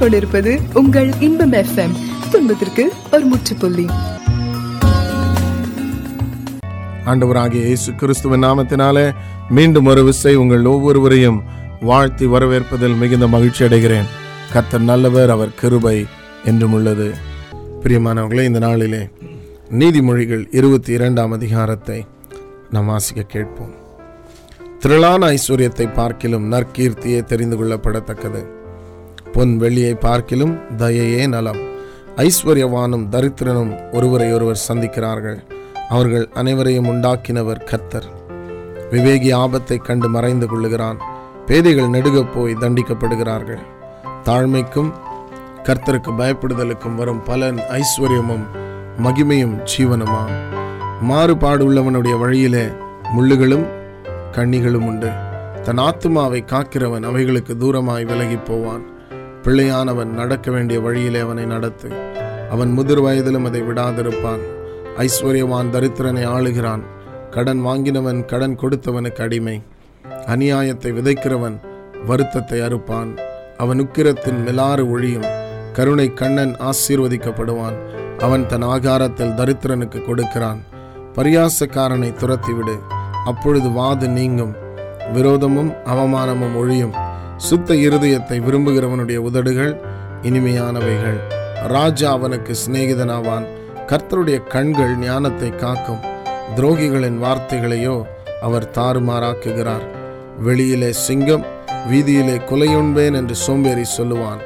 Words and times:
நீங்கள் 0.00 0.20
கேட்டுக்கொண்டிருப்பது 0.20 0.60
உங்கள் 0.74 1.10
இன்பம் 1.20 1.52
எஃப்எம் 1.52 1.94
துன்பத்திற்கு 2.30 2.92
ஒரு 3.12 3.24
முற்றுப்புள்ளி. 3.24 3.86
ஆண்டவராகிய 7.04 7.52
இயேசு 7.52 7.94
கிறிஸ்துவின் 7.94 8.42
நாமத்தினாலே 8.42 9.12
மீண்டும் 9.48 9.84
ஒரு 9.84 10.04
விசை 10.04 10.34
உங்கள் 10.34 10.64
ஒவ்வொருவரையும் 10.64 11.42
வாழ்த்தி 11.80 12.26
வரவேற்பதில் 12.26 12.98
மிகுந்த 12.98 13.26
மகிழ்ச்சி 13.26 13.64
அடைகிறேன். 13.64 14.04
கர்த்தர் 14.52 14.80
நல்லவர் 14.80 15.30
அவர் 15.30 15.54
கிருபை 15.54 16.06
என்றும் 16.44 16.72
உள்ளது. 16.72 17.14
பிரியமானவர்களே 17.82 18.44
இந்த 18.44 18.58
நாளிலே 18.58 19.08
நீதிமொழிகள் 19.70 20.46
இருபத்தி 20.50 20.92
இரண்டாம் 20.92 21.32
அதிகாரத்தை 21.32 22.06
நாம் 22.70 22.86
வாசிக்க 22.86 23.22
கேட்போம். 23.22 23.74
திரளான 24.78 25.26
ஐஸ்வர்யத்தை 25.26 25.94
பார்க்கிலும் 25.94 26.52
நற்கீர்த்தியே 26.52 27.24
தெரிந்து 27.24 27.64
கொள்ளப்படத்தக்கது. 27.64 28.56
பொன் 29.32 29.58
வெள்ளியை 29.60 29.94
பார்க்கிலும் 29.94 30.58
தயையே 30.76 31.28
நலம். 31.28 31.60
ஐஸ்வர்யவானும் 32.16 33.08
தரித்திரனும் 33.10 33.92
ஒருவரை 33.92 34.32
ஒருவர் 34.32 34.60
சந்திக்கிறார்கள். 34.68 35.38
அவர்கள் 35.88 36.28
அனைவரையும் 36.34 36.86
உண்டாக்கினவர் 36.86 37.64
கர்த்தர். 37.64 38.04
விவேகி 38.90 39.34
ஆபத்தை 39.34 39.76
கண்டு 39.76 40.08
மறைந்து 40.08 40.46
கொள்ளுகிறான். 40.46 40.96
பேதைகள் 41.46 41.88
நெடுகப் 41.88 42.32
போய் 42.34 42.56
தண்டிக்கப்படுகிறார்கள். 42.60 43.58
தாழ்மைக்கும் 44.24 44.92
கர்த்தருக்கு 45.62 46.12
பயப்படுதலுக்கும் 46.18 46.94
வரும் 46.94 47.22
பலன் 47.22 47.58
ஐஸ்வர்யமும் 47.70 48.46
மகிமையும் 49.02 49.66
ஜீவனுமாம். 49.76 50.32
மாறுபாடு 51.00 51.72
உள்ளவனுடைய 51.72 52.18
வழியிலே 52.18 52.64
முள்ளுகளும் 53.16 53.66
கண்ணிகளும் 54.32 54.86
உண்டு. 54.86 55.10
தன் 55.62 55.78
ஆத்துமாவை 55.78 56.44
காக்கிறவன் 56.44 57.02
அவைகளுக்கு 57.02 57.56
தூரமாய் 57.56 58.04
விலகி 58.04 58.36
போவான். 58.36 58.96
பிள்ளையானவன் 59.42 60.04
நடக்க 60.04 60.50
வேண்டிய 60.50 60.80
வழியிலே 60.80 61.20
அவனை 61.20 61.44
நடத்து. 61.44 61.90
அவன் 62.50 62.70
முதிர் 62.70 63.00
வயதிலும் 63.00 63.44
அதை 63.44 63.62
விடாதிருப்பான். 63.62 64.40
ஐஸ்வர்யவான் 64.98 65.70
தரித்திரனை 65.70 66.26
ஆளுகிறான். 66.26 66.80
கடன் 67.30 67.64
வாங்கினவன் 67.64 68.24
கடன் 68.24 68.58
கொடுத்தவனுக்கு 68.60 69.22
அடிமை. 69.22 69.62
அநியாயத்தை 70.26 70.92
விதைக்கிறவன் 70.92 71.60
வருத்தத்தை 72.06 72.60
அறுப்பான். 72.60 73.18
அவன் 73.56 73.80
உக்கிரத்தின் 73.80 74.46
மிலாறு 74.46 74.84
ஒழியும். 74.88 75.26
கருணை 75.72 76.14
கண்ணன் 76.14 76.56
ஆசீர்வதிக்கப்படுவான். 76.60 77.76
அவன் 78.18 78.46
தன் 78.46 78.62
ஆகாரத்தில் 78.62 79.34
தரித்திரனுக்கு 79.34 80.04
கொடுக்கிறான். 80.04 80.60
பரியாசக்காரனை 81.14 82.12
துரத்திவிடு. 82.12 82.78
அப்பொழுது 83.24 83.70
வாது 83.70 84.08
நீங்கும். 84.08 84.54
விரோதமும் 85.14 85.74
அவமானமும் 85.84 86.56
ஒழியும். 86.56 87.07
சுத்த 87.38 87.74
இருதயத்தை 87.74 88.36
விரும்புகிறவனுடைய 88.40 89.16
உதடுகள் 89.16 89.80
இனிமையானவைகள். 90.22 91.18
ராஜா 91.66 92.12
அவனுக்கு 92.12 92.54
சிநேகிதனாவான். 92.66 93.46
கர்த்தருடைய 93.86 94.46
கண்கள் 94.46 94.96
ஞானத்தை 94.96 95.50
காக்கும். 95.56 96.00
துரோகிகளின் 96.56 97.18
வார்த்தைகளையோ 97.24 98.02
அவர் 98.42 98.70
தாறுமாறாக்குகிறார். 98.74 99.84
வெளியிலே 100.38 100.92
சிங்கம் 100.92 101.44
வீதியிலே 101.90 102.36
கொலையுண்பேன் 102.50 103.14
என்று 103.14 103.34
சோம்பேறி 103.34 103.84
சொல்லுவான். 103.98 104.40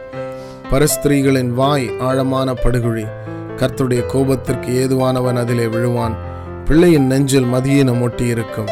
பரஸ்திரீகளின் 0.70 1.48
வாய் 1.48 1.98
ஆழமான 2.00 2.52
படுகுழி. 2.52 3.06
கர்த்தருடைய 3.56 4.02
கோபத்திற்கு 4.12 4.70
ஏதுவானவன் 4.82 5.36
அதிலே 5.36 5.66
விழுவான். 5.66 6.16
பிள்ளையின் 6.66 7.06
நெஞ்சில் 7.06 7.44
மதியினம் 7.44 8.02
ஒட்டியிருக்கும். 8.02 8.70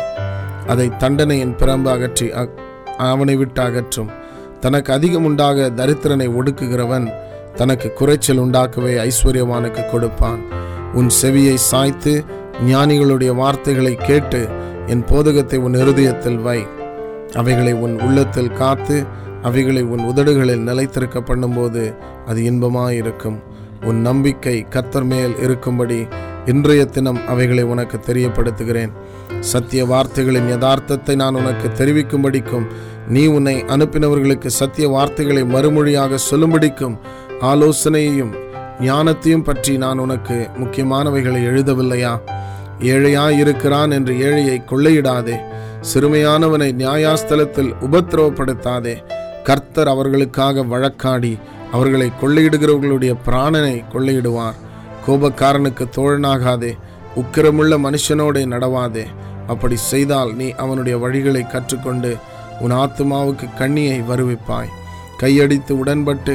அதை 0.67 0.93
தண்டனையின் 0.99 1.57
பிரம்பு 1.59 1.89
அகற்றி 1.89 2.33
அவனை 3.09 3.37
விட்டு 3.37 3.63
அகற்றும் 3.63 4.11
தனக்கு 4.61 4.93
அதிகம் 4.93 5.25
உண்டாக 5.25 5.69
தரித்திரனை 5.77 6.29
ஒடுக்குகிறவன் 6.39 7.07
தனக்கு 7.55 7.89
குறைச்சல் 7.93 8.43
உண்டாக்கவே 8.43 8.93
ஐஸ்வர்யவானுக்கு 9.07 9.91
கொடுப்பான். 9.91 10.41
உன் 10.95 11.11
செவியை 11.23 11.55
சாய்த்து 11.55 12.25
ஞானிகளுடைய 12.67 13.35
வார்த்தைகளை 13.35 13.95
கேட்டு 13.95 14.49
என் 14.87 15.05
போதகத்தை 15.05 15.59
உன் 15.59 15.75
இருதயத்தில் 15.75 16.39
வை. 16.39 16.61
அவைகளை 17.35 17.73
உன் 17.73 18.01
உள்ளத்தில் 18.01 18.53
காத்து 18.53 19.05
அவைகளை 19.43 19.83
உன் 19.83 20.01
உதடுகளில் 20.01 20.67
நிலைத்திருக்க 20.69 21.19
பண்ணும்போது 21.21 21.95
அது 22.27 22.41
இன்பமாயிருக்கும். 22.43 23.39
உன் 23.85 24.01
நம்பிக்கை 24.01 24.67
கத்தர் 24.71 25.05
மேல் 25.05 25.35
இருக்கும்படி 25.39 26.01
இன்றைய 26.47 26.85
தினம் 26.85 27.27
அவைகளை 27.27 27.63
உனக்கு 27.63 28.01
தெரியப்படுத்துகிறேன். 28.07 28.93
சத்திய 29.41 29.85
வார்த்தைகளின் 29.87 30.49
யதார்த்தத்தை 30.49 31.15
நான் 31.15 31.35
உனக்கு 31.35 31.69
தெரிவிக்கும்படிக்கும் 31.69 32.67
நீ 33.09 33.27
உன்னை 33.27 33.63
அனுப்பினவர்களுக்கு 33.63 34.47
சத்திய 34.47 34.89
வார்த்தைகளை 34.89 35.43
மறுமொழியாக 35.43 36.19
சொல்லும்படிக்கும் 36.31 36.99
ஆலோசனையையும் 37.41 38.33
ஞானத்தையும் 38.81 39.45
பற்றி 39.45 39.77
நான் 39.77 39.99
உனக்கு 39.99 40.49
முக்கியமானவைகளை 40.57 41.43
எழுதவில்லையா? 41.45 42.21
ஏழையா 42.81 43.39
இருக்கிறான் 43.39 43.91
என்று 43.91 44.15
ஏழையை 44.15 44.65
கொள்ளையிடாதே. 44.71 45.37
சிறுமையானவனை 45.95 46.73
நியாயாஸ்தலத்தில் 46.73 47.75
உபத்திரவப்படுத்தாதே. 47.81 49.03
கர்த்தர் 49.45 49.89
அவர்களுக்காக 49.89 50.63
வழக்காடி 50.63 51.39
அவர்களை 51.73 52.13
கொள்ளையிடுகிறவர்களுடைய 52.23 53.15
பிராணனை 53.27 53.85
கொள்ளையிடுவார். 53.93 54.55
கோபக்காரனுக்கு 55.07 55.85
தோழனாகாதே 55.97 56.73
உக்கிரமுள்ள 57.17 57.75
மனுஷனோடே 57.87 58.43
நடவாதே. 58.55 59.05
அப்படி 59.47 59.77
செய்தால் 59.77 60.35
நீ 60.35 60.51
அவனுடைய 60.51 60.99
வழிகளை 60.99 61.43
கற்றுக்கொண்டு 61.47 62.17
உன் 62.61 62.73
ஆத்துமாவுக்கு 62.73 63.47
கண்ணியை 63.59 64.01
வருவிப்பாய். 64.01 64.75
கையடித்து 65.19 65.79
உடன்பட்டு 65.79 66.35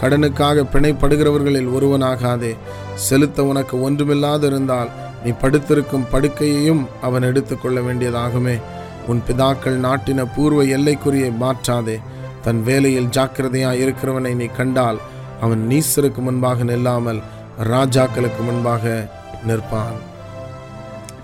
கடனுக்காக 0.00 0.64
பிணைப்படுகிறவர்களில் 0.72 1.70
ஒருவனாகாதே. 1.76 2.56
செலுத்த 2.94 3.44
உனக்கு 3.44 3.90
ஒன்றுமில்லாதிருந்தால் 3.90 4.90
நீ 5.24 5.30
படுத்திருக்கும் 5.30 6.08
படுக்கையையும் 6.12 6.86
அவன் 7.02 7.22
எடுத்துக்கொள்ள 7.22 7.80
வேண்டியதாகுமே. 7.80 8.60
உன் 9.06 9.22
பிதாக்கள் 9.28 9.78
நாட்டின 9.86 10.26
பூர்வ 10.36 10.62
எல்லைக்குறியை 10.62 11.30
மாற்றாதே. 11.40 11.96
தன் 12.42 12.62
வேலையில் 12.62 13.08
ஜாக்கிரதையாக 13.08 13.76
இருக்கிறவனை 13.76 14.34
நீ 14.34 14.44
கண்டால் 14.44 14.98
அவன் 15.40 15.66
நீசருக்கு 15.68 16.20
முன்பாக 16.26 16.64
நில்லாமல் 16.64 17.22
ராஜாக்களுக்கு 17.64 18.44
முன்பாக 18.44 19.08
நிற்பான். 19.48 19.96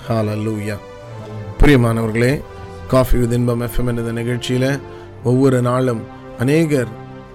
ஹalleluya. 0.09 0.76
பிரியமானவர்களே 1.59 2.43
காஃபி 2.88 3.19
வித் 3.19 3.32
இன்பம் 3.32 3.60
எஃப்எம் 3.60 3.87
என்ற 3.87 4.12
நிகழ்ச்சியில் 4.12 4.81
ஒவ்வொரு 5.25 5.62
நாளும் 5.62 6.03
அநேகர் 6.38 6.87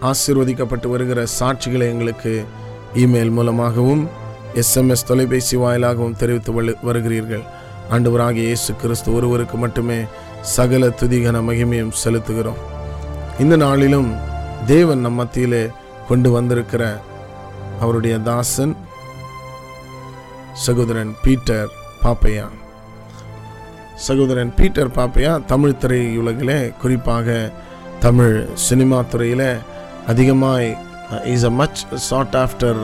ஆசிர்வதிக்கப்பட்டு 0.01 0.87
வருகிற 0.87 1.25
சாட்சிகளை 1.39 1.81
எங்களுக்கு 1.81 2.45
இமெயில் 2.95 3.31
மூலமாகவும் 3.31 4.09
எஸ்எம்எஸ் 4.55 5.05
தொலைபேசி 5.07 5.57
வாயிலாகவும் 5.57 6.15
தெரிவித்து 6.15 6.75
வருகிறீர்கள். 6.83 7.43
ஆண்டவராகிய 7.91 8.45
இயேசு 8.47 8.75
கிறிஸ்து 8.75 9.13
ஒருவருக்கு 9.13 9.57
மட்டுமே 9.57 10.03
சகல 10.41 10.87
துதிகன 10.87 11.41
மகிமையும் 11.41 11.91
செலுத்துகிறோம். 12.03 12.57
இந்த 13.39 13.55
நாளிலும் 13.55 14.15
தேவன் 14.65 14.99
நம் 14.99 15.13
மத்தியிலே 15.13 15.69
கொண்டு 16.07 16.31
வந்திருக்கிற 16.31 17.01
அவருடைய 17.81 18.17
தாசன் 18.17 18.75
சகோதரன் 20.65 21.11
பீட்டர் 21.23 21.69
பாப்பையா. 22.03 22.45
சகோதரன் 24.05 24.51
பீட்டர் 24.57 24.91
பாப்பையா 24.97 25.45
தமிழ் 25.45 25.79
திரையுலகிலே 25.81 26.57
குறிப்பாக 26.81 27.51
தமிழ் 27.99 28.35
சினிமா 28.53 29.01
துறையில் 29.01 29.49
அதிகமாய் 30.07 30.69
is 31.33 31.43
a 31.43 31.51
much 31.59 31.81
sad 32.07 32.35
after 32.43 32.81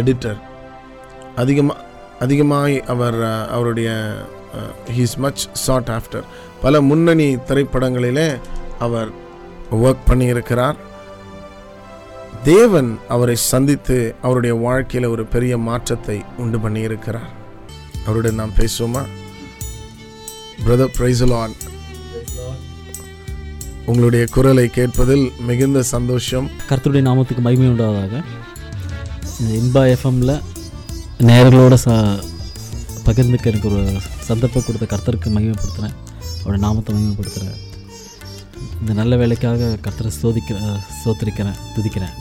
editor 0.00 0.40
அதிகமாக 1.36 1.84
அதிகமாய் 2.20 2.76
அவர் 2.92 3.18
அவருடைய 3.56 3.90
ஹீஸ் 4.96 5.16
மச் 5.16 5.42
சாட் 5.52 5.90
ஆஃப்டர் 5.98 6.26
பல 6.62 6.80
முன்னணி 6.80 7.28
திரைப்படங்களிலே 7.48 8.28
அவர் 8.78 9.10
ஒர்க் 9.70 10.06
பண்ணியிருக்கிறார். 10.10 10.76
தேவன் 12.48 12.88
அவரை 13.14 13.34
சந்தித்து 13.50 13.96
அவருடைய 14.22 14.54
வாழ்க்கையில் 14.64 15.10
ஒரு 15.12 15.22
பெரிய 15.32 15.54
மாற்றத்தை 15.68 16.16
உண்டு 16.42 16.58
பண்ணியிருக்கிறார். 16.64 17.30
அவருடன் 18.06 18.38
நாம் 18.40 18.52
பேசுவோமா? 18.58 19.02
பிரதர் 20.64 20.94
பிரைசலான் 20.98 21.54
உங்களுடைய 23.90 24.24
குரலை 24.34 24.66
கேட்பதில் 24.76 25.26
மிகுந்த 25.48 25.82
சந்தோஷம். 25.94 26.46
கர்த்தருடைய 26.68 27.04
நாமத்துக்கு 27.08 27.44
மகிமை 27.46 27.68
உண்டாவதாக. 27.72 28.22
இந்த 29.40 29.50
இன்பா 29.60 29.82
எஃப்எம்மில் 29.94 30.34
நேர்களோட 31.30 31.74
ச 31.84 31.98
பகிர்ந்துக்க 33.08 33.52
எனக்கு 33.52 33.70
ஒரு 33.72 33.82
சந்தர்ப்பம் 34.28 34.66
கொடுத்த 34.68 34.88
கர்த்தருக்கு 34.94 35.34
மகிமைப்படுத்துகிறேன் 35.38 35.96
அவருடைய 36.40 36.62
நாமத்தை 36.66 36.94
மகிமைப்படுத்துகிறேன் 36.96 37.60
இந்த 38.80 38.92
நல்ல 39.00 39.12
வேலைக்காக 39.16 39.68
கர்த்தரை 39.84 40.10
சோதிக்கிற 40.22 40.58
சோத்திருக்கிறேன் 41.02 41.60
துதிக்கிறேன். 41.76 42.16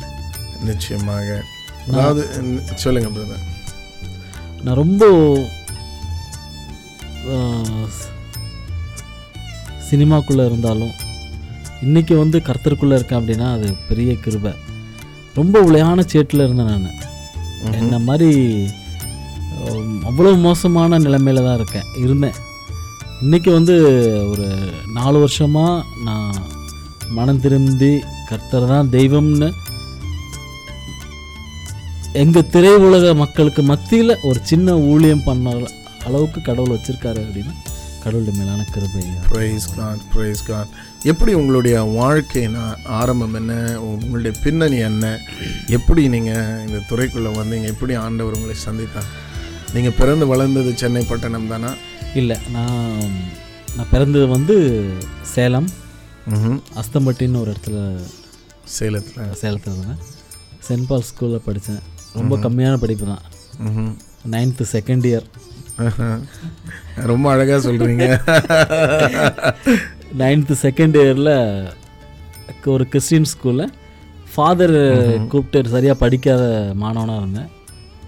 நிச்சயமாக. 0.69 1.27
அதாவது 1.89 2.21
சொல்லுங்க 2.83 3.09
பிரதர். 3.15 3.43
நான் 4.63 4.79
ரொம்ப 4.83 5.03
சினிமாக்குள்ளே 9.89 10.45
இருந்தாலும் 10.49 10.93
இன்றைக்கி 11.85 12.13
வந்து 12.21 12.37
கர்த்தருக்குள்ளே 12.47 12.97
இருக்கேன் 12.97 13.19
அப்படின்னா 13.19 13.47
அது 13.57 13.67
பெரிய 13.89 14.11
கிருபை. 14.23 14.53
ரொம்ப 15.39 15.55
உளையான 15.67 16.05
சேட்டில் 16.13 16.45
இருந்தேன் 16.45 16.71
நான். 16.71 17.01
என்ன 17.81 17.97
மாதிரி 18.07 18.31
அவ்வளோ 20.09 20.31
மோசமான 20.47 20.99
நிலைமையில 21.05 21.43
தான் 21.45 21.57
இருக்கேன் 21.59 21.87
இருந்தேன். 22.03 22.37
இன்றைக்கி 23.23 23.49
வந்து 23.57 23.75
ஒரு 24.31 24.47
நாலு 24.97 25.17
வருஷமாக 25.23 25.85
நான் 26.07 26.39
மனம் 27.17 27.41
திருந்தி 27.43 27.93
கர்த்தர் 28.29 28.71
தான் 28.73 28.91
தெய்வம்னு 28.95 29.49
எங்கள் 32.15 32.49
திரையுலக 32.51 33.15
மக்களுக்கு 33.15 33.61
மத்தியில் 33.63 34.17
ஒரு 34.21 34.39
சின்ன 34.43 34.77
ஊழியம் 34.79 35.23
பண்ண 35.25 35.67
அளவுக்கு 36.05 36.41
கடவுள் 36.41 36.77
வச்சுருக்காரு 36.77 37.21
அப்படின்னா 37.21 37.53
கடவுளுடைய 38.03 38.43
மேலான 38.43 38.65
கிருபை. 38.71 39.03
ப்ரைஸ் 39.31 39.67
காட் 39.75 40.01
ப்ரைஸ் 40.13 40.43
காட் 40.47 40.67
எப்படி 41.03 41.33
உங்களுடைய 41.33 41.81
வாழ்க்கையின் 41.81 42.55
ஆ- 42.55 42.77
ஆரம்பம் 42.85 43.33
என்ன? 43.33 43.81
உங்களுடைய 43.81 44.39
பின்னணி 44.43 44.77
என்ன? 44.77 45.17
எப்படி 45.67 46.09
நீங்கள் 46.09 46.67
இந்த 46.67 46.81
துறைக்குள்ளே 46.89 47.31
வந்தீங்க? 47.37 47.63
எப்படி 47.63 47.93
ஆண்டவர் 47.93 48.33
உங்களை 48.33 48.55
சந்தித்தார்? 48.55 49.09
நீங்கள் 49.73 49.97
பிறந்து 49.97 50.27
வளர்ந்தது 50.27 50.77
சென்னை 50.77 51.03
பட்டணம் 51.03 51.47
தானா? 51.47 51.73
இல்லை 52.15 52.37
நான் 52.51 53.09
நான் 53.75 53.91
பிறந்தது 53.91 54.27
வந்து 54.27 54.55
சேலம். 55.21 55.69
அஸ்தம்பட்டின்னு 56.75 57.39
ஒரு 57.39 57.51
இடத்துல 57.51 57.99
சேலத்தில். 58.63 59.33
சேலத்தில் 59.33 59.73
இருந்தேன் 59.73 59.97
சென்ட் 60.67 60.87
பால் 60.87 61.03
ஸ்கூலில் 61.03 61.41
படித்தேன் 61.45 61.93
ரொம்ப 62.19 62.35
கம்மியான 62.45 62.75
படிப்பு 62.83 63.05
தான். 63.11 63.23
நைன்த்து 64.33 64.65
செகண்ட் 64.75 65.05
இயர் 65.11 65.27
ரொம்ப 67.11 67.25
அழகாக 67.33 67.59
சொல்கிறீங்க 67.67 68.05
நைன்த்து 70.21 70.55
செகண்ட் 70.65 70.95
இயரில் 71.01 71.33
ஒரு 72.73 72.85
கிறிஸ்டின் 72.91 73.29
ஸ்கூலில் 73.31 73.73
ஃபாதர் 74.33 74.75
கூப்பிட்டு 75.31 75.73
சரியாக 75.73 75.97
படிக்காத 76.03 76.43
மாணவனாக 76.83 77.21
இருந்தேன். 77.21 77.49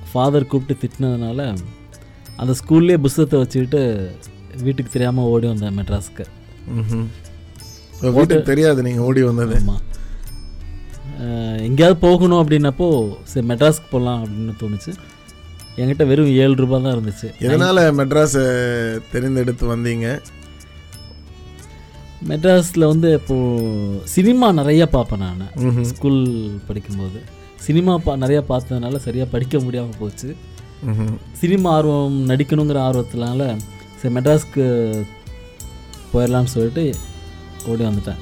ஃபாதர் 0.09 0.49
கூப்பிட்டு 0.51 0.81
திட்டினதுனால 0.81 1.39
அந்த 2.41 2.53
ஸ்கூல்லேயே 2.61 2.97
புஸ்தகத்தை 3.05 3.37
வச்சுக்கிட்டு 3.41 3.81
வீட்டுக்கு 4.65 4.93
தெரியாமல் 4.95 5.29
ஓடி 5.33 5.47
வந்தேன் 5.51 5.77
மெட்ராஸ்க்கு. 5.79 6.25
வீட்டுக்கு 8.15 8.49
தெரியாது 8.51 8.79
நீங்கள் 8.87 9.05
ஓடி 9.09 9.21
வந்தது. 9.29 9.55
ஆமாம் 9.61 9.83
எங்கேயாவது 11.67 11.97
போகணும் 12.05 12.41
அப்படின்னப்போ 12.41 12.87
சரி 13.31 13.45
மெட்ராஸ்க்கு 13.51 13.93
போகலாம் 13.93 14.19
அப்படின்னு 14.23 14.53
தோணுச்சு. 14.63 14.91
என்கிட்ட 15.79 16.03
வெறும் 16.09 16.33
ஏழு 16.43 16.55
ரூபாய் 16.61 16.83
தான் 16.85 16.95
இருந்துச்சு. 16.97 17.27
எதனால் 17.47 17.81
மெட்ராஸை 17.99 18.45
தெரிந்தெடுத்து 19.13 19.65
வந்தீங்க? 19.73 20.07
மெட்ராஸில் 22.29 22.89
வந்து 22.91 23.09
இப்போது 23.19 23.99
சினிமா 24.15 24.47
நிறைய 24.59 24.83
பார்ப்பேன் 24.95 25.23
நான். 25.25 25.83
ஸ்கூல் 25.91 26.21
படிக்கும்போது. 26.67 27.19
சினிமா 27.65 27.93
பா 28.05 28.13
நிறையா 28.23 28.41
பார்த்ததுனால 28.51 28.95
சரியாக 29.05 29.31
படிக்க 29.33 29.59
முடியாமல் 29.65 29.99
போச்சு. 29.99 30.29
சினிமா 31.41 31.69
ஆர்வம் 31.77 32.17
நடிக்கணுங்கிற 32.31 32.79
ஆர்வத்தினால 32.87 33.49
சரி 34.01 34.13
மெட்ராஸ்க்கு 34.15 34.65
போயிடலான்னு 36.11 36.53
சொல்லிட்டு 36.55 36.83
ஓடி 37.71 37.83
வந்துட்டேன். 37.89 38.19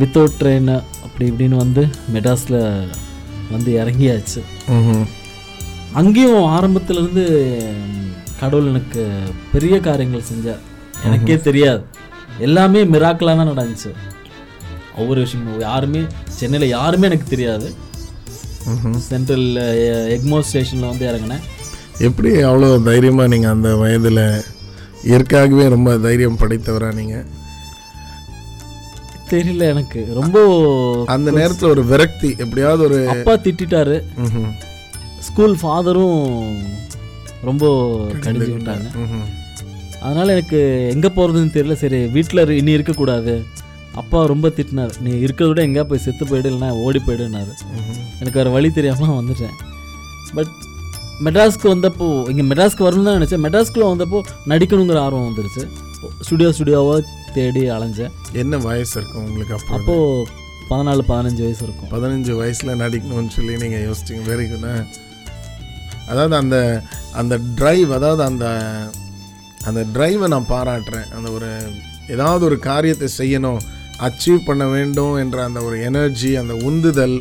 வித்தவுட் 0.00 0.38
ட்ரெயின் 0.40 0.70
அப்படி 1.04 1.24
இப்படின்னு 1.30 1.56
வந்து 1.64 1.82
மெட்ராஸில் 2.14 2.60
வந்து 3.54 3.70
இறங்கியாச்சு. 3.80 4.40
அங்கேயும் 6.00 6.46
ஆரம்பத்துலேருந்து 6.56 7.24
கடவுள் 8.40 8.70
எனக்கு 8.72 9.02
பெரிய 9.52 9.74
காரியங்கள் 9.88 10.28
செஞ்சார். 10.30 10.62
எனக்கே 11.06 11.36
தெரியாது. 11.48 11.82
எல்லாமே 12.46 12.80
மிராக்கலாக 12.94 13.38
தான் 13.40 13.50
நடந்துச்சு. 13.52 13.90
ஒவ்வொரு 15.00 15.20
விஷயமும் 15.24 15.64
யாருமே 15.68 16.02
சென்னையில் 16.38 16.74
யாருமே 16.76 17.08
எனக்கு 17.10 17.28
தெரியாது. 17.34 17.68
சென்ட்ரல் 19.10 19.46
எக்மோ 20.16 20.40
ஸ்டேஷனில் 20.48 20.90
வந்து 20.90 21.06
இறங்கினேன். 21.10 21.44
எப்படி 22.08 22.30
அவ்வளோ 22.50 22.68
தைரியமாக 22.90 23.32
நீங்கள் 23.32 23.54
அந்த 23.54 23.70
வயதில் 23.82 24.24
இயற்கையாகவே 25.08 25.64
ரொம்ப 25.76 25.90
தைரியம் 26.04 26.40
படைத்தவரா 26.42 26.90
நீங்கள் 27.00 27.26
தெரியல 29.32 29.64
எனக்கு. 29.72 30.00
ரொம்ப 30.20 30.38
அந்த 31.14 31.28
நேரத்தில் 31.38 31.72
ஒரு 31.74 31.82
விரக்தி 31.92 32.30
எப்படியாவது 32.44 32.82
ஒரு 32.88 32.98
அப்பா 33.14 33.34
ம்ஹும். 34.24 34.50
ஸ்கூல் 35.28 35.56
ஃபாதரும் 35.62 36.20
ரொம்ப 37.48 37.64
கடிஞ்சு 38.24 38.50
விட்டாங்க. 38.56 38.88
அதனால் 40.04 40.34
எனக்கு 40.36 40.60
எங்கே 40.94 41.10
போகிறதுன்னு 41.16 41.54
தெரியல. 41.56 41.76
சரி 41.82 42.00
வீட்டில் 42.16 42.50
இனி 42.60 42.76
இருக்கக்கூடாது 42.78 43.34
அப்பா 44.00 44.20
ரொம்ப 44.32 44.46
திட்டினார். 44.56 44.94
நீ 45.06 45.10
இருக்கிறத 45.24 45.50
விட 45.50 45.60
எங்கேயா 45.68 45.86
போய் 45.90 46.04
செத்து 46.04 46.24
போயிடு 46.30 46.48
இல்லைனா 46.50 46.70
ஓடி 46.84 47.00
போயிடுனாரு. 47.06 47.52
எனக்கு 48.20 48.38
வேறு 48.40 48.54
வழி 48.56 48.70
தெரியாமல் 48.78 49.18
வந்துட்டேன். 49.18 49.56
பட் 50.36 50.52
மெட்ராஸ்க்கு 51.24 51.66
வந்தப்போ 51.74 52.06
இங்கே 52.30 52.44
மெட்ராஸ்க்கு 52.50 52.86
வரணும்னு 52.86 53.08
தான் 53.08 53.18
நினச்சேன். 53.18 53.42
மெட்ராஸ்க்குள்ளே 53.46 53.88
வந்தப்போ 53.92 54.20
நடிக்கணுங்கிற 54.52 55.00
ஆர்வம் 55.06 55.28
வந்துருச்சு. 55.28 55.64
ஸ்டுடியோ 56.26 56.48
ஸ்டுடியோவாக 56.56 57.02
தேடி 57.36 57.62
அலைஞ்சேன். 57.76 58.14
என்ன 58.42 58.56
வயசு 58.68 58.94
இருக்கும் 59.00 59.24
உங்களுக்கு 59.26 59.54
அப்போ? 59.54 59.74
அப்போது 59.76 60.26
பதினாலு 60.70 61.02
பதினஞ்சு 61.12 61.42
வயசு 61.46 61.62
இருக்கும். 61.66 61.90
பதினஞ்சு 61.94 62.32
வயசில் 62.40 62.80
நடிக்கணும்னு 62.82 63.34
சொல்லி 63.36 63.54
நீங்கள் 63.62 63.84
யோசிச்சிங்க 63.88 64.24
வெரி 64.32 64.46
குட் 64.50 64.68
அதாவது 66.08 66.34
அந்த 66.42 66.56
அந்த 67.20 67.34
டிரைவ் 67.54 67.92
அதாவது 67.98 68.22
அந்த 68.30 68.46
அந்த 69.68 69.80
டிரைவை 69.94 70.26
நான் 70.32 70.52
பாராட்டுறேன். 70.54 71.08
அந்த 71.16 71.28
ஒரு 71.30 71.50
ஏதாவது 72.08 72.44
ஒரு 72.44 72.58
காரியத்தை 72.58 73.08
செய்யணும் 73.18 73.60
அச்சீவ் 74.06 74.46
பண்ண 74.46 74.64
வேண்டும் 74.66 75.14
என்ற 75.16 75.44
அந்த 75.44 75.60
ஒரு 75.62 75.76
எனர்ஜி 75.82 76.30
அந்த 76.36 76.54
உந்துதல் 76.68 77.16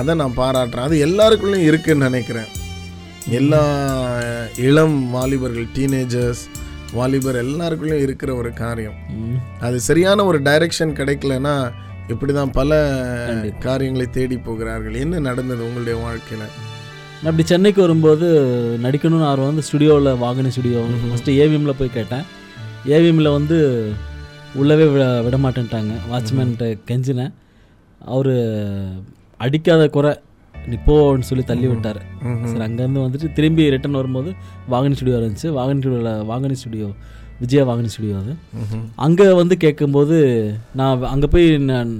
அதை 0.00 0.12
நான் 0.14 0.36
பாராட்டுறேன். 0.36 0.88
அது 0.88 0.96
எல்லாருக்குள்ளேயும் 1.06 1.68
இருக்குன்னு 1.70 2.08
நினைக்கிறேன். 2.08 2.50
எல்லா 3.28 3.62
இளம் 4.56 4.96
வாலிபர்கள் 5.10 5.68
டீனேஜர்ஸ் 5.76 6.44
வாலிபர் 6.98 7.38
எல்லாருக்குள்ளேயும் 7.44 8.04
இருக்கிற 8.06 8.30
ஒரு 8.40 8.50
காரியம். 8.62 8.98
அது 9.66 9.76
சரியான 9.88 10.24
ஒரு 10.30 10.38
டைரக்ஷன் 10.48 10.92
கிடைக்கலனா 11.00 11.54
இப்படி 12.12 12.32
தான் 12.32 12.52
பல 12.58 12.70
காரியங்களை 13.66 14.06
தேடி 14.16 14.36
போகிறார்கள். 14.48 14.96
என்ன 15.04 15.20
நடந்தது 15.28 15.62
உங்களுடைய 15.68 15.96
வாழ்க்கையில்? 16.04 16.48
நான் 17.20 17.30
அப்படி 17.30 17.44
சென்னைக்கு 17.50 17.80
வரும்போது 17.84 18.26
நடிக்கணும்னு 18.84 19.28
ஆர்வம் 19.30 19.50
வந்து 19.50 19.66
ஸ்டுடியோவில் 19.68 20.20
வாகனி 20.22 20.50
ஸ்டுடியோ. 20.54 20.80
ஃபஸ்ட்டு 21.10 21.36
ஏவிஎம்மில் 21.42 21.78
போய் 21.80 21.96
கேட்டேன். 21.98 22.24
ஏவிஎம்மில் 22.94 23.36
வந்து 23.38 23.58
உள்ளவே 24.60 24.86
விட 24.94 25.04
விட 25.26 25.36
மாட்டேன்ட்டாங்க 25.44 25.94
வாட்ச்மேன்கிட்ட 26.12 26.66
கெஞ்சினேன். 26.90 27.32
அவர் 28.14 28.32
அடிக்காத 29.44 29.82
குறை 29.96 30.12
நீ 30.70 30.76
போன்னு 30.86 31.28
சொல்லி 31.30 31.44
தள்ளி 31.50 31.66
விட்டார். 31.70 32.00
சரி 32.50 32.64
அங்கேருந்து 32.68 33.04
வந்துட்டு 33.04 33.28
திரும்பி 33.36 33.64
ரிட்டர்ன் 33.74 33.98
வரும்போது 34.00 34.30
வாகனி 34.72 34.96
ஸ்டுடியோ 34.98 35.18
இருந்துச்சு 35.20 35.50
வாகனி 35.58 35.80
ஸ்டுடியோவில் 35.82 36.26
வாகனி 36.30 36.56
ஸ்டுடியோ 36.62 36.88
விஜயா 37.42 37.62
வாகனி 37.70 37.90
ஸ்டுடியோ 37.94 38.16
அது. 38.22 38.32
அங்கே 39.06 39.26
வந்து 39.40 39.54
கேட்கும்போது 39.64 40.18
நான் 40.80 41.08
அங்கே 41.14 41.30
போய் 41.34 41.46
நான் 41.70 41.90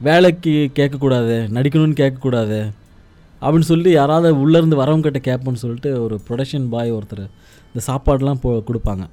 வேலைக்கு 0.00 0.54
கேட்கக்கூடாது 0.78 1.36
நடிக்கணும்னு 1.56 2.00
கேட்கக்கூடாது 2.00 2.58
அப்படின்னு 3.42 3.68
சொல்லி 3.72 3.90
யாராவது 4.00 4.28
உள்ளேருந்து 4.42 4.80
வரவங்க 4.80 5.06
கிட்ட 5.06 5.20
கேட்போன்னு 5.28 5.62
சொல்லிட்டு 5.62 5.90
ஒரு 6.04 6.16
ப்ரொடக்ஷன் 6.26 6.66
பாய் 6.74 6.94
ஒருத்தர் 6.96 7.24
இந்த 7.70 7.80
சாப்பாடுலாம் 7.88 8.42
போ 8.42 8.50
கொடுப்பாங்க. 8.68 9.04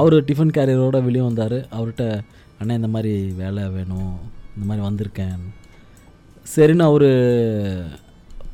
அவர் 0.00 0.14
டிஃபன் 0.28 0.54
கேரியரோட 0.56 0.98
வெளியே 1.08 1.24
வந்தார். 1.26 1.58
அவர்கிட்ட 1.76 2.04
அண்ணா 2.60 2.72
இந்த 2.80 2.88
மாதிரி 2.94 3.12
வேலை 3.40 3.64
வேணும். 3.76 4.14
இந்த 4.54 4.64
மாதிரி 4.68 4.82
வந்திருக்கேன். 4.88 5.42
சரின்னு 6.54 6.84
அவர் 6.90 7.08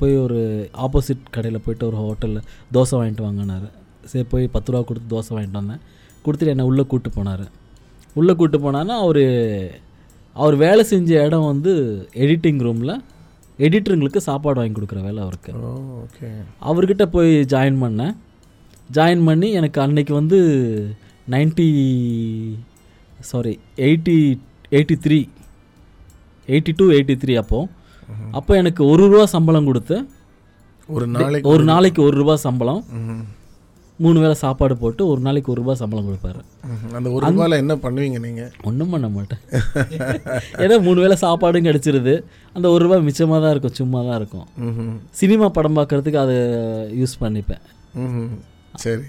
போய் 0.00 0.14
ஒரு 0.25 0.40
ஆப்போசிட் 0.85 1.23
கடையில் 1.35 1.64
போயிட்டு 1.64 1.85
ஒரு 1.90 1.97
ஹோட்டலில் 2.02 2.47
தோசை 2.75 2.95
வாங்கிட்டு 2.99 3.26
வாங்கினார். 3.26 3.68
சரி 4.11 4.26
போய் 4.33 4.45
பத்து 4.57 4.73
ரூபா 4.73 4.83
கொடுத்து 4.88 5.09
தோசை 5.14 5.33
வாங்கிட்டு 5.37 5.61
வந்தேன். 5.61 5.83
கொடுத்துட்டு 6.25 6.54
என்னை 6.54 6.66
உள்ளே 6.71 6.85
கூப்பிட்டு 6.90 7.11
போனார். 7.18 7.47
உள்ளே 8.18 8.33
கூப்பிட்டு 8.35 8.61
போனான்னா 8.66 8.97
அவர் 9.04 9.23
அவர் 10.42 10.57
வேலை 10.64 10.83
செஞ்ச 10.92 11.11
இடம் 11.26 11.49
வந்து 11.52 11.73
எடிட்டிங் 12.25 12.61
ரூமில் 12.66 12.95
எடிட்டருங்களுக்கு 13.66 14.21
சாப்பாடு 14.28 14.61
வாங்கி 14.61 14.76
கொடுக்குற 14.76 15.00
வேலை 15.07 15.21
அவருக்கு. 15.26 15.52
ஓகே 16.02 16.28
அவர்கிட்ட 16.71 17.04
போய் 17.14 17.33
ஜாயின் 17.52 17.80
பண்ணேன். 17.85 18.14
ஜாயின் 18.97 19.25
பண்ணி 19.28 19.49
எனக்கு 19.61 19.78
அன்னைக்கு 19.85 20.12
வந்து 20.21 20.38
ninety 21.35 21.66
sorry 23.30 23.54
eighty 23.87 24.16
eighty 24.76 24.97
three 25.07 25.18
eighty 26.49 26.73
two 26.78 26.87
eighty 26.97 27.14
three 27.23 27.35
அப்போது 27.42 27.68
அப்போ 28.38 28.52
எனக்கு 28.62 28.82
ஒரு 28.92 29.04
ரூபா 29.12 29.24
சம்பளம் 29.34 29.68
கொடுத்து 29.70 29.96
ஒரு 30.88 31.06
நாளைக்கு 31.16 31.48
ஒரு 31.52 31.62
நாளைக்கு 31.72 32.00
ஒரு 32.06 32.16
ரூபா 32.20 32.34
சம்பளம். 32.46 32.80
மூணு 33.98 34.18
வேளை 34.22 34.34
சாப்பாடு 34.42 34.74
போட்டு 34.82 35.02
ஒரு 35.12 35.20
நாளைக்கு 35.26 35.50
ஒரு 35.52 35.60
ரூபா 35.60 35.74
சம்பளம் 35.80 36.06
கொடுப்பாரு. 36.08 36.40
அந்த 36.98 37.08
ஒரு 37.14 37.22
ரூபாயில் 37.26 37.60
என்ன 37.62 37.74
பண்ணுவீங்க 37.84 38.18
நீங்கள் 38.26 38.50
ஒன்றும் 38.68 38.92
பண்ண 38.94 39.06
மாட்டேன். 39.16 39.40
ஏன்னா 40.62 40.76
மூணு 40.86 40.98
வேளை 41.04 41.16
சாப்பாடும் 41.24 41.66
கிடச்சிருது. 41.68 42.14
அந்த 42.56 42.66
ஒரு 42.74 42.82
ரூபா 42.84 42.98
மிச்சமாக 43.08 43.40
தான் 43.44 43.54
இருக்கும் 43.54 43.76
சும்மா 43.80 44.00
தான் 44.08 44.18
இருக்கும். 44.20 44.46
சினிமா 45.20 45.48
படம் 45.56 45.78
பார்க்குறதுக்கு 45.78 46.20
அதை 46.24 46.36
யூஸ் 47.00 47.16
பண்ணிப்பேன். 47.24 47.62
சரி. 48.84 49.06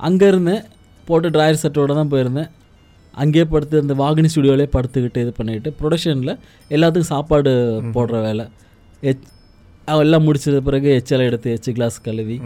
அங்கே 0.00 0.26
இருந்தேன் 0.32 0.62
போட்டு 1.08 1.28
ட்ராயர் 1.36 1.62
செட்டோட 1.62 1.94
தான் 2.00 2.12
போயிருந்தேன். 2.14 2.50
அங்கேயே 3.22 3.44
படுத்து 3.52 3.82
அந்த 3.82 3.94
வாகினி 4.02 4.28
ஸ்டுடியோலே 4.32 4.66
படுத்துக்கிட்டு 4.76 5.22
இது 5.24 5.32
பண்ணிட்டு 5.38 5.70
ப்ரொடக்ஷனில் 5.80 6.32
எல்லாத்துக்கும் 6.76 7.12
சாப்பாடு 7.14 7.52
போடுற 7.96 8.16
வேலை. 8.26 8.46
எச் 9.10 9.24
எல்லாம் 10.04 10.26
முடிச்சது 10.26 10.58
பிறகு 10.68 10.88
எச்சலை 11.00 11.24
எடுத்து 11.30 11.48
எச்சு 11.56 11.70
கிளாஸ் 11.78 11.98
கழுவி. 12.08 12.36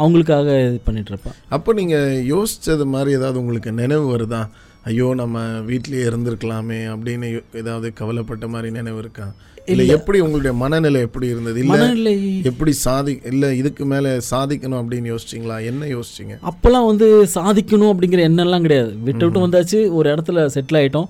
அவங்களுக்காக 0.00 0.48
இது 0.66 0.80
பண்ணிட்டு 0.86 1.10
இருப்பேன் 1.12 1.36
அப்போ 1.56 1.70
நீங்கள் 1.80 2.18
யோசிச்சது 2.32 2.84
மாதிரி 2.94 3.10
ஏதாவது 3.18 3.40
உங்களுக்கு 3.42 3.70
நினைவு 3.80 4.06
வருதா? 4.14 4.42
ஐயோ 4.90 5.06
நம்ம 5.20 5.38
வீட்லயே 5.70 6.04
இருந்திருக்கலாமே 6.10 6.78
அப்படின்னு 6.92 7.28
ஏதாவது 7.62 7.88
கவலைப்பட்ட 8.00 8.46
மாதிரி 8.54 8.68
நினைவு 8.78 9.00
இருக்கா? 9.04 9.26
இல்லை 9.72 9.84
எப்படி 9.96 10.18
உங்களுடைய 10.24 10.52
மனநிலை 10.60 11.00
எப்படி 11.06 11.26
இருந்தது? 11.32 11.58
இல்லை 11.96 12.12
எப்படி 12.50 12.72
சாதி 12.84 13.12
இல்லை 13.30 13.48
இதுக்கு 13.60 13.84
மேலே 13.92 14.10
சாதிக்கணும் 14.30 14.80
அப்படின்னு 14.82 15.10
யோசிச்சிங்களா? 15.12 15.56
என்ன 15.70 15.82
யோசிச்சிங்க? 15.96 16.36
அப்போல்லாம் 16.50 16.86
வந்து 16.90 17.08
சாதிக்கணும் 17.36 17.92
அப்படிங்கிற 17.92 18.22
எண்ணம்லாம் 18.30 18.64
கிடையாது. 18.66 18.92
விட்டு 19.08 19.24
விட்டு 19.26 19.44
வந்தாச்சு 19.44 19.80
ஒரு 19.98 20.06
இடத்துல 20.14 20.46
செட்டில் 20.54 20.80
ஆயிட்டோம். 20.80 21.08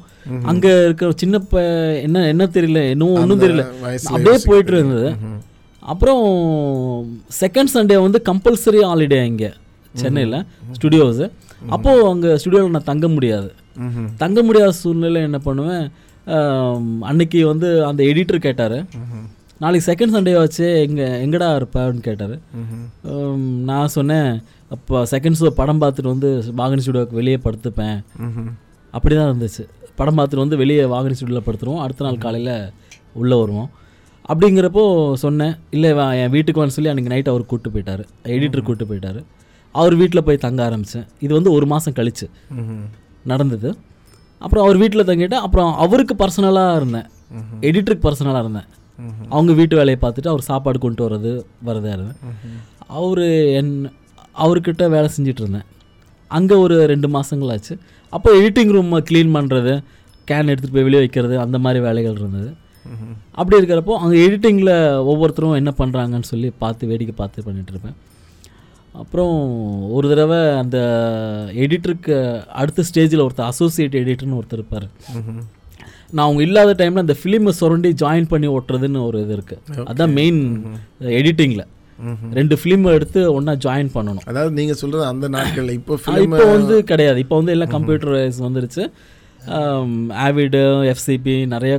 அங்கே 0.53 0.73
இருக்கிற 0.87 1.11
சின்ன 1.23 1.39
ப 1.53 1.63
என்ன 2.07 2.27
என்ன 2.33 2.49
தெரியல 2.57 2.83
இன்னும் 2.95 3.15
ஒன்றும் 3.23 3.45
தெரியல. 3.45 3.65
அப்படியே 4.15 4.41
போயிட்டு 4.49 4.75
இருந்தது. 4.77 5.11
அப்புறம் 5.93 6.25
செகண்ட் 7.43 7.75
சண்டே 7.77 7.99
வந்து 8.07 8.21
கம்பல்சரி 8.31 8.83
ஹாலிடே 8.91 9.23
இங்கே 9.31 9.53
சென்னையில் 9.95 10.39
ஸ்டுடியோஸு 10.77 11.27
அப்போது 11.75 12.05
அங்கே 12.11 12.31
ஸ்டுடியோவில் 12.43 12.77
நான் 12.77 12.91
தங்க 12.93 13.07
முடியாது. 13.17 13.51
தங்க 14.23 14.39
முடியாத 14.49 14.73
சூழ்நிலை 14.83 15.21
என்ன 15.29 15.39
பண்ணுவேன்? 15.47 15.85
அன்னைக்கு 17.11 17.41
வந்து 17.53 17.69
அந்த 17.89 18.01
எடிட்டர் 18.11 18.45
கேட்டார். 18.47 18.79
நாளைக்கு 19.63 19.87
செகண்ட் 19.89 20.15
சண்டே 20.17 20.35
வச்சு 20.43 20.67
எங்கே 20.85 21.07
எங்கடா 21.25 21.49
இருப்பேன்னு 21.59 22.07
கேட்டார். 22.09 22.37
நான் 23.71 23.93
சொன்னேன் 23.97 24.31
அப்போ 24.75 24.97
செகண்ட் 25.13 25.39
ஷோ 25.41 25.51
படம் 25.61 25.83
பார்த்துட்டு 25.83 26.13
வந்து 26.15 26.29
வாகனி 26.61 26.83
ஸ்டுடியோக்கு 26.85 27.19
வெளியே 27.21 27.39
படுத்துப்பேன். 27.47 27.99
அப்படி 28.95 29.15
தான் 29.19 29.31
இருந்துச்சு. 29.31 29.65
படம் 29.99 30.19
பார்த்துட்டு 30.19 30.45
வந்து 30.45 30.61
வெளியே 30.63 30.85
வாகனி 30.95 31.17
ஸ்டுடியோவில் 31.19 31.47
படுத்துருவோம் 31.49 31.83
அடுத்த 31.85 32.07
நாள் 32.07 32.23
காலையில் 32.25 32.55
உள்ளே 33.23 33.39
வருவோம். 33.43 33.69
அப்படிங்கிறப்போ 34.31 34.85
சொன்னேன் 35.25 35.55
இல்லை 35.75 35.91
என் 36.23 36.33
வீட்டுக்கு 36.37 36.61
வான்னு 36.61 36.77
சொல்லி 36.77 36.91
அன்றைக்கி 36.93 37.13
நைட் 37.15 37.31
அவர் 37.33 37.49
கூப்பிட்டு 37.51 37.75
போயிட்டார். 37.75 38.03
எடிட்டர் 38.35 38.67
கூப்பிட்டு 38.67 38.91
போயிட்டார். 38.91 39.21
அவர் 39.75 39.95
வீட்டில் 40.01 40.27
போய் 40.29 40.45
தங்க 40.45 40.61
ஆரம்பித்தேன் 40.69 41.07
இது 41.25 41.33
வந்து 41.39 41.51
ஒரு 41.57 41.67
மாதம் 41.73 41.97
கழிச்சு. 41.99 42.27
நடந்தது. 43.33 43.71
அப்புறம் 44.45 44.65
அவர் 44.67 44.79
வீட்டில் 44.83 45.09
தங்கிட்டு 45.11 45.39
அப்புறம் 45.47 45.71
அவருக்கு 45.85 46.15
பர்சனலாக 46.23 46.77
இருந்தேன். 46.81 47.09
எடிட்டருக்கு 47.69 48.07
பர்சனலாக 48.07 48.43
இருந்தேன். 48.45 48.69
அவங்க 49.35 49.53
வீட்டு 49.61 49.75
வேலையை 49.81 49.99
பார்த்துட்டு 50.05 50.31
அவர் 50.33 50.49
சாப்பாடு 50.51 50.79
கொண்டு 50.85 51.03
வர்றது 51.07 51.33
வரதா 51.69 51.93
இருந்தேன். 51.97 52.19
அவர் 52.99 53.25
என் 53.59 53.73
அவர்கிட்ட 54.45 54.85
வேலை 54.95 55.09
செஞ்சுட்டு 55.17 55.43
இருந்தேன். 55.45 55.67
அங்கே 56.31 56.57
ஒரு 56.65 56.77
ரெண்டு 56.93 57.09
மாதங்கள் 57.15 57.53
ஆச்சு. 57.55 57.75
அப்போ 58.17 58.29
எடிட்டிங் 58.41 58.73
ரூம் 58.77 58.93
க்ளீன் 59.09 59.35
பண்ணுறது 59.37 59.73
கேன் 60.29 60.51
எடுத்துகிட்டு 60.53 60.77
போய் 60.77 60.87
வெளியே 60.89 61.03
வைக்கிறது 61.05 61.35
அந்த 61.45 61.57
மாதிரி 61.65 61.81
வேலைகள் 61.87 62.19
இருந்தது. 62.21 62.51
அப்படி 63.41 63.57
இருக்கிறப்போ 63.61 63.95
அங்கே 64.03 64.19
எடிட்டிங்கில் 64.27 64.75
ஒவ்வொருத்தரும் 65.11 65.59
என்ன 65.61 65.71
பண்ணுறாங்கன்னு 65.81 66.29
சொல்லி 66.33 66.49
பார்த்து 66.63 66.89
வேடிக்கை 66.91 67.15
பார்த்து 67.21 67.47
பண்ணிட்டு 67.49 67.73
இருப்பேன். 67.75 67.97
அப்புறம் 69.01 69.35
ஒரு 69.97 70.07
தடவை 70.11 70.39
அந்த 70.61 70.79
எடிட்டருக்கு 71.65 72.15
அடுத்த 72.61 72.85
ஸ்டேஜில் 72.89 73.25
ஒருத்தர் 73.25 73.51
அசோசியேட் 73.53 73.99
எடிட்டர்னு 74.01 74.39
ஒருத்தர் 74.41 74.61
இருப்பார். 74.61 74.87
நான் 76.15 76.25
அவங்க 76.27 76.43
இல்லாத 76.47 76.71
டைமில் 76.81 77.05
அந்த 77.05 77.17
ஃபிலிமை 77.21 77.53
சுரண்டி 77.59 77.91
ஜாயின் 78.03 78.31
பண்ணி 78.33 78.49
ஓட்டுறதுன்னு 78.57 79.05
ஒரு 79.09 79.19
இது 79.25 79.35
இருக்குது 79.37 79.85
அதான் 79.91 80.15
மெயின் 80.19 80.41
எடிட்டிங்கில். 81.21 81.67
ரெண்டு 82.39 82.55
ஃபிலிம் 82.61 82.85
எடுத்து 82.97 83.21
ஒன்றா 83.37 83.55
ஜாயின் 83.67 83.93
பண்ணணும். 83.97 84.27
அதாவது 84.33 84.53
நீங்க 84.59 84.75
சொல்றது 84.83 85.05
அந்த 85.13 85.29
நாட்கள்ல. 85.37 85.73
இப்போ 85.81 85.99
இப்போ 86.27 86.45
வந்து 86.57 86.77
கிடையாது. 86.91 87.19
இப்போ 87.25 87.37
வந்து 87.41 87.55
எல்லாம் 87.57 87.73
கம்ப்யூட்டரைஸ் 87.77 88.41
வந்துருச்சு. 88.47 88.85
ஆவிடு 90.27 90.63
எஃப்சிபி 90.95 91.37
நிறைய 91.55 91.75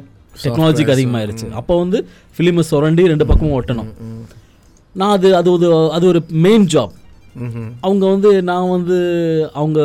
டெக்னாலஜிக்கு 0.45 0.95
அதிகமாயிருச்சு. 0.95 1.47
அப்போ 1.61 1.73
வந்து 1.83 1.99
ஃபிலிமை 2.35 2.65
சுரண்டி 2.71 3.03
ரெண்டு 3.13 3.27
பக்கமும் 3.31 3.57
ஒட்டணும் 3.59 3.91
நான் 4.95 5.13
அது 5.17 5.27
அது 5.39 5.49
ஒரு 5.57 5.67
அது 5.97 6.05
ஒரு 6.13 6.19
மெயின் 6.45 6.65
ஜாப் 6.73 6.95
அவங்க 7.87 8.03
வந்து 8.13 8.29
நான் 8.49 8.73
வந்து 8.75 8.97
அவங்க 9.59 9.79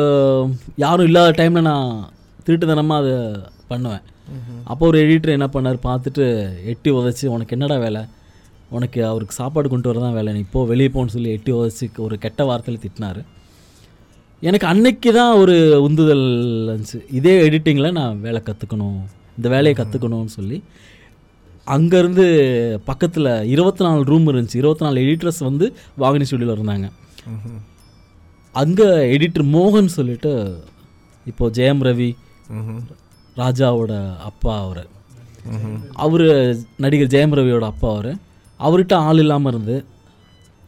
யாரும் 0.85 1.07
இல்லாத 1.09 1.35
டைமில் 1.39 1.67
நான் 1.71 1.89
திருட்டுத்தனமாக 2.45 3.01
அதை 3.03 3.15
பண்ணுவேன். 3.71 4.03
அப்போ 4.71 4.83
ஒரு 4.89 4.97
எடிட்டர் 5.05 5.35
என்ன 5.37 5.47
பண்ணார் 5.53 5.79
பார்த்துட்டு 5.87 6.25
எட்டி 6.71 6.89
உதச்சி 6.99 7.25
உனக்கு 7.35 7.55
என்னடா 7.57 7.77
வேலை? 7.85 8.01
உனக்கு 8.77 8.99
அவருக்கு 9.09 9.39
சாப்பாடு 9.39 9.67
கொண்டு 9.73 9.89
வர 9.89 9.99
தான் 10.05 10.17
வேலை. 10.17 10.29
நீ 10.35 10.41
இப்போது 10.45 10.69
வெளியே 10.71 10.89
போகணும்னு 10.93 11.15
சொல்லி 11.15 11.31
எட்டி 11.37 11.51
உதச்சி 11.59 11.85
ஒரு 12.07 12.15
கெட்ட 12.25 12.43
வார்த்தையில் 12.49 12.83
திட்டினார். 12.85 13.21
எனக்கு 14.47 14.67
அன்னைக்கு 14.71 15.11
தான் 15.19 15.33
ஒரு 15.41 15.55
உந்துதல் 15.85 16.25
இருந்துச்சு. 16.67 16.99
இதே 17.19 17.35
எடிட்டிங்கில் 17.47 17.95
நான் 17.99 18.19
வேலை 18.25 18.41
கற்றுக்கணும் 18.49 18.99
இந்த 19.37 19.47
வேலையை 19.55 19.75
கற்றுக்கணும்னு 19.79 20.35
சொல்லி. 20.39 20.59
அங்கேருந்து 21.75 22.25
பக்கத்தில் 22.89 23.31
இருபத்தி 23.53 23.83
நாலு 23.85 24.03
ரூம் 24.11 24.27
இருந்துச்சு. 24.31 24.61
இருபத்தி 24.61 24.85
நாலு 24.85 25.03
எடிட்டர்ஸ் 25.05 25.41
வந்து 25.49 25.65
வாகினி 26.03 26.27
ஸ்டுடியோவில் 26.27 26.57
இருந்தாங்க. 26.57 26.87
அங்கே 28.61 28.87
எடிட்டர் 29.13 29.45
மோகன் 29.55 29.95
சொல்லிட்டு 29.97 30.31
இப்போ 31.31 31.45
ஜெயம் 31.57 31.81
ரவி 31.87 32.09
ராஜாவோட 33.41 33.93
அப்பா 34.29 34.53
அவர். 34.65 34.85
அவர் 36.03 36.25
நடிகர் 36.83 37.13
ஜெயம் 37.15 37.35
ரவியோட 37.39 37.65
அப்பா 37.73 37.89
அவர். 37.95 38.11
அவர்கிட்ட 38.59 38.95
ஆள் 39.07 39.21
இல்லாமல் 39.23 39.51
இருந்து 39.53 39.75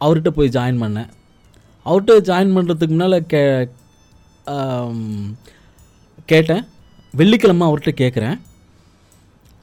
அவர்கிட்ட 0.00 0.30
போய் 0.36 0.54
ஜாயின் 0.56 0.82
பண்ணேன். 0.82 1.10
அவர்கிட்ட 1.86 2.14
ஜாயின் 2.28 2.54
பண்ணுறதுக்கு 2.56 2.94
முன்னால் 2.94 3.26
கே 3.32 3.42
கேட்டேன். 6.32 6.64
வெள்ளிக்கிழமை 7.14 7.64
அவர்கிட்ட 7.68 7.92
கேட்குறேன் 8.02 8.38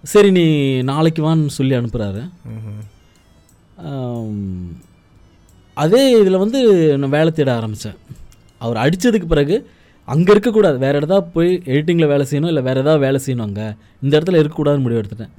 சரி 0.03 0.29
நீ 0.37 0.43
நாளைக்கு 0.89 1.21
வான்னு 1.25 1.55
சொல்லி 1.57 1.73
அனுப்புகிறாரு 1.77 2.21
அதே 5.83 6.03
இதில் 6.21 6.41
வந்து 6.43 6.59
நான் 7.01 7.15
வேலை 7.15 7.31
தேட 7.31 7.49
ஆரம்பித்தேன் 7.55 7.97
அவர் 8.63 8.77
அடித்ததுக்கு 8.83 9.27
பிறகு 9.33 9.55
அங்கே 10.07 10.31
இருக்கக்கூடாது. 10.33 10.77
வேறு 10.83 10.99
இடத்துல 10.99 11.17
போய் 11.33 11.49
எடிட்டிங்கில் 11.73 12.11
வேலை 12.11 12.25
செய்யணும் 12.29 12.51
இல்லை 12.51 12.63
வேறு 12.67 12.81
ஏதாவது 12.83 13.03
வேலை 13.05 13.19
செய்யணும் 13.25 13.47
அங்கே. 13.47 13.65
இந்த 14.03 14.13
இடத்துல 14.19 14.39
இருக்கக்கூடாதுன்னு 14.41 14.85
முடிவு 14.85 15.01
எடுத்துட்டேன். 15.01 15.33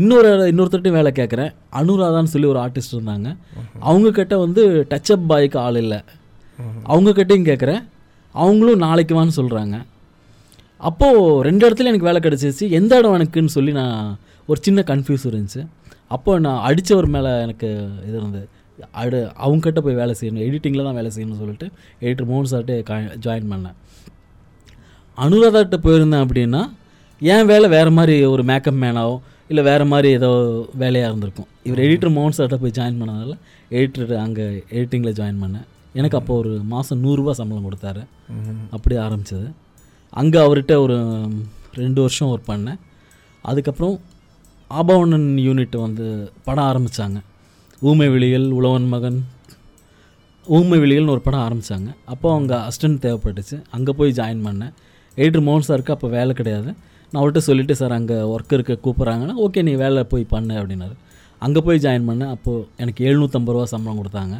இன்னொரு 0.00 0.28
இன்னொருத்தர்ட்டையும் 0.50 0.98
வேலை 0.98 1.10
கேட்குறேன். 1.18 1.50
அனுராதான்னு 1.78 2.32
சொல்லி 2.34 2.48
ஒரு 2.52 2.60
ஆர்டிஸ்ட் 2.64 2.94
இருந்தாங்க. 2.96 3.30
அவங்க 3.88 4.10
கிட்ட 4.18 4.34
வந்து 4.44 4.62
டச்சப் 4.90 5.26
பாய்க்கு 5.30 5.58
ஆள் 5.66 5.80
இல்லை. 5.84 6.00
அவங்க 6.92 7.10
கிட்டேயும் 7.18 7.48
கேட்குறேன். 7.50 7.82
அவங்களும் 8.34 8.84
நாளைக்கு 8.86 9.14
வான்னு 9.18 9.38
சொல்கிறாங்க 9.40 9.78
அப்போது 10.88 11.18
ரெண்டு 11.48 11.64
இடத்துல 11.66 11.90
எனக்கு 11.90 12.08
வேலை 12.10 12.20
கிடச்சிச்சு. 12.24 12.64
எந்த 12.78 12.92
இடம் 12.98 13.16
எனக்குன்னு 13.18 13.56
சொல்லி 13.56 13.72
நான் 13.80 13.98
ஒரு 14.50 14.58
சின்ன 14.66 14.80
கன்ஃபியூஸ் 14.86 15.26
இருந்துச்சு. 15.30 15.60
அப்போ 16.14 16.32
நான் 16.46 16.62
அடித்தவர் 16.68 17.08
மேலே 17.16 17.30
எனக்கு 17.46 17.68
இது 18.06 18.16
இருந்தது. 18.20 18.46
அடு 19.00 19.20
அவங்ககிட்ட 19.44 19.80
போய் 19.86 19.98
வேலை 20.00 20.14
செய்யணும். 20.20 20.44
எடிட்டிங்கில் 20.46 20.86
தான் 20.88 20.98
வேலை 20.98 21.10
செய்யணும்னு 21.14 21.40
சொல்லிட்டு 21.42 21.66
எடிட்டர் 22.04 22.30
மோகன் 22.30 22.52
சார்ட்டே 22.52 22.76
ஜாயின் 23.26 23.50
பண்ணேன். 23.52 23.76
அனுராதாட்ட 25.18 25.78
போயிருந்தேன் 25.86 26.24
அப்படின்னா 26.26 26.62
என் 27.32 27.48
வேலை 27.52 27.66
வேறு 27.76 27.90
மாதிரி 27.98 28.14
ஒரு 28.34 28.42
மேக்கப் 28.50 28.80
மேனாவோ 28.84 29.16
இல்லை 29.50 29.62
வேறு 29.70 29.84
மாதிரி 29.92 30.08
ஏதோ 30.18 30.30
வேலையாக 30.82 31.10
இருந்திருக்கும். 31.10 31.48
இவர் 31.68 31.82
எடிட்டர் 31.86 32.14
மோகன் 32.18 32.36
சார்ட்ட 32.38 32.58
போய் 32.62 32.76
ஜாயின் 32.78 33.00
பண்ணதால 33.00 33.34
எடிட்டர் 33.78 34.14
அங்கே 34.24 34.46
எடிட்டிங்கில் 34.76 35.16
ஜாயின் 35.18 35.42
பண்ணேன். 35.42 35.66
எனக்கு 35.98 36.18
அப்போ 36.20 36.32
ஒரு 36.42 36.52
மாதம் 36.72 37.02
நூறுரூவா 37.04 37.32
சம்பளம் 37.40 37.66
கொடுத்தாரு. 37.68 38.02
அப்படி 38.76 38.94
ஆரம்பிச்சது. 39.06 39.48
அங்கே 40.20 40.38
அவர்கிட்ட 40.44 40.74
ஒரு 40.84 40.96
ரெண்டு 41.82 42.00
வருஷம் 42.04 42.30
ஒர்க் 42.32 42.50
பண்ணேன். 42.52 42.80
அதுக்கப்புறம் 43.50 43.94
ஆபவணன் 44.80 45.28
யூனிட் 45.46 45.76
வந்து 45.86 46.06
படம் 46.46 46.68
ஆரம்பித்தாங்க 46.70 47.18
ஊமை 47.88 48.06
விழிகள் 48.14 48.46
உழவன் 48.56 48.88
மகன். 48.92 49.16
ஊமை 50.56 50.76
விழிகள்னு 50.82 51.12
ஒரு 51.14 51.22
படம் 51.24 51.44
ஆரம்பித்தாங்க 51.46 51.88
அப்போ 52.12 52.26
அவங்க 52.34 52.52
அசிஸ்டன்ட் 52.68 53.00
தேவைப்பட்டுச்சு. 53.04 53.56
அங்கே 53.76 53.92
போய் 53.98 54.12
ஜாயின் 54.18 54.42
பண்ணேன். 54.46 54.72
எடிட்டர் 55.16 55.44
மோகன் 55.48 55.66
சாருக்கு 55.68 55.94
அப்போ 55.94 56.08
வேலை 56.16 56.32
கிடையாது. 56.40 56.70
நான் 57.12 57.20
அவர்கிட்ட 57.20 57.40
சொல்லிவிட்டு 57.46 57.74
சார் 57.80 57.94
அங்கே 57.96 58.16
ஒர்க் 58.34 58.54
இருக்க 58.56 58.74
கூப்பிட்றாங்கன்னா 58.84 59.34
ஓகே 59.46 59.62
நீ 59.68 59.72
வேலை 59.82 60.04
போய் 60.12 60.24
பண்ணு 60.34 60.54
அப்படின்னாரு. 60.60 60.94
அங்கே 61.46 61.60
போய் 61.66 61.82
ஜாயின் 61.86 62.06
பண்ணேன். 62.10 62.32
அப்போது 62.36 62.66
எனக்கு 62.82 63.00
எழுநூற்றம்பது 63.08 63.54
ரூபா 63.56 63.66
சம்பளம் 63.74 64.00
கொடுத்தாங்க. 64.00 64.36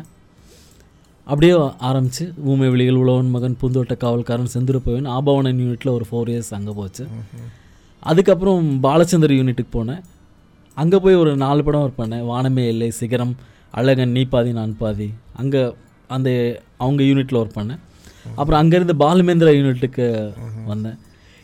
அப்படியே 1.31 1.55
ஆரம்பித்து 1.89 2.25
ஊமை 2.53 2.69
விழிகள் 2.75 3.01
உழவன் 3.03 3.35
மகன் 3.35 3.59
பூந்தோட்ட 3.61 3.97
காவல்காரன் 4.05 4.55
செந்துருப்பவன் 4.55 5.11
ஆபவனன் 5.17 5.61
யூனிட்டில் 5.65 5.95
ஒரு 5.99 6.07
ஃபோர் 6.11 6.31
இயர்ஸ் 6.33 6.55
அங்கே 6.59 6.73
போச்சு. 6.79 7.05
அதுக்கப்புறம் 8.11 8.65
பாலச்சந்தர் 8.87 9.39
யூனிட்டுக்கு 9.41 9.73
போனேன். 9.79 10.03
அங்கே 10.81 10.99
போய் 11.05 11.21
ஒரு 11.23 11.33
நாலு 11.45 11.61
படம் 11.67 11.83
ஒர்க் 11.85 12.01
பண்ணேன். 12.03 12.27
வானமே 12.31 12.65
இல்லை 12.73 12.89
சிகரம் 12.99 13.35
அழகன் 13.79 14.15
நீ 14.17 14.23
பாதி 14.35 14.51
நான் 14.59 14.75
பாதி. 14.83 15.09
அங்கே 15.41 15.63
அந்த 16.17 16.29
அவங்க 16.85 17.03
யூனிட்டில் 17.11 17.41
ஒர்க் 17.41 17.59
பண்ணேன். 17.59 17.81
அப்புறம் 18.39 18.59
அங்கேருந்து 18.63 18.95
பாலுமேந்திரா 19.05 19.53
யூனிட்டுக்கு 19.59 20.07
வந்தேன். 20.73 20.99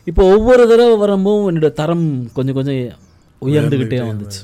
இப்போ 0.09 0.21
ஒவ்வொரு 0.35 0.63
தடவை 0.71 0.95
வரும்போது 1.03 1.49
என்னோட 1.51 1.69
தரம் 1.81 2.05
கொஞ்சம் 2.37 2.57
கொஞ்சம் 2.59 2.79
உயர்ந்துக்கிட்டே 3.41 3.99
வந்துச்சு. 4.09 4.41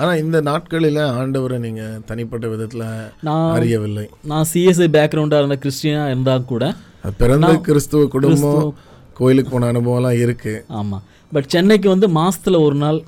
ஆனா 0.00 0.12
இந்த 0.22 0.38
நாட்களில் 0.48 1.00
ஆண்டவரை 1.20 1.56
நீங்க 1.64 1.82
தனிப்பட்ட 2.08 2.46
விதத்துல 2.52 2.84
நான் 3.28 3.54
அறியவில்லை. 3.56 4.04
நான் 4.30 4.48
சிஎஸ்ஐ 4.52 4.88
பேக்ரவுண்டாக 4.96 5.42
இருந்த 5.42 5.58
கிறிஸ்டியனாக 5.64 6.12
இருந்தால் 6.12 6.50
கூட 6.52 6.64
பிறந்த 7.22 7.52
கிறிஸ்துவ 7.68 8.04
குடும்பம் 8.14 8.68
கோயிலுக்கு 9.18 9.52
போன 9.54 9.68
அனுபவம்லாம் 9.72 10.20
இருக்குது 10.24 10.62
ஆமாம் 10.80 11.02
பட் 11.32 11.48
சென்னைக்கு 11.54 11.88
வந்து 11.94 12.08
மாதத்தில் 12.18 12.64
ஒரு 12.66 12.76
நாள் 12.84 13.00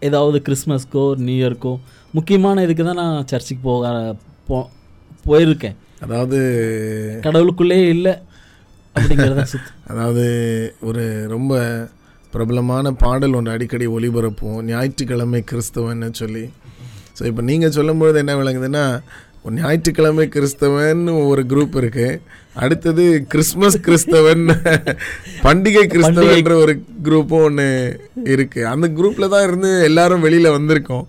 ஏதாவது 0.00 0.38
கிறிஸ்மஸ்க்கோ 0.48 1.04
நியூ 1.26 1.36
இயர்க்கோ 1.40 1.72
முக்கியமான 2.14 2.62
இதுக்கு 2.62 2.84
தான் 2.84 3.02
நான் 3.02 3.26
சர்ச்சுக்கு 3.26 3.62
போக 3.62 4.14
போ 4.48 4.58
போயிருக்கேன். 5.26 5.76
அதாவது 6.00 6.38
கடவுளுக்குள்ளே 7.22 7.78
இல்லை 7.88 8.14
அப்படிங்கிறத 8.94 9.44
அதாவது 9.90 10.24
ஒரு 10.80 11.26
ரொம்ப 11.26 11.54
பிரபலமான 12.32 12.92
பாடல் 12.92 13.34
ஒன்று 13.34 13.54
அடிக்கடி 13.54 13.86
ஒளிபரப்போம் 13.86 14.62
ஞாயிற்றுக்கிழமை 14.64 15.40
கிறிஸ்தவன்னு 15.50 16.10
சொல்லி. 16.12 16.44
ஸோ 17.18 17.24
இப்போ 17.24 17.42
நீங்கள் 17.42 17.74
சொல்லும்பொழுது 17.78 18.18
என்ன 18.18 18.32
விளங்குதுன்னா 18.36 18.84
ஞாயிற்றுக்கிழமை 19.58 20.24
கிறிஸ்தவன் 20.34 21.02
ஒரு 21.30 21.42
குரூப் 21.50 21.76
இருக்கு. 21.80 22.08
அடுத்தது 22.62 23.04
கிறிஸ்மஸ் 23.32 23.78
கிறிஸ்தவன் 23.86 24.44
பண்டிகை 25.44 25.84
கிறிஸ்தவன்ற 25.94 26.54
ஒரு 26.64 26.74
குரூப்பும் 27.06 27.44
ஒன்று 27.48 27.66
இருக்கு. 28.34 28.60
அந்த 28.72 28.86
குரூப்பில் 28.98 29.32
தான் 29.34 29.46
இருந்து 29.48 29.70
எல்லாரும் 29.88 30.24
வெளியில் 30.26 30.56
வந்திருக்கோம். 30.56 31.06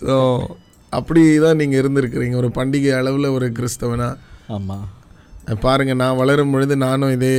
ஸோ 0.00 0.14
அப்படி 0.98 1.22
தான் 1.46 1.58
நீங்கள் 1.60 1.80
இருந்திருக்கிறீங்க. 1.82 2.36
ஒரு 2.42 2.50
பண்டிகை 2.58 2.92
அளவில் 3.00 3.34
ஒரு 3.36 3.48
கிறிஸ்தவனா? 3.58 4.10
ஆமாம் 4.56 4.86
பாருங்கள் 5.66 6.00
நான் 6.02 6.20
வளரும் 6.22 6.52
பொழுது 6.54 6.74
நானும் 6.86 7.14
இதே 7.16 7.34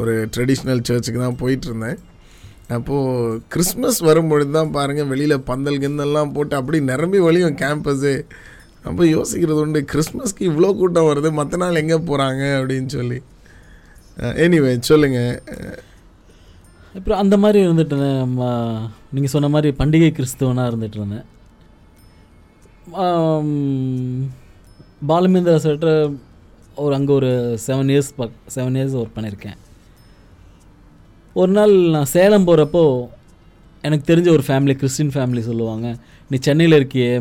ஒரு 0.00 0.14
ட்ரெடிஷ்னல் 0.34 0.86
சர்ச்சுக்கு 0.88 1.20
தான் 1.24 1.40
போயிட்டு 1.42 1.66
இருந்தேன். 1.68 1.98
அப்போது 2.72 3.12
கிறிஸ்மஸ் 3.48 4.00
வரும்பொழுது 4.00 4.50
தான் 4.50 4.70
பாருங்கள் 4.70 5.04
வெளியில் 5.04 5.44
பந்தல் 5.44 5.78
கிந்தல்லாம் 5.78 6.32
போட்டு 6.32 6.56
அப்படி 6.56 6.80
நிரம்பி 6.82 7.18
வழியும் 7.18 7.56
கேம்பஸு 7.56 8.14
அப்போ 8.84 9.02
யோசிக்கிறது 9.08 9.60
உண்டு 9.60 9.80
கிறிஸ்மஸ்க்கு 9.92 10.42
இவ்வளோ 10.48 10.76
கூட்டம் 10.76 11.08
வருது 11.08 11.30
மற்ற 11.32 11.56
நாள் 11.56 11.74
எங்கே 11.74 11.98
போகிறாங்க 12.02 12.42
அப்படின்னு 12.58 12.86
சொல்லி. 12.90 13.18
எனிவே 14.38 14.72
சொல்லுங்கள் 14.82 15.36
அப்புறம் 16.94 17.18
அந்த 17.18 17.36
மாதிரி 17.38 17.58
இருந்துட்டு 17.66 17.98
நீங்கள் 19.12 19.30
சொன்ன 19.30 19.48
மாதிரி 19.48 19.68
பண்டிகை 19.78 20.10
கிறிஸ்துவனாக 20.10 20.70
இருந்துட்டு 20.70 20.98
இருந்தேன். 20.98 21.26
ஆம், 23.02 23.54
ஒரு 26.76 26.94
அங்கே 26.94 27.12
ஒரு 27.12 27.30
seven 27.66 27.90
years 27.90 28.12
back 28.16 28.36
seven 28.54 28.76
years 28.78 28.96
work 28.96 29.16
பண்ணியிருக்கேன் 29.16 29.58
ஒரு 31.40 31.50
நாள் 31.56 31.74
நான் 31.92 32.08
சேலம் 32.12 32.46
போகிறப்போ 32.46 32.80
எனக்கு 33.86 34.04
தெரிஞ்ச 34.08 34.28
ஒரு 34.36 34.42
ஃபேமிலி 34.46 34.74
கிறிஸ்டின் 34.80 35.12
ஃபேமிலி 35.14 35.42
சொல்லுவாங்க 35.46 35.86
நீ 36.30 36.36
சென்னையில் 36.46 36.76
இருக்கியே 36.78 37.12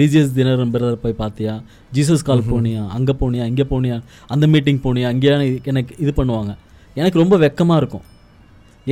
டிஜிஎஸ் 0.00 0.32
தினரன் 0.38 0.72
பிரதர் 0.74 1.02
போய் 1.02 1.14
பார்த்தியா 1.20 1.54
ஜீசஸ் 1.96 2.24
கால் 2.28 2.42
போனியா? 2.50 2.82
அங்கே 2.96 3.14
போனியா? 3.20 3.44
இங்கே 3.50 3.66
போனியா? 3.72 3.96
அந்த 4.34 4.46
மீட்டிங் 4.54 4.80
போனியா? 4.86 5.06
அங்கேயா 5.12 5.36
எனக்கு 5.72 5.92
இது 6.04 6.12
பண்ணுவாங்க. 6.18 6.52
எனக்கு 7.00 7.20
ரொம்ப 7.22 7.38
வெக்கமாக 7.44 7.80
இருக்கும். 7.82 8.04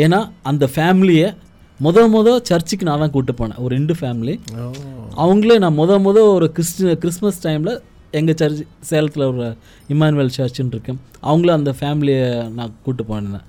ஏன்னா 0.05 0.21
அந்த 0.53 0.69
ஃபேமிலியை 0.77 1.29
முத 1.81 2.07
முத 2.15 2.37
சர்ச்சுக்கு 2.51 2.89
நான் 2.89 3.03
தான் 3.05 3.15
கூட்டு 3.17 3.35
போனேன். 3.41 3.59
ஒரு 3.65 3.73
ரெண்டு 3.79 3.97
ஃபேமிலி 4.01 4.37
அவங்களே 5.25 5.59
நான் 5.65 5.79
முத 5.81 5.99
முத 6.07 6.19
ஒரு 6.37 6.49
கிறிஸ்டி 6.59 6.95
கிறிஸ்மஸ் 7.05 7.43
டைமில் 7.47 7.75
எங்கள் 8.21 8.39
சர்ச் 8.43 8.63
சேலத்தில் 8.93 9.29
ஒரு 9.33 9.49
இமானுவேல் 9.97 10.35
சர்ச்சுன்னு 10.39 10.75
இருக்கேன் 10.77 11.03
அவங்கள 11.31 11.53
அந்த 11.59 11.75
ஃபேமிலியை 11.81 12.27
நான் 12.59 12.75
கூட்டு 12.87 13.05
போனேன். 13.11 13.45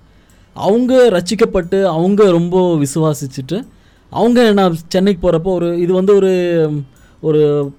அவங்க 0.57 1.09
ரட்சிக்கப்பட்டு 1.09 1.83
அவங்க 1.83 2.31
ரொம்ப 2.31 2.75
விசுவாசிச்சுட்டு 2.75 3.67
அவங்க 4.09 4.51
நான் 4.51 4.77
சென்னைக்கு 4.87 5.29
போகிறப்போ 5.29 5.43
ஒரு 5.43 5.79
இது 5.79 5.93
வந்து 5.93 6.15
ஒரு 6.15 6.83
ஒரு 7.21 7.71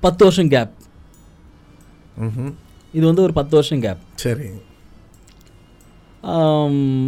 பத்து 0.00 0.24
வருஷம் 0.24 0.48
கேப். 0.48 0.70
இது 2.92 3.06
வந்து 3.06 3.22
ஒரு 3.22 3.32
பத்து 3.32 3.54
வருஷம் 3.54 3.80
கேப் 3.80 3.96
சரி. 4.14 4.44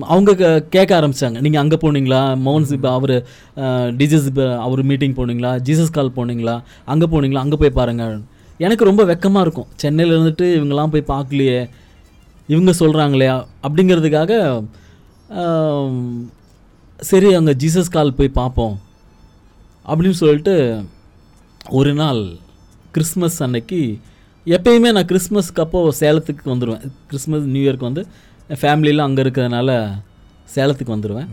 அவங்க 0.00 0.32
கே- 0.32 0.68
கேட்க 0.68 1.00
ஆரம்பிச்சாங்க. 1.00 1.40
நீங்கள் 1.40 1.60
அங்கே 1.60 1.76
போனீங்களா? 1.76 2.38
மோகன்ஸ் 2.44 2.72
இப்போ 2.72 2.92
அவர் 2.92 3.26
டிஜஸ் 3.96 4.56
அவர் 4.56 4.82
மீட்டிங் 4.82 5.14
போனீங்களா? 5.14 5.60
ஜீசஸ் 5.64 5.90
கால் 5.90 6.12
போனீங்களா? 6.16 6.62
அங்கே 6.84 7.06
போனீங்களா? 7.06 7.34
அங்கே 7.34 7.56
போய் 7.56 7.70
பாருங்க. 7.70 8.18
எனக்கு 8.58 8.84
ரொம்ப 8.84 9.04
வெக்கமாக 9.04 9.40
இருக்கும். 9.40 9.66
சென்னையில் 9.76 10.16
இருந்துட்டு 10.16 10.42
இவங்கெல்லாம் 10.42 11.00
போய் 11.00 11.18
பார்க்கலையே 11.18 11.68
இவங்க 12.46 12.70
சொல்கிறாங்களே 12.70 13.46
அப்படிங்கிறதுக்காக 13.62 14.64
சரி 16.99 17.35
அங்கே 17.35 17.53
ஜீசஸ் 17.53 17.90
கால் 17.90 18.14
போய் 18.14 18.29
பார்ப்போம். 18.29 18.81
அப்படின்னு 19.87 20.11
சொல்லிட்டு 20.11 20.85
ஒரு 21.71 21.95
நாள் 21.95 22.38
கிறிஸ்மஸ் 22.93 23.43
அன்னைக்கு 23.43 24.01
எப்பயுமே 24.47 24.93
நான் 24.93 25.07
கிறிஸ்மஸ்க்கு 25.07 25.55
அப்போ 25.55 25.93
சேலத்துக்கு 26.01 26.45
வந்துடுவேன் 26.45 26.90
கிறிஸ்மஸ் 27.07 27.43
நியூ 27.43 27.71
இயர்க்கு 27.71 27.79
வந்து 27.79 28.07
என் 28.49 28.99
அங்கே 28.99 29.23
இருக்கிறதுனால 29.23 29.99
சேலத்துக்கு 30.55 30.87
வந்துடுவேன் 30.87 31.27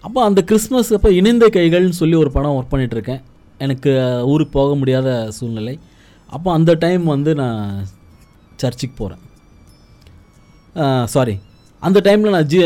அப்போ 0.00 0.24
அந்த 0.24 0.42
கிறிஸ்மஸ் 0.42 0.94
அப்போ 0.94 1.10
இணைந்த 1.10 1.48
கைகள்னு 1.52 1.88
சொல்லி 1.88 2.14
ஒரு 2.14 2.30
படம் 2.30 2.50
ஒர்க் 2.50 2.72
பண்ணிகிட்ருக்கேன் 2.72 3.20
எனக்கு 3.58 4.24
ஊருக்கு 4.24 4.52
போக 4.52 4.74
முடியாத 4.74 5.30
சூழ்நிலை. 5.30 5.78
அப்போ 6.26 6.52
அந்த 6.52 6.74
டைம் 6.74 7.04
வந்து 7.04 7.34
நான் 7.34 7.86
சர்ச்சுக்கு 8.56 8.96
போகிறேன் 8.96 11.06
சாரி 11.06 11.40
அந்த 11.86 11.98
டைமில் 12.06 12.34
நான் 12.34 12.50
ஜி 12.52 12.58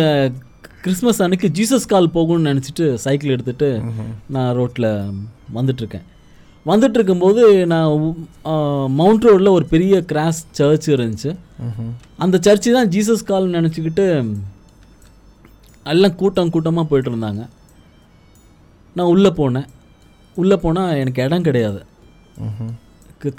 கிறிஸ்மஸ் 0.84 1.20
அன்னைக்கு 1.24 1.48
ஜீசஸ் 1.58 1.88
கால் 1.92 2.08
போகணும்னு 2.16 2.50
நினச்சிட்டு 2.50 2.86
சைக்கிள் 3.04 3.32
எடுத்துகிட்டு 3.36 3.68
நான் 4.34 4.50
ரோட்டில் 4.58 4.88
வந்துட்டுருக்கேன். 5.56 6.04
வந்துட்டு 6.70 6.98
இருக்கும்போது 6.98 7.42
நான் 7.72 7.88
மவுண்ட் 9.00 9.26
ரோடில் 9.28 9.54
ஒரு 9.56 9.66
பெரிய 9.72 9.94
கிராஸ் 10.10 10.40
சர்ச் 10.58 10.88
இருந்துச்சு. 10.94 11.30
அந்த 12.24 12.36
சர்ச்சு 12.46 12.74
தான் 12.76 12.90
ஜீசஸ் 12.94 13.26
கால்னு 13.30 13.56
நினச்சிக்கிட்டு 13.58 14.06
எல்லாம் 15.94 16.16
கூட்டம் 16.22 16.52
கூட்டமாக 16.54 16.86
போயிட்டு 16.90 17.10
இருந்தாங்க. 17.12 17.42
நான் 18.96 19.12
உள்ளே 19.14 19.30
போனேன். 19.40 19.68
உள்ளே 20.42 20.56
போனால் 20.64 20.96
எனக்கு 21.02 21.20
இடம் 21.26 21.46
கிடையாது. 21.48 21.80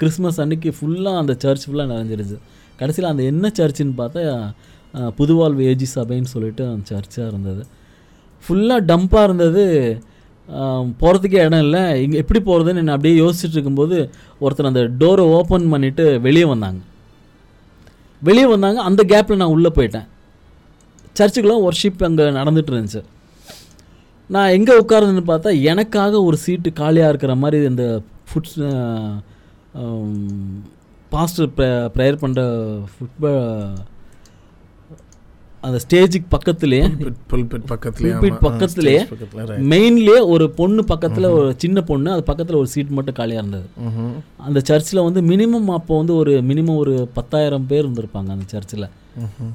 கிறிஸ்மஸ் 0.00 0.40
அன்னைக்கு 0.44 0.70
ஃபுல்லாக 0.78 1.20
அந்த 1.22 1.34
சர்ச் 1.44 1.66
ஃபுல்லாக 1.68 1.92
நிறைஞ்சிருச்சு. 1.94 2.38
கடைசியில் 2.80 3.10
அந்த 3.10 3.22
என்ன 3.32 3.46
சர்ச்சுன்னு 3.58 3.94
பார்த்தா 4.00 4.24
புதுவாழ்வு 5.18 5.62
ஏஜி 5.70 5.86
சபைன்னு 5.94 6.32
சொல்லிட்டு 6.34 6.62
அந்த 6.72 6.84
சர்ச்சாக 6.92 7.30
இருந்தது. 7.32 7.62
ஃபுல்லாக 8.44 8.80
டம்ப்பாக 8.90 9.26
இருந்தது. 9.28 9.64
போகிறதுக்கே 11.00 11.40
இடம் 11.46 11.64
இல்லை. 11.66 11.82
இங்கே 12.02 12.16
எப்படி 12.22 12.40
போகிறதுன்னு 12.46 12.84
நான் 12.86 12.96
அப்படியே 12.96 13.16
யோசிச்சுட்டு 13.22 13.56
இருக்கும்போது 13.56 13.96
ஒருத்தர் 14.44 14.70
அந்த 14.70 14.84
டோரை 15.00 15.24
ஓப்பன் 15.38 15.66
பண்ணிவிட்டு 15.72 16.04
வெளியே 16.26 16.46
வந்தாங்க. 16.52 16.80
வெளியே 18.22 18.46
வந்தாங்க. 18.52 18.78
அந்த 18.88 19.02
கேப்பில் 19.12 19.40
நான் 19.42 19.54
உள்ளே 19.56 19.70
போயிட்டேன். 19.78 20.06
சர்ச்சுக்கெலாம் 21.18 21.64
ஒர்ஷிப் 21.68 22.06
அங்கே 22.08 22.24
நடந்துட்டு 22.38 22.72
இருந்துச்சு. 22.72 23.02
நான் 24.34 24.54
எங்கே 24.56 24.74
உட்காருதுன்னு 24.80 25.24
பார்த்தா 25.32 25.50
எனக்காக 25.72 26.22
ஒரு 26.28 26.36
சீட்டு 26.44 26.70
காலியாக 26.80 27.12
இருக்கிற 27.12 27.34
மாதிரி 27.42 27.58
இந்த 27.72 27.84
ஃபுட் 28.28 28.50
பாஸ்டர் 31.12 31.52
ப்ரேயர் 31.94 32.20
பண்ணுற 32.24 32.42
ஃபுட்பால் 32.92 33.46
அந்த 35.66 35.78
ஸ்டேஜுக்கு 35.84 36.28
பக்கத்துலேயே 36.34 36.84
பக்கத்துலயே, 37.70 38.12
பக்கத்துலயே. 38.46 39.00
மெயின்லேயே 39.70 40.20
ஒரு 40.34 40.44
பொண்ணு 40.58 40.82
பக்கத்தில் 40.90 41.26
ஒரு 41.36 41.48
சின்ன 41.62 41.80
பொண்ணு 41.88 42.08
அது 42.14 42.22
பக்கத்தில் 42.28 42.58
ஒரு 42.60 42.68
சீட் 42.74 42.92
மட்டும் 42.98 43.16
காலியாக 43.18 43.42
இருந்தது. 43.42 43.66
அந்த 44.46 44.60
சர்ச்சில் 44.68 45.04
வந்து 45.06 45.22
மினிமம் 45.30 45.70
அப்போ 45.78 45.96
வந்து 46.00 46.14
ஒரு 46.16 46.34
மினிமம் 46.50 46.80
ஒரு 46.82 46.94
பத்தாயிரம் 47.16 47.66
பேர் 47.70 47.84
இருந்திருப்பாங்க 47.86 48.30
அந்த 48.36 48.46
சர்ச்சில். 48.54 48.86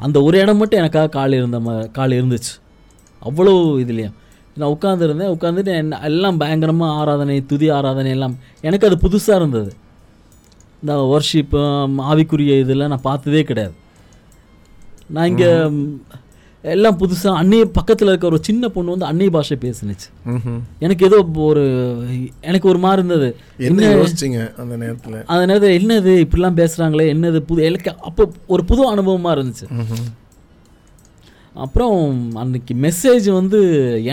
அந்த 0.05 0.17
ஒரு 0.27 0.37
இடம் 0.43 0.59
மட்டும் 0.61 0.81
எனக்காக 0.83 1.11
கால் 1.17 1.37
இருந்த 1.39 1.59
கால் 1.99 2.17
இருந்துச்சு. 2.19 2.53
அவ்வளோ 3.21 3.53
இதுலேயும். 3.83 4.17
நான் 4.61 4.73
உட்காந்துருந்தேன் 4.75 5.31
உட்காந்துட்டு 5.35 5.71
என்ன 5.83 5.99
எல்லாம் 6.09 6.39
பயங்கரமாக 6.41 6.97
ஆராதனை 7.01 7.37
துதி 7.51 7.69
ஆராதனை 7.77 8.11
எல்லாம். 8.15 8.35
எனக்கு 8.67 8.87
அது 8.89 8.97
புதுசாக 9.05 9.39
இருந்தது. 9.41 9.71
இந்த 10.81 10.95
ஒர்ஷிப்பு 11.13 11.61
ஆவிக்குரிய 12.11 12.59
இதெல்லாம் 12.63 12.93
நான் 12.93 13.07
பார்த்ததே 13.09 13.43
கிடையாது. 13.51 13.73
நான் 15.13 15.29
இங்கே 15.31 15.49
எல்லாம் 16.63 16.97
புதுசாக 16.99 17.39
அந்நிய 17.39 17.63
பக்கத்தில் 17.77 18.09
இருக்க 18.11 18.25
ஒரு 18.29 18.39
சின்ன 18.41 18.69
பொண்ணு 18.75 18.93
வந்து 18.93 19.07
அந்நிய 19.09 19.29
பாஷை 19.29 19.55
பேசுனுச்சு. 19.61 20.07
எனக்கு 20.79 21.03
ஏதோ 21.05 21.17
ஒரு 21.47 21.63
எனக்கு 22.41 22.67
ஒரு 22.71 22.79
மாதிரி 22.79 22.99
இருந்தது. 22.99 23.29
என்ன 23.69 23.89
யோசிச்சீங்க 23.95 24.39
அந்த 24.61 24.75
நேரத்துல? 24.83 25.17
அந்த 25.33 25.43
நேரத்தில் 25.45 25.75
என்னது 25.79 26.11
இப்படிலாம் 26.25 26.59
பேசுகிறாங்களே 26.61 27.07
என்னது 27.15 27.41
புது 27.49 27.63
எனக்கு 27.63 27.91
அப்போ 28.09 28.25
ஒரு 28.47 28.65
புது 28.71 28.81
அனுபவமாக 28.93 29.35
இருந்துச்சு. 29.37 29.67
அப்புறம் 31.55 31.97
அன்னைக்கு 32.41 32.73
மெசேஜ் 32.85 33.27
வந்து 33.31 33.59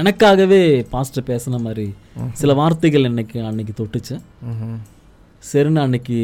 எனக்காகவே 0.01 0.63
பாஸ்டர் 0.91 1.29
பேசின 1.31 1.61
மாதிரி 1.61 1.87
சில 2.41 2.55
வார்த்தைகள் 2.55 3.05
இன்னைக்கு 3.05 3.39
அன்னைக்கு 3.51 3.75
தொட்டுச்சு. 3.81 4.17
ம்ஹும். 4.51 4.79
சரின்னு 5.53 5.85
அன்னைக்கு 5.87 6.19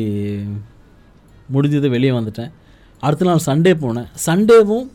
முடிஞ்சது 1.55 1.89
வெளியே 1.89 2.13
வந்துட்டேன். 2.19 2.53
அடுத்த 3.01 3.25
நாள் 3.25 3.39
சண்டே 3.47 3.75
போனேன். 3.75 4.07
சண்டேவும் 4.27 4.89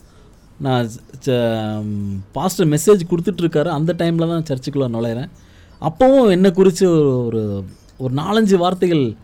நான் 0.57 0.89
பாஸ்டர் 2.31 2.67
மெசேஜ் 2.67 3.01
கொடுத்துட்ருக்காரு. 3.09 3.67
அந்த 3.67 3.93
டைமில் 3.93 4.43
தான் 4.43 4.43
சர்ச்சுக்குள்ளே 4.49 4.95
நுழையிறேன். 4.95 5.29
அப்போவும் 5.81 6.29
என்னை 6.29 6.51
குறித்து 6.51 6.89
ஒரு 7.25 7.65
ஒரு 7.97 8.13
நாலஞ்சு 8.13 8.55
வார்த்தைகள் 8.55 9.15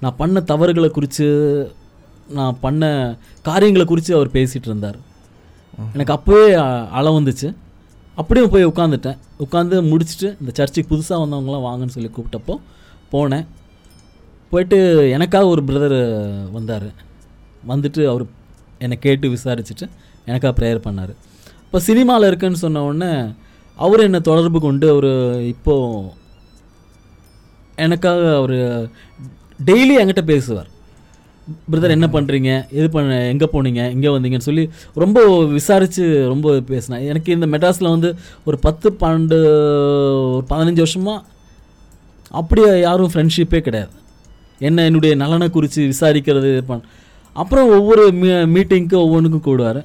நான் 0.00 0.16
பண்ண 0.16 0.40
தவறுகளை 0.40 0.88
குறித்து 0.88 1.72
நான் 2.28 2.56
பண்ண 2.60 3.16
காரியங்களை 3.42 3.86
குறித்து 3.86 4.14
அவர் 4.14 4.30
பேசிகிட்டு 4.30 4.64
இருந்தார். 4.64 4.96
எனக்கு 5.94 6.12
அப்போவே 6.12 6.52
அ- 6.54 6.88
அழ 6.88 7.20
வந்துச்சு. 7.20 7.54
அப்படியே 8.14 8.46
போய் 8.46 8.66
உட்காந்துட்டேன் 8.66 9.18
உட்காந்து 9.38 9.80
முடிச்சுட்டு 9.80 10.36
இந்த 10.40 10.52
சர்ச்சுக்கு 10.52 10.96
புதுசாக 10.96 11.12
வந்தவங்களாம் 11.12 11.64
வாங்கன்னு 11.64 11.88
சொல்லி 11.88 12.10
கூப்பிட்டப்போ 12.16 12.58
போனேன். 13.12 13.46
போயிட்டு 14.50 15.10
எனக்காக 15.10 15.46
ஒரு 15.46 15.62
பிரதர் 15.62 16.52
வந்தார். 16.52 17.04
வந்துட்டு 17.72 18.02
அவர் 18.12 18.24
என்னை 18.84 18.96
கேட்டு 19.04 19.26
விசாரிச்சுட்டு 19.34 19.86
எனக்காக 20.28 20.52
ப்ரேயர் 20.58 20.86
பண்ணார். 20.86 21.12
இப்போ 21.64 21.78
சினிமாவில் 21.88 22.28
இருக்குன்னு 22.30 22.62
சொன்ன 22.64 22.82
உடனே 22.88 23.10
அவர் 23.84 24.06
என்னை 24.06 24.20
தொடர்பு 24.30 24.58
கொண்டு 24.66 24.86
அவர் 24.94 25.10
இப்போது 25.52 26.12
எனக்காக 27.84 28.22
அவர் 28.40 28.56
டெய்லி 29.68 29.94
என்கிட்ட 30.00 30.22
பேசுவார். 30.32 30.70
பிரதர் 31.70 31.94
என்ன 31.94 32.06
பண்ணுறீங்க 32.14 32.50
எது 32.78 32.86
பண்ண 32.94 33.18
எங்கே 33.32 33.46
போனீங்க? 33.52 33.82
இங்கே 33.96 34.10
வந்தீங்கன்னு 34.14 34.48
சொல்லி 34.48 34.64
ரொம்ப 35.02 35.18
விசாரித்து 35.58 36.04
ரொம்ப 36.32 36.54
பேசினேன் 36.70 37.04
எனக்கு 37.10 37.30
இந்த 37.36 37.46
மெட்ராஸில் 37.52 37.92
வந்து 37.94 38.10
ஒரு 38.48 38.56
பத்து 38.66 38.90
பன்னெண்டு 39.02 39.38
ஒரு 40.36 40.44
பதினஞ்சு 40.52 40.82
வருஷமாக 40.84 41.20
அப்படியே 42.40 42.70
யாரும் 42.86 43.12
ஃப்ரெண்ட்ஷிப்பே 43.12 43.60
கிடையாது. 43.66 43.94
என்ன 44.68 44.84
என்னுடைய 44.88 45.12
நலனை 45.22 45.48
குறித்து 45.56 45.80
விசாரிக்கிறது 45.92 46.50
பண் 46.70 46.84
அப்புறம் 47.40 47.70
ஒவ்வொரு 47.76 48.04
மீ 48.20 48.28
மீட்டிங்க்கு 48.54 48.96
ஒவ்வொன்றுக்கும் 49.04 49.46
கூடுவார். 49.46 49.80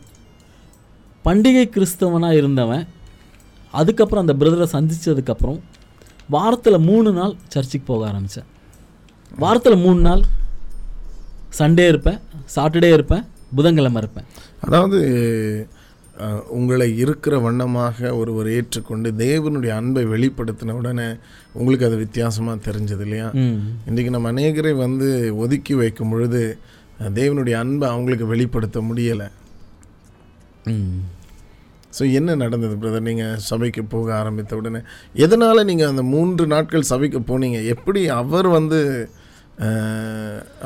பண்டிகை 1.25 1.65
கிறிஸ்தவனாக 1.75 2.39
இருந்தவன் 2.41 2.85
அதுக்கப்புறம் 3.73 4.23
அந்த 4.23 4.35
பிரதரை 4.41 4.67
சந்திச்சதுக்கப்புறம் 4.75 5.59
வாரத்தில் 6.35 6.85
மூணு 6.89 7.09
நாள் 7.17 7.33
சர்ச்சுக்கு 7.53 7.85
போக 7.89 8.07
ஆரம்பித்தேன் 8.09 8.49
வாரத்தில் 9.43 9.83
மூணு 9.85 10.01
நாள் 10.07 10.23
சண்டே 11.59 11.85
இருப்பேன் 11.91 12.19
சாட்டர்டே 12.55 12.89
இருப்பேன் 12.97 13.23
புதன்கிழமை 13.57 13.99
இருப்பேன். 14.03 14.27
அதாவது 14.65 14.99
உங்களை 16.57 16.87
இருக்கிற 17.03 17.35
வண்ணமாக 17.45 18.09
ஒருவர் 18.19 18.49
ஏற்றுக்கொண்டு 18.55 19.09
தேவனுடைய 19.23 19.71
அன்பை 19.79 20.03
வெளிப்படுத்தின 20.13 20.75
உடனே 20.79 21.07
உங்களுக்கு 21.59 21.87
அது 21.89 21.97
வித்தியாசமாக 22.03 22.65
தெரிஞ்சது 22.67 23.03
இல்லையா? 23.05 23.27
இன்றைக்கி 23.89 24.11
நம்ம 24.15 24.31
அநேகரை 24.33 24.73
வந்து 24.85 25.07
ஒதுக்கி 25.43 25.75
வைக்கும் 25.81 26.11
பொழுது 26.13 26.43
தேவனுடைய 27.19 27.55
அன்பை 27.63 27.85
அவங்களுக்கு 27.93 28.25
வெளிப்படுத்த 28.33 28.79
முடியலை. 28.89 29.27
ஸோ 31.97 32.03
என்ன 32.17 32.35
நடந்தது 32.41 32.75
பிரதர் 32.81 33.07
நீங்கள் 33.07 33.39
சபைக்கு 33.47 33.81
போக 33.93 34.07
ஆரம்பித்த 34.19 34.59
உடனே 34.59 34.79
எதனால் 35.25 35.67
நீங்கள் 35.69 35.91
அந்த 35.91 36.03
மூன்று 36.13 36.43
நாட்கள் 36.53 36.89
சபைக்கு 36.91 37.19
போனீங்க? 37.31 37.59
எப்படி 37.73 38.01
அவர் 38.19 38.47
வந்து 38.57 38.79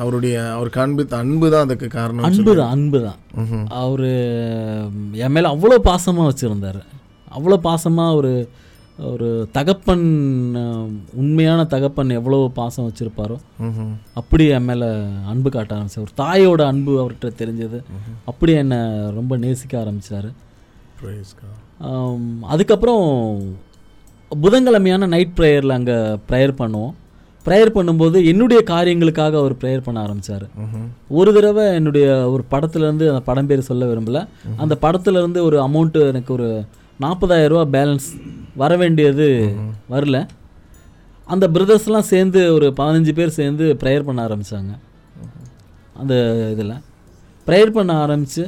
அவருடைய 0.02 0.36
அவர் 0.56 0.70
காண்பித்த 0.78 1.14
அன்பு 1.24 1.48
தான் 1.54 1.66
அதுக்கு 1.68 1.88
காரணம் 1.96 2.28
அன்பு 2.28 2.52
தான் 2.60 2.74
அன்பு 2.76 3.00
தான். 3.08 3.20
அவர் 3.84 4.06
என் 5.24 5.34
மேலே 5.36 5.48
அவ்வளோ 5.54 5.80
பாசமாக 5.90 6.28
வச்சுருந்தார். 6.30 6.80
அவ்வளோ 7.38 7.58
பாசமாக 7.70 8.20
ஒரு 8.20 8.32
ஒரு 9.12 9.30
தகப்பன் 9.56 10.06
உண்மையான 11.22 11.62
தகப்பன் 11.74 12.16
எவ்வளோ 12.18 12.38
பாசம் 12.60 12.88
வச்சுருப்பாரோ. 12.88 13.38
அப்படி 14.20 14.44
என் 14.58 14.68
மேலே 14.70 14.88
அன்பு 15.32 15.50
காட்ட 15.56 15.72
ஆரம்பிச்சார். 15.76 16.06
ஒரு 16.08 16.14
தாயோட 16.22 16.62
அன்பு 16.72 16.94
அவர்கிட்ட 17.02 17.30
தெரிஞ்சது. 17.42 17.80
அப்படி 18.32 18.54
என்னை 18.62 18.80
ரொம்ப 19.18 19.38
நேசிக்க 19.38 19.80
ஆரம்பித்தார். 19.80 20.30
அதுக்கப்புறம் 22.54 23.04
புதன்கிழமையான 24.44 25.08
நைட் 25.16 25.36
ப்ரேயரில் 25.40 25.78
அங்கே 25.78 25.98
ப்ரேயர் 26.30 26.54
பண்ணுவோம். 26.62 26.94
ப்ரேயர் 27.46 27.76
பண்ணும்போது 27.76 28.18
என்னுடைய 28.32 28.62
காரியங்களுக்காக 28.72 29.38
அவர் 29.42 29.54
ப்ரேயர் 29.62 29.86
பண்ண 29.88 30.00
ஆரம்பித்தார். 30.06 30.46
ஒரு 31.20 31.34
தடவை 31.34 31.66
என்னுடைய 31.80 32.08
ஒரு 32.34 32.46
படத்துலேருந்து 32.54 33.06
அந்த 33.12 33.22
படம் 33.30 33.50
பேர் 33.52 33.68
சொல்ல 33.70 33.86
விரும்பல. 33.92 34.22
அந்த 34.64 34.78
படத்துலேருந்து 34.86 35.42
ஒரு 35.50 35.60
அமௌண்ட்டு 35.68 36.08
எனக்கு 36.14 36.34
ஒரு 36.34 36.50
40000 37.04 37.52
ரூபா 37.52 37.64
பேலன்ஸ் 37.76 38.08
வர 38.62 38.72
வேண்டியது 38.82 39.28
வரல. 39.94 40.18
அந்த 41.34 41.46
பிரதர்ஸ்லாம் 41.56 42.10
சேர்ந்து 42.14 42.42
ஒரு 42.56 42.68
பதினஞ்சு 42.80 43.14
பேர் 43.18 43.38
சேர்ந்து 43.40 43.66
ப்ரேயர் 43.82 44.08
பண்ண 44.08 44.20
ஆரம்பித்தாங்க 44.28 44.74
அந்த 46.02 46.14
இதில். 46.54 46.76
ப்ரேயர் 47.48 47.76
பண்ண 47.78 47.92
ஆரம்பித்து 48.06 48.44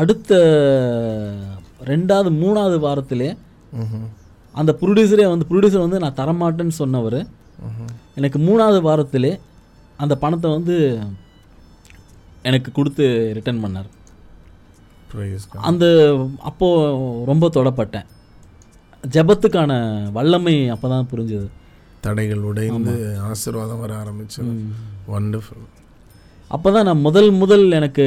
அடுத்த 0.00 0.32
ரெண்டாவது 1.92 2.30
மூணாவது 2.42 2.78
வாரத்திலே 2.86 3.30
அந்த 4.60 4.72
ப்ரொடியூசரே 4.80 5.26
வந்து 5.32 5.48
ப்ரொடியூசர் 5.50 5.86
வந்து 5.86 6.02
நான் 6.04 6.18
தரமாட்டேன்னு 6.20 6.76
சொன்னவர். 6.82 7.20
எனக்கு 8.18 8.38
மூணாவது 8.48 8.80
வாரத்திலே 8.88 9.32
அந்த 10.02 10.14
பணத்தை 10.22 10.48
வந்து 10.56 10.76
எனக்கு 12.48 12.70
கொடுத்து 12.78 13.04
ரிட்டர்ன் 13.36 13.62
பண்ணார். 13.64 13.88
அந்த 15.70 15.84
அப்போது 16.48 17.24
ரொம்ப 17.30 17.46
தொடப்பட்டேன். 17.56 18.06
ஜெபத்துக்கான 19.14 19.72
வல்லமை 20.16 20.54
அப்போ 20.74 20.86
தான் 20.92 21.08
புரிஞ்சுது. 21.12 21.48
தடைகள் 22.04 22.46
உடைந்து 22.50 22.94
ஆசீர்வாதம் 23.30 23.82
வர 23.84 23.92
ஆரம்பிச்சது. 24.02 24.52
வண்டர்ஃபுல் 25.12 25.64
அப்போ 26.50 26.68
தான் 26.74 26.86
நான் 26.88 27.04
முதல் 27.06 27.30
முதல் 27.42 27.64
எனக்கு 27.78 28.04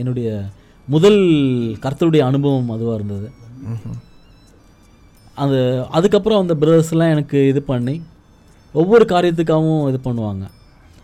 என்னுடைய 0.00 0.28
முதல் 0.88 1.20
கர்த்தருடைய 1.84 2.22
அனுபவம் 2.28 2.70
அதுவாக 2.74 2.98
இருந்தது. 2.98 3.28
அந்த 5.42 5.56
அதுக்கப்புறம் 5.96 6.42
அந்த 6.42 6.54
பிரதர்ஸ்லாம் 6.62 7.14
எனக்கு 7.16 7.38
இது 7.52 7.60
பண்ணி 7.70 7.94
ஒவ்வொரு 8.74 9.04
காரியத்துக்காகவும் 9.12 9.86
இது 9.90 10.00
பண்ணுவாங்க. 10.06 10.44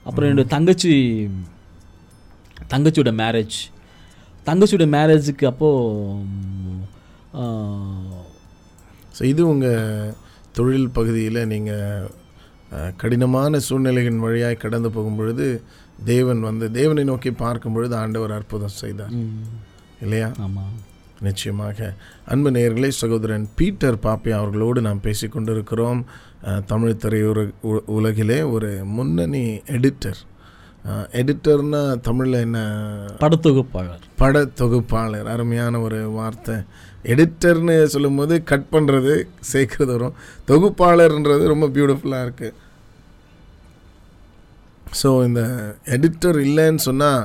அப்புறம் 0.07 0.29
என்னுடைய 0.29 0.49
தங்கச்சி 0.55 0.93
தங்கச்சியோட 2.73 3.13
மேரேஜ் 3.23 3.59
தங்கச்சியோட 4.47 4.87
மேரேஜுக்கு 4.93 5.45
அப்போது 5.47 5.75
ஸோ 9.15 9.23
இது 9.25 9.43
உங்கள் 9.49 10.15
தொழில் 10.55 10.91
பகுதியில் 10.91 11.41
நீங்கள் 11.47 12.09
கடினமான 12.97 13.59
சூழ்நிலைகளின் 13.61 14.21
வழியாய் 14.21 14.57
கடந்து 14.57 14.91
போகும் 14.91 15.17
பொழுது 15.17 15.47
தேவன் 16.07 16.41
வந்து 16.43 16.67
தேவனை 16.73 17.05
நோக்கி 17.05 17.31
பார்க்கும் 17.37 17.73
பொழுது 17.73 17.95
ஆண்டவர் 17.97 18.33
அற்புதம் 18.33 18.75
செய்தார். 18.77 19.13
இல்லையா? 20.01 20.29
ஆமாம் 20.41 20.75
நிச்சயமாக. 21.21 21.79
அன்பு 22.27 22.51
நேயர்களே 22.51 22.89
சகோதரன் 22.97 23.45
பீட்டர் 23.57 23.99
பாப்பி 24.03 24.31
அவர்களோடு 24.33 24.81
நாம் 24.83 25.01
பேசிக் 25.01 25.33
கொண்டிருக்கிறோம் 25.33 26.01
அஹ், 26.43 26.63
தமிழ் 26.67 27.01
திரையுற 27.03 27.39
உ- 27.67 27.85
உலகிலே 27.95 28.43
ஒரு 28.51 28.69
முன்னணி 28.91 29.45
எடிட்டர் 29.75 30.21
எடிட்டர்னா 31.21 31.81
தமிழில் 32.07 32.43
என்ன? 32.47 32.59
படத்தொகுப்பாளர். 33.23 34.03
பட 34.21 34.43
தொகுப்பாளர் 34.61 35.29
அருமையான 35.33 35.81
ஒரு 35.87 35.99
வார்த்தை. 36.19 36.57
எடிட்டர்னு 37.13 37.77
சொல்லும்போது 37.95 38.35
கட் 38.51 38.71
பண்ணுறது 38.75 39.15
சேர்க்கறது 39.53 39.93
வரும். 39.97 40.17
தொகுப்பாளர்ன்றது 40.51 41.45
ரொம்ப 41.53 41.67
பியூட்டிஃபுல்லாக 41.77 42.27
இருக்குது 42.27 42.55
ஸோ 45.01 45.09
இந்த 45.29 45.43
எடிட்டர் 45.95 46.39
இல்லைன்னு 46.47 46.83
சொன்னால் 46.89 47.23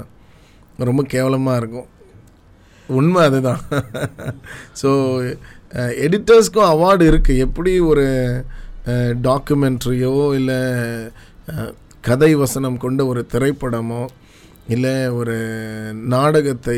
ரொம்ப 0.90 1.02
கேவலமாக 1.14 1.60
இருக்கும். 1.62 1.90
உண்மை 2.90 3.22
அதுதான். 3.30 3.62
ஸோ 4.82 4.90
எடிட்டர்ஸ்க்கும் 6.06 6.72
அவார்டு 6.74 7.04
இருக்குது 7.12 7.44
எப்படி 7.46 7.74
ஒரு 7.92 8.08
டாக்குமெண்ட்ரியோ 9.28 10.16
இல்லை 10.40 10.60
கதை 12.08 12.30
வசனம் 12.42 12.82
கொண்ட 12.84 13.02
ஒரு 13.12 13.22
திரைப்படமோ 13.34 14.02
இல்லை 14.74 14.94
ஒரு 15.20 15.36
நாடகத்தை 16.14 16.78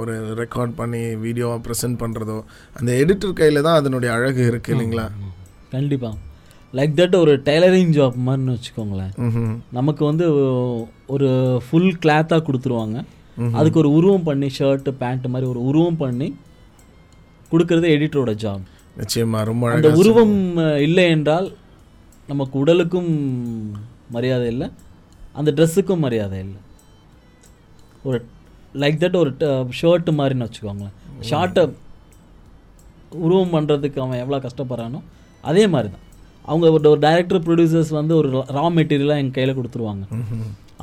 ஒரு 0.00 0.14
ரெக்கார்ட் 0.40 0.74
பண்ணி 0.80 1.02
வீடியோவாக 1.24 1.60
ப்ரெசென்ட் 1.66 1.98
பண்ணுறதோ 2.02 2.38
அந்த 2.78 2.90
எடிட்டர் 3.02 3.38
கையில் 3.40 3.64
தான் 3.66 3.78
அதனுடைய 3.80 4.10
அழகு 4.16 4.42
இருக்குது 4.50 4.74
இல்லைங்களா? 4.74 5.06
கண்டிப்பாக 5.74 6.14
லைக் 6.74 6.94
தட் 7.00 7.16
ஒரு 7.22 7.32
டெய்லரிங் 7.48 7.92
ஜாப் 7.98 8.16
மாதிரின்னு 8.26 8.54
வச்சுக்கோங்களேன். 8.56 9.12
நமக்கு 9.78 10.02
வந்து 10.10 10.26
ஒரு 11.14 11.28
ஃபுல் 11.66 11.92
கிளாத்தாக 12.04 12.44
கொடுத்துருவாங்க. 12.46 12.98
அதுக்கு 13.58 13.80
ஒரு 13.82 13.90
உருவம் 13.98 14.26
பண்ணி 14.28 14.48
ஷர்ட்டு 14.58 14.92
பேண்ட் 15.02 15.26
மாதிரி 15.32 15.50
ஒரு 15.52 15.60
உருவம் 15.70 16.00
பண்ணி 16.02 16.28
கொடுக்கறது 17.52 17.88
எடிட்டரோட 17.96 18.32
ஜாப் 18.44 18.64
நிச்சயமா 18.96 19.40
ரொம்ப 19.50 19.72
அந்த 19.72 19.90
உருவம் 20.02 20.36
இல்லை 20.86 21.04
என்றால் 21.16 21.48
நமக்கு 22.28 22.54
உடலுக்கும் 22.62 23.10
மரியாதை 24.14 24.46
இல்லை. 24.52 24.66
அந்த 25.38 25.50
ட்ரெஸ்ஸுக்கும் 25.56 26.04
மரியாதை 26.04 26.38
இல்லை. 26.44 26.60
ஒரு 28.08 28.18
லைக் 28.82 28.98
தட் 29.02 29.18
ஒரு 29.22 29.30
ஷர்ட்டு 29.80 30.16
மாதிரின்னு 30.18 30.46
வச்சுக்கோங்களேன். 30.46 30.94
ஷார்ட்டை 31.30 31.62
உருவம் 33.26 33.54
பண்ணுறதுக்கு 33.54 33.98
அவன் 34.04 34.22
எவ்வளோ 34.24 34.40
கஷ்டப்படுறானோ 34.46 35.00
அதே 35.50 35.64
மாதிரி 35.72 35.88
தான் 35.94 36.04
அவங்க 36.50 36.66
ஒரு 36.76 36.88
ஒரு 36.92 37.00
டைரக்டர் 37.04 37.44
ப்ரொடியூசர்ஸ் 37.46 37.92
வந்து 37.98 38.12
ஒரு 38.20 38.28
ரா 38.56 38.64
மெட்டீரியலாக 38.78 39.22
எங்கள் 39.22 39.36
கையில் 39.38 39.56
கொடுத்துருவாங்க. 39.58 40.04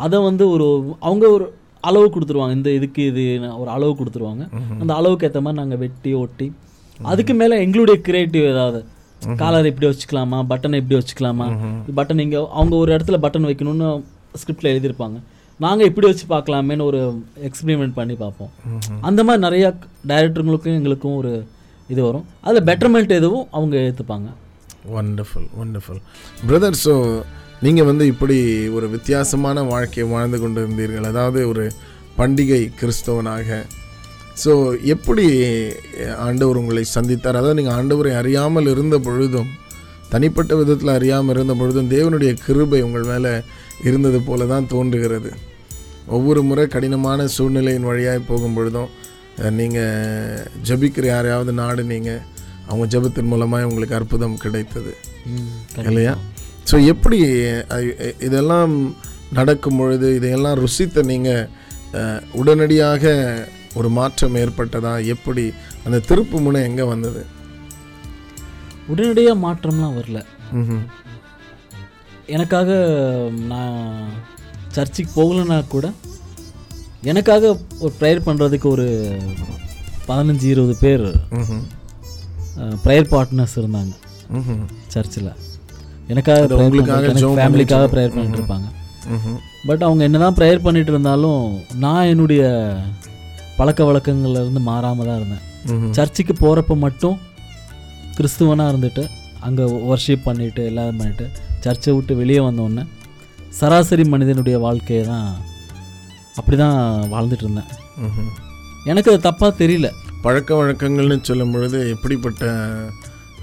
அதை 0.05 0.17
வந்து 0.29 0.43
ஒரு 0.55 0.67
அவங்க 1.07 1.25
ஒரு 1.35 1.45
அளவு 1.89 2.07
கொடுத்துருவாங்க. 2.15 2.53
இந்த 2.59 2.69
இதுக்கு 2.77 3.01
இது 3.11 3.23
ஒரு 3.61 3.69
அளவு 3.75 3.93
கொடுத்துருவாங்க. 3.99 4.43
அந்த 4.81 4.91
அளவுக்கு 4.99 5.27
ஏற்ற 5.27 5.39
மாதிரி 5.45 5.59
நாங்கள் 5.61 5.81
வெட்டி 5.83 6.11
ஒட்டி 6.23 6.47
அதுக்கு 7.11 7.33
மேலே 7.41 7.55
எங்களுடைய 7.65 7.97
கிரியேட்டிவ் 8.07 8.45
ஏதாவது 8.53 8.79
காலர் 9.41 9.69
இப்படி 9.71 9.87
வச்சுக்கலாமா? 9.91 10.39
பட்டனை 10.51 10.79
இப்படி 10.81 10.97
வச்சுக்கலாமா? 10.99 11.47
பட்டன் 11.99 12.23
இங்கே 12.25 12.39
அவங்க 12.59 12.75
ஒரு 12.83 12.91
இடத்துல 12.95 13.19
பட்டன் 13.25 13.47
வைக்கணும்னு 13.49 13.89
ஸ்கிரிப்டில் 14.41 14.71
எழுதியிருப்பாங்க. 14.73 15.17
நாங்கள் 15.59 15.89
இப்படி 15.89 16.07
வச்சு 16.09 16.25
பார்க்கலாமேன்னு 16.33 16.87
ஒரு 16.91 16.99
எக்ஸ்பெரிமெண்ட் 17.49 17.97
பண்ணி 17.99 18.15
பார்ப்போம். 18.23 18.51
அந்த 19.09 19.19
மாதிரி 19.27 19.43
நிறையா 19.47 19.69
டைரக்டருங்களுக்கும் 20.11 20.77
எங்களுக்கும் 20.79 21.19
ஒரு 21.21 21.31
இது 21.89 22.01
வரும். 22.07 22.25
அதில் 22.47 22.67
பெட்டர்மெண்ட் 22.69 23.13
எதுவும் 23.19 23.45
அவங்க 23.57 23.75
ஏற்றுப்பாங்க 23.87 24.29
வண்டர்ஃபுல் 24.95 25.47
வண்டர்ஃபுல் 25.59 26.01
பிரதர் 26.47 26.79
ஸோ 26.85 26.93
நீங்கள் 27.65 27.87
வந்து 27.89 28.05
இப்படி 28.13 28.37
ஒரு 28.77 28.87
வித்தியாசமான 28.95 29.63
வாழ்க்கையை 29.71 30.07
வாழ்ந்து 30.13 30.37
கொண்டு 30.39 30.59
இருந்தீர்கள் 30.63 31.09
அதாவது 31.11 31.41
ஒரு 31.51 31.65
பண்டிகை 32.17 32.61
கிறிஸ்தவனாக 32.79 33.59
ஸோ 34.41 34.51
எப்படி 34.93 35.25
ஆண்டவர் 36.27 36.59
உங்களை 36.61 36.83
சந்தித்தார்? 36.95 37.37
அதாவது 37.39 37.57
நீங்கள் 37.59 37.77
ஆண்டவரை 37.79 38.11
அறியாமல் 38.21 38.71
இருந்த 38.73 38.95
பொழுதும் 39.07 39.51
தனிப்பட்ட 40.13 40.53
விதத்தில் 40.59 40.95
அறியாமல் 40.95 41.35
இருந்த 41.35 41.53
பொழுதும் 41.59 41.91
தேவனுடைய 41.93 42.31
கிருபை 42.45 42.79
உங்கள் 42.87 43.09
மேலே 43.11 43.31
இருந்தது 43.87 44.19
போல 44.27 44.45
தான் 44.53 44.69
தோன்றுகிறது. 44.73 45.31
ஒவ்வொரு 46.15 46.41
முறை 46.49 46.65
கடினமான 46.75 47.27
சூழ்நிலையின் 47.35 47.89
வழியாய் 47.89 48.27
போகும் 48.29 48.55
பொழுதும் 48.57 48.91
நீங்கள் 49.59 50.43
ஜபிக்கிற 50.67 51.05
யாரையாவது 51.13 51.53
நாடு 51.61 51.83
நீங்கள் 51.93 52.21
அவங்க 52.67 52.85
ஜெபத்தின் 52.93 53.31
மூலமாக 53.31 53.69
உங்களுக்கு 53.69 53.97
அற்புதம் 53.99 54.37
கிடைத்தது. 54.43 54.91
இல்லையா? 55.89 56.13
ஸோ 56.69 56.75
எப்படி 56.93 57.19
இதெல்லாம் 58.27 58.73
நடக்கும் 59.39 59.79
பொழுது 59.79 60.07
இதையெல்லாம் 60.17 60.59
ருசித்த 60.63 61.03
நீங்கள் 61.11 61.49
உடனடியாக 62.41 63.11
ஒரு 63.79 63.89
மாற்றம் 63.97 64.39
ஏற்பட்டதா 64.43 64.93
எப்படி 65.13 65.45
அந்த 65.85 65.97
திருப்பு 66.09 66.37
முனை 66.45 66.61
எங்கே 66.69 66.85
வந்தது 66.93 67.21
உடனடியாக 68.91 69.41
மாற்றம்லாம் 69.45 69.97
வரல. 69.99 70.19
எனக்காக 72.35 72.69
நான் 73.51 73.77
சர்ச்சுக்கு 74.75 75.11
போகலைன்னா 75.19 75.57
கூட 75.75 75.87
எனக்காக 77.11 77.43
ஒரு 77.83 77.93
ப்ரேயர் 78.01 78.25
பண்ணுறதுக்கு 78.27 78.67
ஒரு 78.75 78.87
பதினஞ்சு 80.09 80.45
இருபது 80.53 80.75
பேர். 80.83 81.07
ப்ரேயர் 82.85 83.09
பார்ட்னர்ஸ் 83.13 83.55
இருந்தாங்க. 83.61 83.93
சர்ச்சில் 84.93 85.31
எனக்காக 86.13 86.47
ஃபேமிலிக்காக 87.39 87.87
ப்ரேயர் 87.93 88.15
பண்ணிட்டு 88.15 88.39
இருப்பாங்க. 88.39 88.67
பட் 89.69 89.83
அவங்க 89.87 90.01
என்னதான் 90.07 90.37
ப்ரேயர் 90.39 90.65
பண்ணிட்டு 90.65 90.91
இருந்தாலும் 90.93 91.43
நான் 91.83 92.09
என்னுடைய 92.13 92.43
பழக்க 93.63 93.81
வழக்கங்கள்ல 93.89 94.39
இருந்து 94.43 94.61
மாறாமல் 94.69 95.07
தான் 95.09 95.19
இருந்தேன். 95.19 95.43
சர்ச்சுக்கு 95.97 96.33
போகிறப்ப 96.43 96.75
மட்டும் 96.85 97.17
கிறிஸ்துவனாக 98.17 98.71
இருந்துட்டு 98.71 99.03
அங்கே 99.47 99.63
ஒர்ஷிப் 99.91 100.25
பண்ணிட்டு 100.25 100.61
எல்லாம் 100.69 100.97
பண்ணிட்டு 100.99 101.25
சர்ச்சை 101.65 101.91
விட்டு 101.95 102.13
வெளியே 102.21 102.41
வந்தோடனே 102.45 102.83
சராசரி 103.59 104.03
மனிதனுடைய 104.13 104.57
வாழ்க்கையை 104.65 105.03
தான் 105.11 105.29
அப்படி 106.39 106.57
தான் 106.63 106.77
வாழ்ந்துட்டு 107.13 107.45
இருந்தேன். 107.45 107.69
எனக்கு 108.91 109.11
அது 109.11 109.21
தப்பாக 109.27 109.51
தெரியல 109.61 109.89
பழக்க 110.25 110.49
வழக்கங்கள்னு 110.61 111.17
சொல்லும் 111.29 111.53
பொழுது 111.53 111.79
எப்படிப்பட்ட 111.93 112.43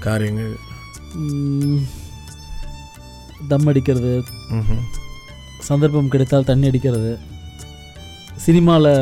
காரியங்கள் 0.05 0.53
தம் 3.51 3.69
அடிக்கிறது. 3.71 4.13
சந்தர்ப்பம் 5.69 6.13
கிடைத்தால் 6.15 6.49
தண்ணி 6.51 6.69
அடிக்கிறது 6.71 7.11
சினிமாவில் 8.43 8.93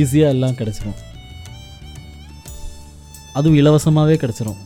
ஈஸியாக 0.00 0.34
எல்லாம் 0.34 0.56
கிடச்சிரும். 0.58 0.98
அதுவும் 3.36 3.58
இலவசமாகவே 3.60 4.16
கிடச்சிரும். 4.22 4.60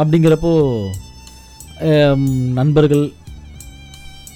அப்படிங்கிறப்போ 0.00 0.52
நண்பர்கள் 2.58 3.04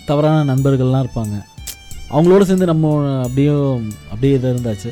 தவறான 0.08 0.38
நண்பர்கள்லாம் 0.52 1.04
இருப்பாங்க. 1.04 1.36
அவங்களோட 2.14 2.42
சேர்ந்து 2.48 2.70
நம்ம 2.70 2.92
அப்படியே 3.24 3.52
அப்படியே 4.12 4.32
இதாக 4.36 4.52
இருந்தாச்சு. 4.54 4.90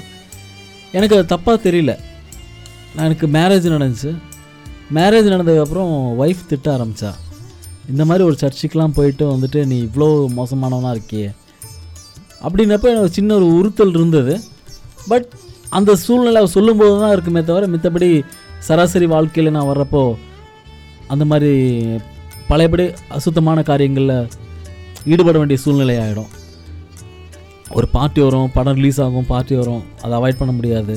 எனக்கு 0.96 1.16
அது 1.18 1.30
தப்பாக 1.34 1.58
தெரியல. 1.68 1.92
நான் 2.94 3.06
எனக்கு 3.08 3.26
மேரேஜ் 3.38 3.66
நடந்துச்சு. 3.74 4.10
மேரேஜ் 4.98 5.32
நடந்ததுக்கப்புறம் 5.32 5.92
ஒய்ஃப் 6.22 6.48
திட்ட 6.50 6.66
ஆரம்பித்தா 6.76 7.10
இந்த 7.92 8.02
மாதிரி 8.08 8.26
ஒரு 8.28 8.36
சர்ச்சுக்கெலாம் 8.42 8.96
போயிட்டு 8.98 9.24
வந்துட்டு 9.32 9.60
நீ 9.72 9.78
இவ்வளோ 9.88 10.08
மோசமானவனாக 10.38 10.96
இருக்கியே. 10.96 11.28
அப்படின்னப்ப 12.46 12.88
எனக்கு 12.94 13.16
சின்ன 13.18 13.34
ஒரு 13.38 13.46
உறுத்தல் 13.58 13.94
இருந்தது. 13.98 14.34
பட் 15.10 15.28
அந்த 15.78 15.90
சூழ்நிலை 16.04 16.38
அவ 16.42 16.50
சொல்லும்போது 16.56 16.94
தான் 17.02 17.14
இருக்குமே 17.14 17.40
தவிர 17.48 17.66
மித்தபடி 17.74 18.08
சராசரி 18.68 19.06
வாழ்க்கையில் 19.14 19.54
நான் 19.56 19.70
வர்றப்போ 19.70 20.02
அந்த 21.12 21.24
மாதிரி 21.30 21.52
பழையபடி 22.50 22.84
அசுத்தமான 23.16 23.62
காரியங்களில் 23.70 24.16
ஈடுபட 25.12 25.36
வேண்டிய 25.40 25.58
சூழ்நிலை 25.64 25.96
ஆகிடும் 26.04 26.30
ஒரு 27.78 27.86
பார்ட்டி 27.94 28.20
வரும் 28.26 28.50
படம் 28.56 28.76
ரிலீஸ் 28.78 29.00
ஆகும் 29.04 29.26
பார்ட்டி 29.30 29.54
வரும் 29.60 29.82
அதை 30.02 30.12
அவாய்ட் 30.18 30.40
பண்ண 30.40 30.52
முடியாது. 30.58 30.94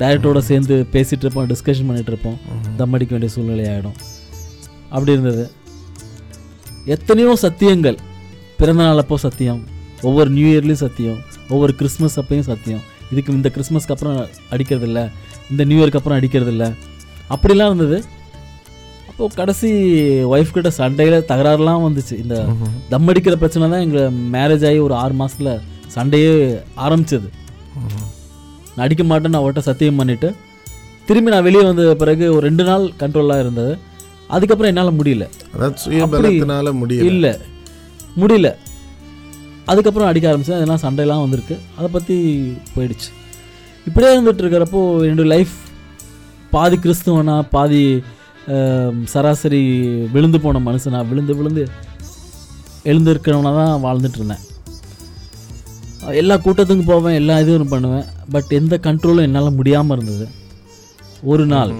டேரக்டரோட 0.00 0.40
சேர்ந்து 0.48 0.74
பேசிகிட்டு 0.94 1.24
இருப்போம் 1.24 1.48
டிஸ்கஷன் 1.52 1.88
பண்ணிகிட்டு 1.88 2.12
இருப்போம் 2.12 2.38
தம் 2.78 2.94
அடிக்க 2.96 3.12
வேண்டிய 3.14 3.32
சூழ்நிலை 3.34 3.66
ஆகிடும் 3.72 3.96
அப்படி 4.94 5.12
இருந்தது. 5.16 5.44
எத்தனையோ 6.94 7.34
சத்தியங்கள். 7.44 7.98
பிறந்த 8.60 8.82
நாள் 8.86 9.02
அப்போ 9.02 9.18
சத்தியம். 9.26 9.62
ஒவ்வொரு 10.02 10.30
நியூ 10.30 10.46
இயர்லேயும் 10.46 10.72
சத்தியம் 10.72 11.18
ஒவ்வொரு 11.48 11.74
கிறிஸ்மஸ் 11.74 12.20
அப்பையும் 12.20 12.40
சத்தியம். 12.40 12.80
இதுக்கு 13.12 13.32
இந்த 13.32 13.50
கிறிஸ்மஸ்க்கு 13.54 13.88
அப்புறம் 13.88 14.28
அடிக்கிறது 14.50 14.86
இல்ல 14.86 15.10
இந்த 15.50 15.64
நியூ 15.64 15.84
இயர்க்கு 15.84 15.96
அப்புறம் 15.96 16.18
அடிக்கிறது 16.18 16.50
இல்ல 16.50 16.72
அப்படிலாம் 17.30 17.66
இருந்தது. 17.66 18.04
அப்போது 19.08 19.34
கடைசி 19.34 19.72
ஒய்ஃப் 20.24 20.50
கிட்ட 20.50 20.70
சண்டையில் 20.70 21.24
தகராறுலாம் 21.28 21.86
வந்துச்சு. 21.86 22.22
இந்த 22.22 22.46
தம் 22.88 23.08
அடிக்கிற 23.08 23.36
பிரச்சனை 23.36 23.70
தான் 23.70 23.80
எங்கள் 23.80 24.12
மேரேஜ் 24.12 24.66
ஆகி 24.66 24.78
ஒரு 24.78 24.94
ஆறு 24.94 25.14
மாசத்துல 25.14 25.60
சண்டையே 25.86 26.52
ஆரம்பிச்சது. 26.76 27.28
நான் 28.76 28.86
அடிக்க 28.86 29.02
மாட்டேன்னு 29.02 29.40
அவர்கிட்ட 29.40 29.58
சத்தியம் 29.58 29.98
பண்ணிவிட்டு 29.98 30.34
திரும்பி 31.06 31.30
நான் 31.30 31.42
வெளியே 31.42 31.62
வந்த 31.62 31.94
பிறகு 31.94 32.30
ஒரு 32.30 32.40
ரெண்டு 32.40 32.64
நாள் 32.64 32.92
கண்ட்ரோலாக 32.98 33.40
இருந்தது. 33.40 33.78
அதுக்கப்புறம் 34.28 34.76
என்னால் 34.76 34.96
முடியல. 34.96 35.28
முடியல. 36.84 37.02
இல்லை. 37.02 37.36
முடியல. 38.20 38.54
அதுக்கப்புறம் 39.70 40.08
அடிக்க 40.10 40.26
ஆரம்பிச்சேன். 40.30 40.58
அதெல்லாம் 40.58 40.82
சண்டையெல்லாம் 40.84 41.24
வந்திருக்கு. 41.24 41.56
அதை 41.78 41.88
பற்றி 41.96 42.16
போயிடுச்சு. 42.74 43.10
இப்படியே 43.88 44.10
இருந்துட்டு 44.14 44.42
இருக்கிறப்போ 44.44 44.80
என்னுடைய 45.08 45.28
லைஃப் 45.34 45.54
பாதி 46.54 46.76
கிறிஸ்துவனா 46.84 47.36
பாதி 47.56 47.84
சராசரி 49.12 49.62
விழுந்து 50.14 50.38
போன 50.44 50.60
மனுஷனா 50.68 51.00
விழுந்து 51.10 51.32
விழுந்து 51.38 51.64
எழுந்திருக்கிறவனா 52.90 53.52
தான் 53.58 53.84
வாழ்ந்துட்டு 53.84 54.18
இருந்தேன். 54.20 54.42
எல்லா 56.20 56.36
கூட்டத்துக்கும் 56.44 56.90
போவேன் 56.92 57.18
எல்லா 57.20 57.34
இதுவும் 57.42 57.72
பண்ணுவேன். 57.72 58.06
பட் 58.34 58.50
எந்த 58.58 58.74
கண்ட்ரோலும் 58.86 59.26
என்னால் 59.28 59.58
முடியாமல் 59.58 59.96
இருந்தது. 59.96 60.26
ஒரு 61.32 61.44
நாள் 61.52 61.72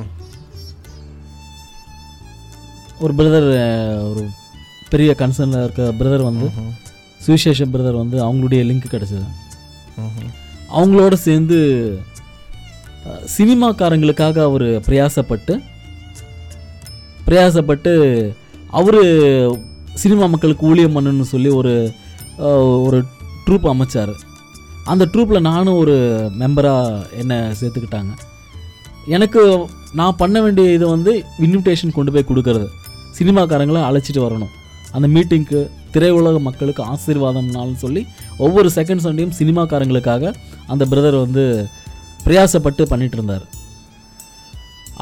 ஒரு 3.05 3.13
பிரதர் 3.19 3.49
ஒரு 4.11 4.23
பெரிய 4.93 5.11
கன்சர்னில் 5.23 5.65
இருக்க 5.67 5.85
பிரதர் 6.01 6.29
வந்து 6.29 6.49
சுவிசேஷ 7.25 7.65
பிரதர் 7.73 8.01
வந்து 8.03 8.19
அவங்களுடைய 8.27 8.63
லிங்க் 8.69 8.93
கிடச்சிது. 8.95 9.27
அவங்களோட 10.77 11.15
சேர்ந்து 11.27 11.59
சினிமாக்காரங்களுக்காக 13.37 14.37
அவர் 14.49 14.67
பிரயாசப்பட்டு 14.87 15.55
பிரயாசப்பட்டு 17.27 17.93
அவர் 18.79 19.01
சினிமா 20.03 20.27
மக்களுக்கு 20.27 20.67
ஊழியம் 20.67 20.95
பண்ணணும்னு 20.97 21.33
சொல்லி 21.33 21.51
ஒரு 21.61 21.73
ஒரு 22.87 22.99
ட்ரூப் 23.47 23.67
அமைச்சார். 23.73 24.13
அந்த 24.85 25.05
ட்ரூப்பில் 25.13 25.47
நானும் 25.49 25.81
ஒரு 25.83 25.97
மெம்பராக 26.41 27.03
என்னை 27.21 27.37
சேர்த்துக்கிட்டாங்க. 27.61 28.13
எனக்கு 29.17 29.43
நான் 29.93 30.19
பண்ண 30.23 30.37
வேண்டிய 30.41 30.77
இது 30.77 30.87
வந்து 30.89 31.13
இன்விடேஷன் 31.41 31.97
கொண்டு 31.97 32.13
போய் 32.13 32.29
கொடுக்கறது. 32.29 32.67
சினிமாக்காரங்களை 33.19 33.81
அழைச்சிட்டு 33.89 34.21
வரணும். 34.27 34.53
அந்த 34.93 35.09
மீட்டிங்க்கு 35.15 35.61
திரையுலக 35.95 36.39
மக்களுக்கு 36.49 36.83
ஆசீர்வாதம்னாலும் 36.93 37.81
சொல்லி 37.85 38.03
ஒவ்வொரு 38.45 38.69
செகண்ட் 38.77 39.05
சண்டையும் 39.07 39.35
சினிமாக்காரங்களுக்காக 39.41 40.33
அந்த 40.75 40.85
பிரதர் 40.93 41.19
வந்து 41.25 41.45
பிரயாசப்பட்டு 42.27 42.83
பண்ணிகிட்டு 42.93 43.19
இருந்தார். 43.19 43.45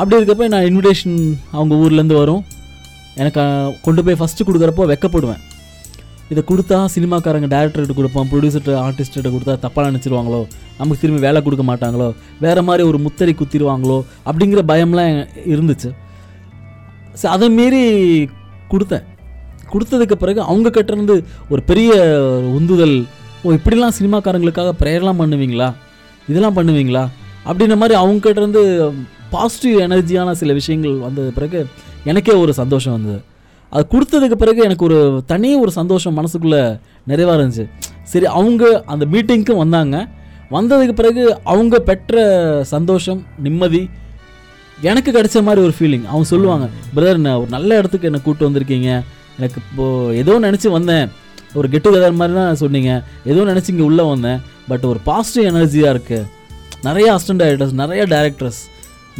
அப்படி 0.01 0.17
இருக்கப்போ 0.19 0.47
நான் 0.55 0.67
இன்விடேஷன் 0.71 1.17
அவங்க 1.57 1.75
ஊர்லேருந்து 1.85 2.17
வரும். 2.23 2.43
எனக்கு 3.21 3.43
கொண்டு 3.87 4.01
போய் 4.07 4.19
ஃபஸ்ட்டு 4.21 4.47
கொடுக்குறப்போ 4.49 4.85
வெக்கப்படுவேன். 4.91 5.41
இதை 6.33 6.43
கொடுத்தா 6.51 6.77
சினிமாக்காரங்க 6.95 7.49
டேரக்டர்கிட்ட 7.55 7.95
கொடுப்போம் 8.01 8.29
ப்ரொடியூசர்கிட்ட 8.33 8.75
ஆர்டிஸ்ட்டு 8.87 9.33
கொடுத்தா 9.35 9.55
தப்பாக 9.65 9.87
நினச்சிருவாங்களோ? 9.91 10.41
நமக்கு 10.81 11.01
திரும்பி 11.03 11.23
வேலை 11.27 11.39
கொடுக்க 11.47 11.65
மாட்டாங்களோ? 11.71 12.09
வேறு 12.45 12.63
மாதிரி 12.69 12.83
ஒரு 12.91 12.99
முத்திரை 13.07 13.35
குத்திடுவாங்களோ 13.41 13.99
அப்படிங்கிற 14.29 14.63
பயம்லாம் 14.73 15.17
இருந்துச்சு. 15.55 15.91
ஸோ 17.21 17.27
அதை 17.37 17.49
மீறி 17.59 17.83
கொடுத்தேன். 18.73 19.07
கொடுத்ததுக்கு 19.73 20.17
பிறகு 20.23 20.41
அவங்க 20.51 20.69
கிட்டேருந்து 20.77 21.17
ஒரு 21.53 21.63
பெரிய 21.71 21.93
உந்துதல் 22.59 22.97
ஓ 23.45 23.53
இப்படிலாம் 23.59 23.97
சினிமாக்காரங்களுக்காக 23.99 24.73
ப்ரேயர்லாம் 24.81 25.21
பண்ணுவீங்களா? 25.23 25.69
இதெல்லாம் 26.31 26.57
பண்ணுவீங்களா? 26.59 27.05
அப்படின்ற 27.49 27.77
மாதிரி 27.83 27.95
அவங்க 28.03 28.31
இருந்து 28.37 28.63
பாசிட்டிவ் 29.35 29.77
எனர்ஜியான 29.87 30.31
சில 30.41 30.53
விஷயங்கள் 30.53 30.97
வந்தது 31.07 31.31
பிறகு 31.39 31.61
எனக்கே 32.11 32.35
ஒரு 32.43 32.53
சந்தோஷம் 32.61 32.95
வந்தது. 32.97 33.19
அது 33.73 33.85
கொடுத்ததுக்கு 33.93 34.37
பிறகு 34.43 34.61
எனக்கு 34.69 34.85
ஒரு 34.89 34.99
தனி 35.27 35.51
ஒரு 35.55 35.71
சந்தோஷம் 35.71 36.17
மனசுக்குள்ளே 36.19 36.63
நிறைவாக 37.11 37.37
இருந்துச்சு. 37.39 37.67
சரி 38.13 38.27
அவங்க 38.39 38.65
அந்த 38.93 39.05
மீட்டிங்க்கும் 39.13 39.63
வந்தாங்க. 39.65 39.97
வந்ததுக்கு 40.57 40.95
பிறகு 41.01 41.25
அவங்க 41.53 41.79
பெற்ற 41.89 42.23
சந்தோஷம் 42.75 43.21
நிம்மதி 43.47 43.83
எனக்கு 44.89 45.11
கிடைச்ச 45.17 45.39
மாதிரி 45.47 45.61
ஒரு 45.67 45.75
ஃபீலிங் 45.79 46.07
அவங்க 46.11 46.27
சொல்லுவாங்க 46.33 46.67
பிரதர் 46.95 47.19
என்ன 47.21 47.33
ஒரு 47.41 47.51
நல்ல 47.57 47.79
இடத்துக்கு 47.81 48.09
என்னை 48.11 48.21
கூப்பிட்டு 48.23 48.49
வந்திருக்கீங்க. 48.49 48.91
எனக்கு 49.39 49.59
இப்போது 49.63 50.17
ஏதோ 50.23 50.33
நினச்சி 50.47 50.69
வந்தேன். 50.77 51.07
ஒரு 51.59 51.67
கெட் 51.73 51.85
டுகெதர் 51.87 52.19
மாதிரி 52.21 52.35
தான் 52.41 52.61
சொன்னீங்க. 52.63 52.91
ஏதோ 53.31 53.45
நினச்சி 53.51 53.71
இங்கே 53.75 53.87
உள்ளே 53.91 54.05
வந்தேன். 54.13 54.41
பட் 54.71 54.85
ஒரு 54.91 55.01
பாசிட்டிவ் 55.09 55.49
எனர்ஜியாக 55.53 55.95
இருக்குது 55.95 56.29
நிறைய 56.87 57.07
அசிஸ்டன்ட் 57.15 57.43
டைரக்டர்ஸ் 57.45 57.75
நிறைய 57.83 58.03
டைரக்டர்ஸ் 58.15 58.61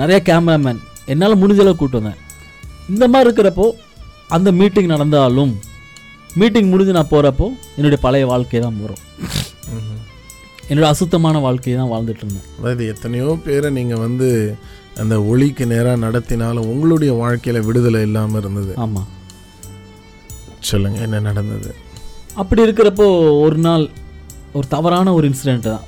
நிறைய 0.01 0.19
கேமராமேன் 0.29 0.81
என்னால் 1.13 1.41
முடிஞ்ச 1.43 1.61
அளவுக்கு 1.65 1.83
கூட்டு 1.83 2.01
வந்தேன். 2.01 2.21
இந்த 2.93 3.05
மாதிரி 3.13 3.27
இருக்கிறப்போ 3.29 3.67
அந்த 4.37 4.49
மீட்டிங் 4.61 4.93
நடந்தாலும் 4.95 5.53
மீட்டிங் 6.41 6.69
முடிஞ்சு 6.73 6.93
நான் 6.97 7.13
போகிறப்போ 7.13 7.47
என்னுடைய 7.77 7.99
பழைய 8.05 8.25
வாழ்க்கை 8.33 8.61
தான் 8.65 8.83
வரும் 8.83 9.05
என்னோட 10.71 10.89
அசுத்தமான 10.95 11.37
வாழ்க்கையை 11.45 11.77
தான் 11.79 11.93
வாழ்ந்துட்டு 11.93 12.23
இருந்தேன். 12.25 12.45
அதாவது 12.59 12.83
எத்தனையோ 12.93 13.31
பேரை 13.47 13.71
நீங்கள் 13.79 14.03
வந்து 14.07 14.29
அந்த 15.03 15.15
ஒளிக்கு 15.31 15.65
நேராக 15.73 16.03
நடத்தினாலும் 16.05 16.69
உங்களுடைய 16.73 17.13
வாழ்க்கையில் 17.23 17.67
விடுதலை 17.69 18.03
இல்லாமல் 18.09 18.41
இருந்தது. 18.43 18.73
ஆமாம் 18.85 19.09
சொல்லுங்க 20.69 20.99
என்ன 21.07 21.21
நடந்தது? 21.29 21.71
அப்படி 22.41 22.61
இருக்கிறப்போ 22.67 23.07
ஒரு 23.45 23.59
நாள் 23.67 23.85
ஒரு 24.59 24.67
தவறான 24.75 25.13
ஒரு 25.19 25.27
இன்சிடெண்ட் 25.31 25.67
தான். 25.71 25.85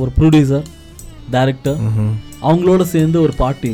ஒரு 0.00 0.10
ப்ரொடியூசர் 0.18 0.66
டைரக்டர். 1.34 1.78
அவங்களோட 2.46 2.82
சேர்ந்து 2.94 3.18
ஒரு 3.26 3.34
பார்ட்டி 3.42 3.72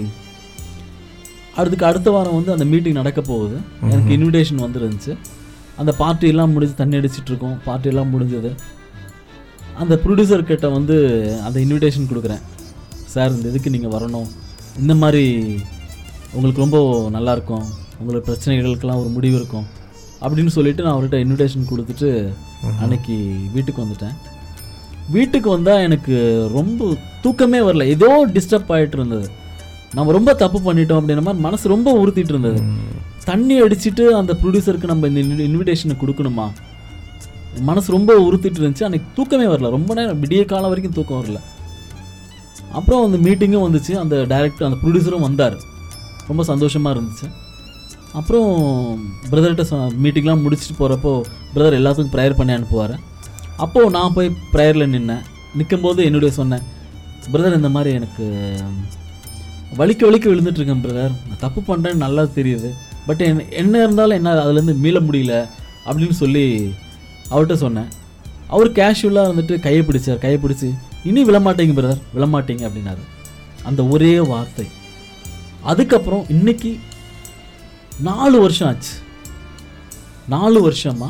அதுக்கு 1.60 1.84
அடுத்த 1.88 2.08
வாரம் 2.14 2.36
வந்து 2.38 2.52
அந்த 2.54 2.64
மீட்டிங் 2.72 2.98
நடக்க 3.00 3.20
போகுது. 3.30 3.56
எனக்கு 3.92 4.12
இன்விடேஷன் 4.16 4.62
வந்துருந்துச்சு. 4.64 5.14
அந்த 5.80 5.92
பார்ட்டி 6.00 6.26
எல்லாம் 6.32 6.52
முடிஞ்சு 6.54 6.74
தண்ணி 6.80 6.98
அடிச்சிட்டு 7.00 7.30
இருக்கோம் 7.32 7.56
பார்ட்டி 7.66 7.90
எல்லாம் 7.92 8.12
முடிஞ்சது. 8.14 8.50
அந்த 9.82 9.94
ப்ரொடியூசர் 10.04 10.48
கிட்ட 10.50 10.66
வந்து 10.78 10.96
அந்த 11.46 11.56
இன்விடேஷன் 11.64 12.08
கொடுக்குறேன். 12.10 12.42
சார் 13.12 13.34
இந்த 13.36 13.46
இதுக்கு 13.52 13.74
நீங்கள் 13.74 13.94
வரணும். 13.96 14.28
இந்த 14.80 14.94
மாதிரி 15.02 15.24
உங்களுக்கு 16.34 16.64
ரொம்ப 16.64 16.78
நல்லா 17.16 17.32
இருக்கும். 17.36 17.66
உங்களுக்கு 18.00 18.28
பிரச்சனைகளுக்கெல்லாம் 18.30 19.02
ஒரு 19.02 19.10
முடிவு 19.16 19.36
இருக்கும். 19.40 19.66
அப்படின்னு 20.22 20.46
சொல்லிட்டு 20.46 20.82
நான் 20.82 20.94
அவர்கிட்ட 20.94 21.20
இன்விடேஷன் 21.24 21.70
கொடுத்துட்டு 21.70 22.32
அன்னைக்கு 22.80 23.34
வீட்டுக்கு 23.52 23.82
வந்துட்டேன். 23.82 24.14
வீட்டுக்கு 25.10 25.50
வந்தால் 25.50 25.78
எனக்கு 25.78 26.48
ரொம்ப 26.52 26.96
தூக்கமே 27.22 27.58
வரல. 27.58 27.84
ஏதோ 27.86 28.26
டிஸ்டர்ப் 28.26 28.72
ஆகிட்டு 28.74 28.92
இருந்தது. 28.92 29.30
நம்ம 29.94 30.12
ரொம்ப 30.12 30.34
தப்பு 30.34 30.58
பண்ணிட்டோம் 30.58 31.00
அப்படின்ற 31.00 31.22
மாதிரி 31.22 31.42
மனசு 31.42 31.68
ரொம்ப 31.68 32.06
உறுத்திட்டு 32.06 32.32
இருந்தது. 32.34 32.62
தண்ணி 33.24 33.62
அடிச்சிட்டு 33.62 34.04
அந்த 34.10 34.36
ப்ரொடியூசருக்கு 34.42 34.84
நம்ம 34.84 35.06
இந்த 35.06 35.20
இன்விடேஷனை 35.20 35.96
கொடுக்கணுமா? 36.00 36.50
மனசு 37.60 37.92
ரொம்ப 37.92 38.32
உறுத்திட்டு 38.32 38.60
இருந்துச்சு. 38.60 38.84
அன்னைக்கு 38.84 39.08
தூக்கமே 39.14 39.44
வரல. 39.44 39.70
ரொம்ப 39.70 39.94
நேரம் 39.94 40.22
விடிய 40.22 40.44
காலம் 40.44 40.68
வரைக்கும் 40.68 40.94
தூக்கம் 40.94 41.24
வரல. 41.24 41.40
அப்புறம் 42.72 43.12
அந்த 43.12 43.30
மீட்டிங்கும் 43.30 43.66
வந்துச்சு. 43.66 43.92
அந்த 43.92 44.24
டைரக்டர் 44.24 44.68
அந்த 44.68 44.78
ப்ரொடியூசரும் 44.82 45.20
வந்தார். 45.20 45.56
ரொம்ப 46.26 46.44
சந்தோஷமாக 46.44 47.00
இருந்துச்சு. 47.00 47.30
அப்புறம் 48.18 48.48
பிரதர்கிட்ட 49.30 49.64
சொ 49.70 49.76
மீட்டிங்லாம் 50.02 50.42
முடிச்சுட்டு 50.44 50.76
போகிறப்போ 50.78 51.12
பிரதர் 51.54 51.78
எல்லாத்துக்கும் 51.78 52.14
ப்ரேயர் 52.14 52.38
பண்ணி 52.38 52.52
அனுப்புவார். 52.52 52.94
அப்போது 53.56 53.90
நான் 53.90 54.12
போய் 54.16 54.28
ப்ரேயரில் 54.52 54.92
நின்னேன். 54.94 55.22
நிற்கும்போது 55.54 56.04
என்னுடைய 56.04 56.34
சொன்னேன் 56.34 56.64
பிரதர் 57.32 57.56
இந்த 57.56 57.68
மாதிரி 57.68 57.90
எனக்கு 57.94 58.24
வலிக்க 59.78 60.02
வலிக்க 60.08 60.26
விழுந்துட்டுருக்கேன் 60.32 60.82
பிரதர் 60.84 61.12
நான் 61.28 61.42
தப்பு 61.44 61.60
பண்ணுறேன்னு 61.68 62.04
நல்லா 62.06 62.22
தெரியுது. 62.22 62.70
பட் 63.06 63.20
என்ன 63.20 63.44
என்ன 63.62 63.78
இருந்தாலும் 63.78 64.18
என்ன 64.18 64.34
அதுலேருந்து 64.44 64.74
மீள 64.84 65.00
முடியல. 65.00 65.34
அப்படின்னு 65.86 66.16
சொல்லி 66.22 66.44
அவர்கிட்ட 67.30 67.52
சொன்னேன். 67.52 67.88
அவர் 68.48 68.70
கேஷுவலாக 68.78 69.30
வந்துட்டு 69.32 69.60
கையை 69.60 69.82
பிடிச்சார். 69.82 70.22
கையை 70.24 70.38
பிடிச்சி 70.42 70.68
இனி 71.04 71.24
விழமாட்டீங்க 71.24 71.74
பிரதர் 71.78 72.02
விழமாட்டீங்க 72.16 72.62
அப்படின்னாரு. 72.68 73.02
அந்த 73.62 73.84
ஒரே 73.84 74.20
வார்த்தை. 74.20 74.66
அதுக்கப்புறம் 75.62 76.24
இன்னைக்கு 76.28 76.70
நாலு 78.08 78.36
வருஷம் 78.42 78.68
ஆச்சு. 78.68 78.94
நாலு 80.34 80.58
வருஷமா 80.66 81.08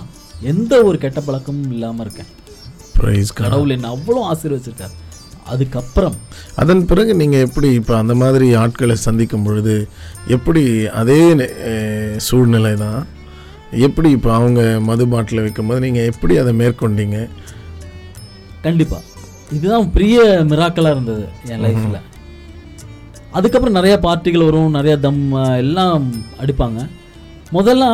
எந்த 0.50 0.72
ஒரு 0.88 0.96
கெட்ட 1.04 1.20
பழக்கமும் 1.26 1.72
இல்லாமல் 1.76 2.04
இருக்கேன். 2.04 2.30
கடவுள் 3.40 3.74
என்ன 3.76 3.90
அவ்வளோ 3.94 4.20
ஆசீர்வச்சிருக்காரு. 4.32 4.94
அதுக்கப்புறம் 5.52 6.16
அதன் 6.62 6.82
பிறகு 6.90 7.12
நீங்கள் 7.20 7.44
எப்படி 7.46 7.68
இப்போ 7.78 7.94
அந்த 8.02 8.14
மாதிரி 8.22 8.46
ஆட்களை 8.62 8.96
சந்திக்கும் 9.06 9.46
பொழுது 9.46 9.74
எப்படி 10.36 10.62
அதே 11.00 11.18
சூழ்நிலை 12.28 12.74
தான் 12.84 13.00
எப்படி 13.86 14.08
இப்போ 14.16 14.30
அவங்க 14.38 14.62
மது 14.88 15.04
பாட்டில் 15.12 15.44
வைக்கும்போது 15.44 15.84
நீங்கள் 15.86 16.08
எப்படி 16.12 16.36
அதை 16.42 16.52
மேற்கொண்டீங்க? 16.62 17.18
கண்டிப்பா. 18.66 18.98
இதுதான் 19.56 19.92
பெரிய 19.96 20.18
மிராக்கலாக 20.50 20.94
இருந்தது 20.96 21.24
என் 21.52 21.62
லைஃப்ல 21.66 21.98
அதுக்கப்புறம் 23.38 23.78
நிறைய 23.78 23.94
பார்ட்டிகள் 24.06 24.48
வரும் 24.48 24.76
நிறைய 24.78 24.94
தம் 25.06 25.22
எல்லாம் 25.62 26.04
அடிப்பாங்க 26.42 26.80
முதல்ல 27.56 27.84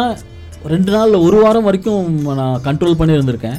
ரெண்டு 0.72 0.90
நாள்ல 0.94 1.16
ஒரு 1.26 1.38
வாரம் 1.42 1.66
வரைக்கும் 1.68 2.06
நான் 2.38 2.62
கண்ட்ரோல் 2.66 2.96
பண்ணி 3.00 3.16
இருந்திருக்கேன். 3.16 3.58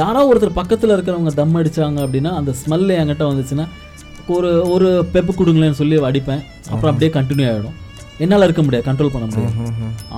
யாரோ 0.00 0.22
ஒருத்தர் 0.30 0.58
பக்கத்தில் 0.58 0.94
இருக்கிறவங்க 0.94 1.32
தம் 1.38 1.56
அடிச்சாங்க 1.60 1.98
அப்படின்னா 2.06 2.32
அந்த 2.40 2.52
ஸ்மெல் 2.60 2.92
என்கிட்ட 2.96 3.24
வந்துச்சுன்னா 3.30 3.66
ஒரு 4.36 4.50
ஒரு 4.74 4.88
பெப்பு 5.14 5.32
கொடுங்களேன்னு 5.38 5.80
சொல்லி 5.80 5.96
அடிப்பேன் 6.08 6.42
அப்புறம் 6.72 6.90
அப்படியே 6.92 7.10
கண்டினியூ 7.16 7.48
ஆகிடும் 7.52 7.76
என்னால் 8.24 8.46
இருக்க 8.46 8.62
முடியாது 8.66 8.88
கண்ட்ரோல் 8.88 9.14
பண்ண 9.14 9.26
முடியாது. 9.30 9.54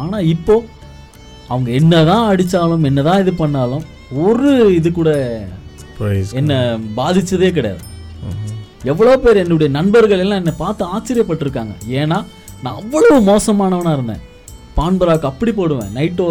ஆனால் 0.00 0.26
இப்போ 0.34 0.56
அவங்க 1.52 1.68
என்னதான் 1.80 2.26
அடித்தாலும் 2.32 2.86
என்னதான் 2.90 3.22
இது 3.24 3.34
பண்ணாலும் 3.42 3.84
ஒரு 4.24 4.50
இது 4.78 4.88
கூட. 4.98 5.10
என்னை 6.40 6.58
பாதிச்சதே 6.98 7.50
கிடையாது. 7.58 7.82
எவ்வளோ 8.92 9.14
பேர் 9.24 9.42
என்னுடைய 9.42 9.68
நண்பர்கள் 9.78 10.22
எல்லாம் 10.24 10.40
என்னை 10.42 10.54
பார்த்து 10.64 10.82
ஆச்சரியப்பட்டிருக்காங்க. 10.94 11.74
ஏன்னா 12.00 12.18
நான் 12.64 12.78
அவ்வளவு 12.80 13.18
மோசமானவனா 13.30 13.92
இருந்தேன். 13.96 14.22
பான்பராக் 14.78 15.28
அப்படி 15.30 15.52
போடுவேன். 15.60 15.90
நைட்டு 15.96 16.24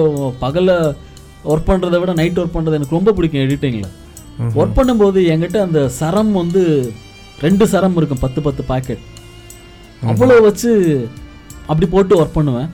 பகலில் 0.43 0.75
ஒர்க் 1.51 1.69
பண்ணுறதை 1.69 1.97
விட 2.01 2.13
நைட் 2.19 2.39
ஒர்க் 2.41 2.55
பண்ணுறது 2.55 2.77
எனக்கு 2.79 2.97
ரொம்ப 2.97 3.13
பிடிக்கும் 3.17 3.43
எடிட்டிங்கில் 3.45 3.91
ஒர்க் 4.59 4.77
பண்ணும்போது 4.79 5.19
என்கிட்ட 5.33 5.59
அந்த 5.67 5.81
சரம் 5.99 6.33
வந்து 6.41 6.63
ரெண்டு 7.45 7.65
சரம் 7.73 7.97
இருக்கும் 7.99 8.23
பத்து 8.25 8.39
பத்து 8.47 8.61
பாக்கெட் 8.71 9.05
அவ்வளோ 10.11 10.35
வச்சு 10.47 10.71
அப்படி 11.69 11.87
போட்டு 11.93 12.13
ஒர்க் 12.21 12.37
பண்ணுவேன். 12.39 12.69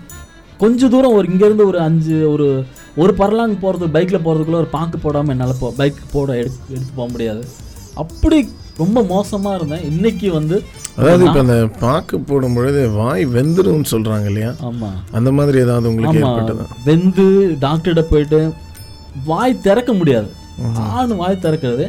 கொஞ்ச 0.61 0.87
தூரம் 0.93 1.15
ஒரு 1.17 1.25
இங்கேருந்து 1.31 1.65
ஒரு 1.71 1.79
அஞ்சு 1.87 2.17
ஒரு 2.33 2.47
ஒரு 3.03 3.13
பரலாங் 3.19 3.55
போகிறது 3.63 3.85
பைக்கில் 3.95 4.23
போகிறதுக்குள்ள 4.25 4.59
ஒரு 4.63 4.69
பாக்கு 4.75 4.97
போடாமல் 5.05 5.33
என்னால் 5.35 5.59
போ 5.61 5.69
பைக் 5.79 6.01
போட 6.11 6.29
எடுத்து 6.41 6.73
எடுத்து 6.75 6.91
போக 6.99 7.07
முடியாது. 7.13 7.43
அப்படி 8.03 8.37
ரொம்ப 8.77 8.99
மோசமாக 9.03 9.57
இருந்தேன். 9.57 9.83
இன்னைக்கு 9.91 10.27
வந்து 10.31 10.55
அதாவது 10.97 11.23
இப்போ 11.25 11.39
அந்த 11.39 11.57
பாக்கு 11.79 12.15
போடும் 12.19 12.55
பொழுது 12.57 12.81
வாய் 12.99 13.23
வெந்துரும்னு 13.35 13.91
சொல்கிறாங்க 13.91 14.27
இல்லையா? 14.31 14.51
ஆமாம் 14.69 14.97
அந்த 15.17 15.29
மாதிரி 15.31 15.57
ஏதாவது 15.65 15.89
உங்களுக்கு 15.91 16.21
ஏற்பட்டதா? 16.23 16.65
வெந்து 16.87 17.25
டாக்டர்கிட்ட 17.65 18.03
போயிட்டு 18.11 18.39
வாய் 19.25 19.61
திறக்க 19.67 19.91
முடியாது. 19.93 20.29
ஆண் 20.97 21.13
வாய் 21.21 21.43
திறக்கிறது. 21.45 21.85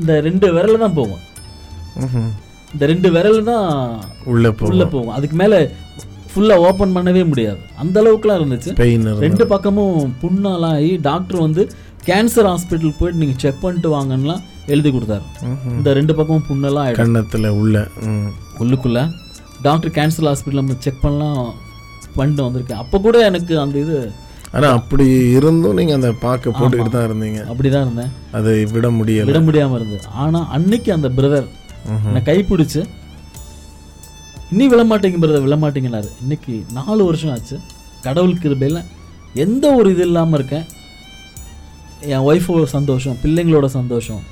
இந்த 0.00 0.12
ரெண்டு 0.28 0.46
விரல்ல 0.56 0.78
தான் 0.84 0.96
போகும். 1.00 1.22
ம்ஹும். 2.04 2.30
இந்த 2.74 2.84
ரெண்டு 2.86 3.08
விரல் 3.16 3.40
தான் 3.52 3.68
உள்ள 4.32 4.52
உள்ள 4.70 4.84
போகும். 4.94 5.14
அதுக்கு 5.18 5.36
மேல 5.36 5.54
ஃபுல்லா 6.32 6.56
ஓபன் 6.66 6.96
பண்ணவே 6.96 7.22
முடியாது. 7.30 7.60
அந்த 7.82 7.96
அளவுக்குலாம் 8.02 8.38
இருந்துச்சு. 8.40 8.70
ரெண்டு 9.26 9.46
பக்கமும் 9.52 10.14
புண்ணாலாம் 10.22 10.76
ஆகி 10.78 10.92
டாக்டர் 11.08 11.44
வந்து 11.46 11.62
கேன்சர் 12.08 12.48
ஹாஸ்பிட்டல் 12.50 12.98
போயிட்டு 12.98 13.22
நீங்க 13.22 13.36
செக் 13.44 13.62
பண்ணிட்டு 13.64 13.88
வாங்கன்னுலாம் 13.96 14.44
எழுதி 14.74 14.90
கொடுத்தாரு. 14.94 15.26
இந்த 15.76 15.92
ரெண்டு 15.98 16.14
பக்கமும் 16.18 16.46
புண்ணெல்லாம் 16.48 16.98
கன்னத்தில் 17.00 17.48
உள்ள. 17.60 17.76
உள்ளுக்குள்ள 18.62 19.00
டாக்டர் 19.66 19.94
கேன்சர் 19.98 20.28
ஹாஸ்பிட்டல் 20.30 20.60
நம்ம 20.62 20.76
செக் 20.86 21.04
பண்ணலாம் 21.04 21.40
பண்ணிட்டு 22.16 22.44
வந்திருக்கேன். 22.46 22.82
அப்போ 22.84 22.98
கூட 23.06 23.16
எனக்கு 23.30 23.54
அந்த 23.64 23.78
இது 23.84 23.98
ஆனா 24.56 24.68
அப்படி 24.76 25.04
இருந்தும் 25.38 25.76
நீங்க 25.78 25.92
அந்த 25.96 26.08
பாக்க 26.22 26.52
போட்டுக்கிட்டு 26.58 26.92
தான் 26.94 27.06
இருந்தீங்க. 27.08 27.40
அப்படிதான் 27.50 27.84
இருந்தேன். 27.86 28.10
அதை 28.36 28.54
விட 28.72 28.86
முடியல. 28.96 29.28
விட 29.28 29.40
முடியாம 29.48 29.76
இருந்தது. 29.78 30.06
ஆனா 30.22 30.40
அன்னைக்கு 30.56 30.90
அந்த 30.96 31.08
பிரதர். 31.18 31.46
என்னை 32.08 32.22
கைப்பிடிச்சு 32.30 32.80
இனி 34.54 34.66
விழமாட்டீங்க 34.72 35.20
பிரதர் 35.24 35.46
விழமாட்டீங்கன்னாரு 35.46 36.10
இன்னைக்கு 36.22 36.54
நாலு 36.78 37.02
வருஷம் 37.08 37.32
ஆச்சு. 37.34 37.56
கடவுள் 38.06 38.40
கிருபையில் 38.44 38.80
எந்த 39.44 39.64
ஒரு 39.78 39.88
இது 39.94 40.04
இல்லாமல் 40.08 40.38
இருக்கேன். 40.38 40.66
என் 42.12 42.26
ஒய்ஃபோட 42.30 42.64
சந்தோஷம் 42.76 43.16
பிள்ளைங்களோட 43.22 43.66
சந்தோஷம் 43.78 44.22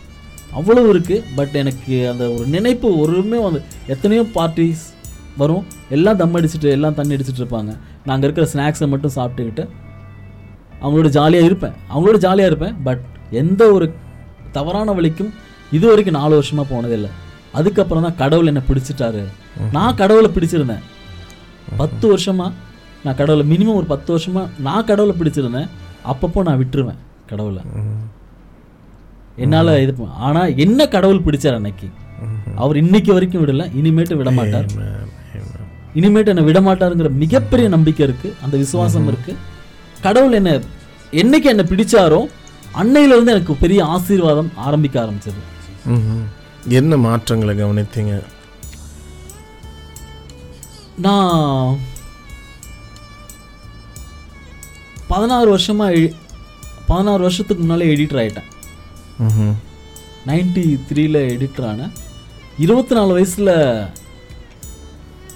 அவ்வளவு 0.57 0.89
இருக்குது 0.95 1.25
பட் 1.39 1.55
எனக்கு 1.63 1.97
அந்த 2.13 2.25
ஒரு 2.35 2.47
நினைப்பு 2.55 2.89
ஒருமே 3.03 3.41
வந்து 3.47 3.61
எத்தனையோ 3.95 4.23
பார்ட்டிஸ் 4.37 4.85
வரும் 5.41 5.65
எல்லாம் 5.97 6.19
தம் 6.21 6.37
அடிச்சுட்டு 6.39 6.69
எல்லாம் 6.77 6.97
தண்ணி 6.99 7.15
அடிச்சுட்டு 7.17 7.43
இருப்பாங்க. 7.43 7.73
நாங்கள் 8.09 8.27
இருக்கிற 8.27 8.47
ஸ்நாக்ஸை 8.53 8.89
மட்டும் 8.93 9.15
சாப்பிட்டுக்கிட்டு 9.19 9.65
அவங்களோட 10.83 11.09
ஜாலியாக 11.19 11.49
இருப்பேன். 11.49 11.75
அவங்களோட 11.93 12.19
ஜாலியாக 12.27 12.51
இருப்பேன் 12.51 12.77
பட் 12.87 13.03
எந்த 13.43 13.63
ஒரு 13.77 13.87
தவறான 14.57 14.93
வழிக்கும் 14.99 15.33
இது 15.77 15.85
வரைக்கும் 15.91 16.19
நாலு 16.21 16.35
வருஷமாக 16.39 16.67
போனதில்லை 16.75 17.11
அதுக்கப்புறம் 17.59 18.07
தான் 18.07 18.19
கடவுள் 18.23 18.51
என்னை 18.51 18.63
பிடிச்சிட்டாரு. 18.69 19.23
நான் 19.77 19.99
கடவுளை 20.03 20.31
பிடிச்சிருந்தேன். 20.37 20.85
பத்து 21.81 22.05
வருஷமா 22.13 22.47
நான் 23.05 23.19
கடவுளை 23.21 23.45
மினிமம் 23.53 23.79
ஒரு 23.81 23.89
பத்து 23.95 24.11
வருஷமாக 24.15 24.49
நான் 24.67 24.87
கடவுளை 24.91 25.15
பிடிச்சிருந்தேன். 25.21 25.69
அப்பப்போ 26.13 26.43
நான் 26.49 26.61
விட்டுருவேன் 26.63 27.01
கடவுளை. 27.33 27.63
என்னால் 29.39 29.81
இது 29.81 29.95
ஆனா 30.19 30.45
என்ன 30.47 30.89
கடவுள் 30.89 31.21
பிடிச்சார் 31.21 31.55
அன்னைக்கு? 31.55 31.89
அவர் 32.57 32.77
இன்னைக்கு 32.77 33.13
வரைக்கும் 33.13 33.47
விடல 33.47 33.63
இனிமேட்டு 33.77 34.15
விட 34.15 34.31
மாட்டார். 34.31 34.67
இனிமேட்டு 35.95 36.27
என்னை 36.27 36.43
விட 36.43 36.61
மாட்டாருங்கிற 36.61 37.11
மிகப்பெரிய 37.11 37.69
நம்பிக்கை 37.69 38.07
இருக்கு 38.07 38.35
அந்த 38.43 38.57
விசுவாசம் 38.57 39.07
இருக்கு. 39.09 39.37
கடவுள் 40.01 40.33
என்ன 40.33 40.57
என்னைக்கு 41.11 41.43
என்னை 41.43 41.65
பிடிச்சாரோ 41.65 42.27
அன்னையில 42.75 43.15
இருந்து 43.15 43.33
எனக்கு 43.33 43.55
பெரிய 43.55 43.85
ஆசீர்வாதம் 43.85 44.51
ஆரம்பிக்க 44.55 45.03
ஆரம்பிச்சது. 45.03 45.89
என்ன 46.69 46.97
மாற்றங்களை 46.97 47.57
கவனித்தீங்க? 47.57 48.23
நான் 50.97 51.77
பதினாறு 55.09 55.59
வருஷமா 55.59 56.07
எ- 56.07 56.13
பதினாறு 56.87 57.21
வருஷத்துக்கு 57.21 57.65
முன்னாலே 57.65 57.95
எடிட்டர் 57.95 58.25
ஆயிட்டேன். 58.25 58.43
ம்ஹும். 58.43 58.58
நைன்டி 60.29 60.65
த்ரீல 60.89 61.19
எடிட்டர் 61.33 61.67
ஆனேன் 61.69 61.93
இருபத்தி 62.59 62.95
நாலு 62.99 63.13
வயசுல 63.17 63.51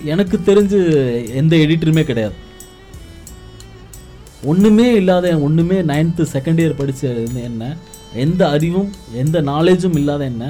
எனக்கு 0.07 0.37
தெரிஞ்சு 0.47 0.79
எந்த 1.41 1.55
எடிட்டருமே 1.65 2.03
கிடையாது 2.05 2.37
ஒண்ணுமே 4.45 4.87
இல்லாத 4.95 5.27
ஒண்ணுமே 5.47 5.79
நைன்த்து 5.91 6.23
செகண்ட் 6.33 6.61
இயர் 6.63 6.79
படிச்ச 6.79 7.03
என்ன 7.45 7.65
எந்த 8.23 8.43
அறிவும் 8.51 8.89
எந்த 9.17 9.37
நாலேஜும் 9.47 9.99
இல்லாத 10.01 10.23
என்ன 10.25 10.47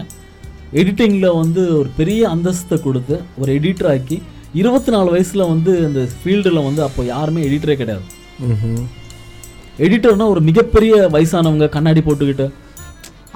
எடிட்டிங்கில் 0.72 1.36
வந்து 1.38 1.62
ஒரு 1.78 1.90
பெரிய 1.96 2.22
அந்தஸ்தை 2.30 2.76
கொடுத்து 2.80 3.16
ஒரு 3.38 3.50
எடிட்டர் 3.58 3.90
ஆக்கி 3.90 4.16
இருபத்தி 4.54 4.90
நாலு 4.94 5.10
வயசில் 5.12 5.50
வந்து 5.50 5.72
அந்த 5.84 6.00
ஃபீல்டில் 6.14 6.66
வந்து 6.66 6.82
அப்போ 6.82 7.02
யாருமே 7.10 7.44
எடிட்டரே 7.46 7.76
கிடையாது 7.76 8.04
ம்ஹும். 8.46 8.82
எடிட்டர்னா 9.78 10.26
ஒரு 10.32 10.40
மிகப்பெரிய 10.48 10.94
வயசானவங்க 11.14 11.68
கண்ணாடி 11.70 12.00
போட்டுக்கிட்டு 12.02 12.46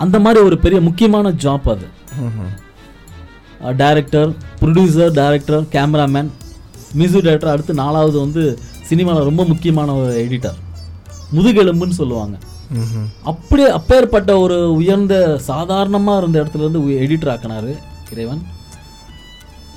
அந்த 0.05 0.17
மாதிரி 0.25 0.41
ஒரு 0.49 0.57
பெரிய 0.65 0.79
முக்கியமான 0.87 1.27
ஜாப் 1.45 1.69
அது. 1.75 1.87
Director 3.83 4.31
producer 4.61 5.15
director 5.19 5.65
cameraman 5.75 6.29
music 6.99 7.27
director 7.27 7.53
அடுத்து 7.53 7.73
நாலாவது 7.83 8.17
வந்து 8.25 8.43
சினிமாவில் 8.89 9.29
ரொம்ப 9.29 9.45
முக்கியமான 9.53 9.95
ஒரு 10.01 10.13
எடிட்டர் 10.25 10.59
முதுகெலும்புன்னு 11.37 11.99
சொல்லுவாங்க. 12.01 12.37
அப்படியே 13.31 13.69
அப்பேற்பட்ட 13.79 14.31
ஒரு 14.45 14.59
உயர்ந்த 14.81 15.15
சாதாரணமாக 15.49 16.21
இருந்த 16.21 16.37
இடத்துல 16.43 16.65
இருந்து 16.65 16.81
எடிட்டர் 17.05 17.33
ஆக்கினாரு 17.35 17.73
இறைவன். 18.13 18.43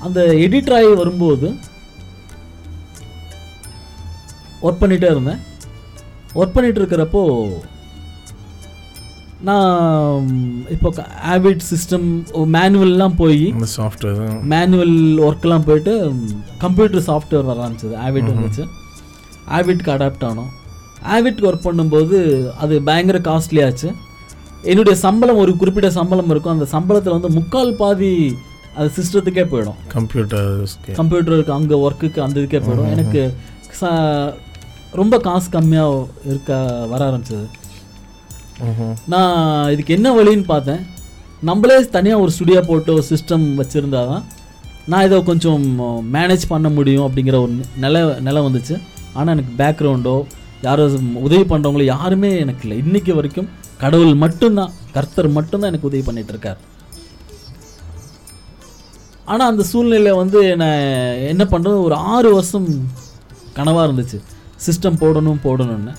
அந்த 0.05 0.19
எடிட்டர் 0.45 0.77
ஆகி 0.77 0.93
வரும்போது 1.01 1.47
ஒர்க் 4.65 4.81
பண்ணிகிட்டே 4.81 5.11
இருந்தேன். 5.15 5.41
ஒர்க் 6.39 6.55
பண்ணிட்டு 6.55 6.81
இருக்கிறப்போ 6.81 7.21
நான் 9.43 10.27
இப்போ 10.69 10.93
ஆவிட் 11.29 11.59
சிஸ்டம் 11.71 12.23
மேனுவல்லாம் 12.33 13.15
போய் 13.15 13.53
சாஃப்ட்வேர் 13.77 14.41
மேனுவல் 14.41 14.89
ஒர்க்லாம் 15.29 15.65
போயிட்டு 15.65 16.13
கம்ப்யூட்டர் 16.57 17.01
சாஃப்ட்வேர் 17.01 17.43
வர 17.43 17.67
ஆரம்பிச்சது. 17.67 17.97
ஆவிட் 18.07 18.31
வந்துச்சு. 18.31 18.67
ஆவிட்க்கு 19.49 19.91
அடாப்ட் 19.95 20.23
ஆனோம். 20.23 20.49
ஆவிட்க்கு 21.13 21.51
ஒர்க் 21.51 21.63
பண்ணும்போது 21.63 22.49
அது 22.51 22.81
பயங்கர 22.81 23.19
காஸ்ட்லி 23.19 23.65
ஆச்சு. 23.65 23.93
என்னுடைய 24.63 24.99
சம்பளம் 24.99 25.37
ஒரு 25.37 25.57
குறிப்பிட்ட 25.57 25.91
சம்பளம் 25.91 26.29
இருக்கும். 26.29 26.59
அந்த 26.59 26.65
சம்பளத்தில் 26.79 27.09
வந்து 27.09 27.29
முக்கால் 27.29 27.75
பாதி 27.75 28.37
அது 28.75 28.91
சிஸ்டத்துக்கே 28.95 29.45
போயிடும். 29.45 29.75
கம்ப்யூட்டர் 29.87 30.63
கம்ப்யூட்டருக்கு 30.95 31.49
அங்கே 31.49 31.75
ஒர்க்குக்கு 31.75 32.19
அந்த 32.19 32.39
இதுக்கே 32.39 32.61
போயிடும். 32.61 32.89
எனக்கு 32.89 33.33
ச- 33.81 34.33
ரொம்ப 34.91 35.17
காசு 35.17 35.59
கம்மியாக 35.59 36.07
இருக்க 36.25 36.65
வர 36.89 37.09
ஆரம்பிச்சது. 37.09 37.47
நான் 39.13 39.37
இதுக்கு 39.73 39.95
என்ன 39.97 40.07
வழின்னு 40.17 40.45
பார்த்தேன். 40.53 40.81
நம்மளே 41.49 41.77
தனியாக 41.97 42.23
ஒரு 42.23 42.31
ஸ்டுடியோ 42.35 42.61
போட்டு 42.69 42.91
ஒரு 42.97 43.05
சிஸ்டம் 43.11 43.45
வச்சுருந்தா 43.59 44.01
தான் 44.11 44.25
நான் 44.91 45.05
இதை 45.07 45.17
கொஞ்சம் 45.29 45.65
மேனேஜ் 46.15 46.45
பண்ண 46.53 46.67
முடியும் 46.77 47.05
அப்படிங்கிற 47.07 47.37
ஒரு 47.45 47.53
நிலை 47.83 48.01
நிலை 48.27 48.41
வந்துச்சு. 48.47 48.75
ஆனால் 49.17 49.33
எனக்கு 49.35 49.53
பேக்ரவுண்டோ 49.61 50.15
யாரோ 50.67 50.85
உதவி 51.27 51.45
பண்ணுறவங்களோ 51.51 51.85
யாருமே 51.95 52.31
எனக்கு 52.43 52.63
இல்லை. 52.65 52.77
இன்றைக்கி 52.85 53.11
வரைக்கும் 53.19 53.49
கடவுள் 53.83 54.15
மட்டும்தான் 54.23 54.73
கர்த்தர் 54.95 55.29
மட்டும்தான் 55.37 55.71
எனக்கு 55.71 55.89
உதவி 55.89 56.03
பண்ணிகிட்ருக்கார் 56.07 56.59
ஆனால் 59.31 59.49
அந்த 59.51 59.63
சூழ்நிலை 59.71 60.11
வந்து 60.21 60.39
என்னை 60.53 60.69
என்ன 61.31 61.43
பண்ணுறது 61.53 61.77
ஒரு 61.87 61.95
ஆறு 62.13 62.29
வருஷம் 62.35 62.67
கனவாக 63.57 63.87
இருந்துச்சு. 63.87 64.17
சிஸ்டம் 64.65 65.01
போடணும் 65.03 65.43
போடணும்னு. 65.45 65.93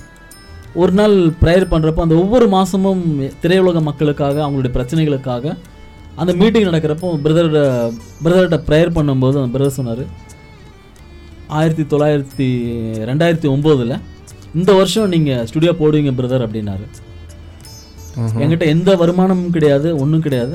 ஒரு 0.83 0.93
நாள் 0.99 1.14
ப்ரேயர் 1.43 1.71
பண்ணுறப்போ 1.73 2.03
அந்த 2.05 2.16
ஒவ்வொரு 2.23 2.47
மாதமும் 2.55 3.05
திரையுலக 3.43 3.81
மக்களுக்காக 3.89 4.37
அவங்களுடைய 4.47 4.73
பிரச்சனைகளுக்காக 4.77 5.55
அந்த 6.21 6.33
மீட்டிங் 6.41 6.68
நடக்கிறப்போ 6.68 7.09
பிரதரோட 7.25 7.61
பிரதர்கிட்ட 8.25 8.59
ப்ரேயர் 8.68 8.97
பண்ணும்போது 8.97 9.39
அந்த 9.41 9.53
பிரதர் 9.57 9.79
சொன்னார் 9.79 10.05
ஆயிரத்தி 11.59 11.85
தொள்ளாயிரத்தி 11.93 12.49
ரெண்டாயிரத்தி 13.11 13.49
ஒம்போதில் 13.55 13.95
இந்த 14.59 14.71
வருஷம் 14.81 15.12
நீங்கள் 15.14 15.47
ஸ்டுடியோ 15.51 15.73
போடுவீங்க 15.81 16.12
பிரதர் 16.18 16.45
அப்படின்னாரு. 16.47 16.87
என்கிட்ட 18.43 18.66
எந்த 18.75 18.91
வருமானமும் 19.03 19.55
கிடையாது 19.57 19.89
ஒன்றும் 20.03 20.25
கிடையாது. 20.27 20.55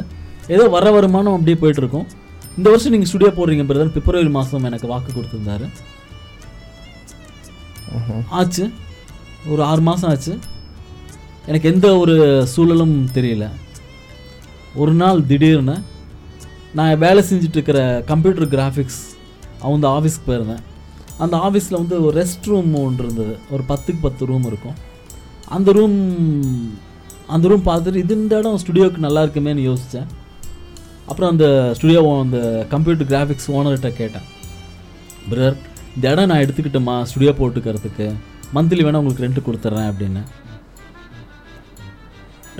ஏதோ 0.55 0.63
வர 0.77 0.85
வருமானம் 0.97 1.35
அப்படியே 1.37 1.57
போயிட்டு 1.61 1.81
இருக்கும் 1.83 2.07
இந்த 2.57 2.67
வருஷம் 2.73 2.93
நீங்கள் 2.95 3.11
ஸ்டுடியோ 3.11 3.31
போடுறீங்க 3.37 3.65
பிரதர் 3.69 3.93
பிப்ரவரி 3.97 4.31
மாதம் 4.37 4.67
எனக்கு 4.69 4.87
வாக்கு 4.93 5.11
கொடுத்துருந்தாரு. 5.17 5.67
ஆச்சு. 8.39 8.65
ஒரு 9.51 9.61
ஆறு 9.63 9.81
மாதம் 9.81 10.09
ஆச்சு. 10.09 10.33
எனக்கு 11.49 11.71
எந்த 11.73 11.87
ஒரு 11.97 12.15
சூழலும் 12.53 12.95
தெரியல. 13.17 13.45
ஒரு 14.81 14.93
நாள் 15.01 15.25
திடீர்னு 15.25 15.75
நான் 16.77 17.01
வேலை 17.03 17.23
செஞ்சிட்ருக்கிற 17.29 17.79
கம்ப்யூட்டர் 18.11 18.49
கிராஃபிக்ஸ் 18.55 19.01
அவங்க 19.65 19.85
ஆஃபீஸ்க்கு 19.87 20.27
போயிருந்தேன். 20.27 20.63
அந்த 21.23 21.35
ஆஃபீஸில் 21.37 21.79
வந்து 21.81 21.97
ஒரு 22.05 22.15
ரெஸ்ட் 22.21 22.49
ரூம் 22.51 22.73
ஒன்று 22.83 23.03
இருந்தது. 23.05 23.37
ஒரு 23.49 23.63
பத்துக்கு 23.69 24.01
பத்து 24.01 24.25
ரூம் 24.25 24.45
இருக்கும். 24.51 24.77
அந்த 25.57 25.71
ரூம் 25.71 25.97
அந்த 27.27 27.47
ரூம் 27.47 27.65
பார்த்துட்டு 27.65 28.03
இது 28.03 28.13
இந்த 28.21 28.37
இடம் 28.37 28.59
ஸ்டுடியோவுக்கு 28.63 29.05
நல்லா 29.07 29.23
இருக்குமேன்னு 29.23 29.63
யோசித்தேன் 29.69 30.09
அப்புறம் 31.05 31.31
அந்த 31.33 31.47
ஸ்டுடியோ 31.77 32.01
அந்த 32.21 32.39
கம்ப்யூட்டர் 32.69 33.09
கிராஃபிக்ஸ் 33.11 33.49
ஓனர்கிட்ட 33.57 33.89
கேட்டேன். 34.01 34.27
பிரதர் 35.29 35.57
இந்த 35.95 36.11
இடம் 36.11 36.29
நான் 36.31 36.43
எடுத்துக்கிட்டேம்மா 36.45 36.95
ஸ்டுடியோ 37.11 37.33
போட்டுக்கிறதுக்கு. 37.39 38.07
மந்த்லி 38.55 38.83
வேணால் 38.85 39.01
உங்களுக்கு 39.01 39.25
ரெண்ட் 39.25 39.45
கொடுத்துட்றேன் 39.47 39.89
அப்படின்னு. 39.91 40.23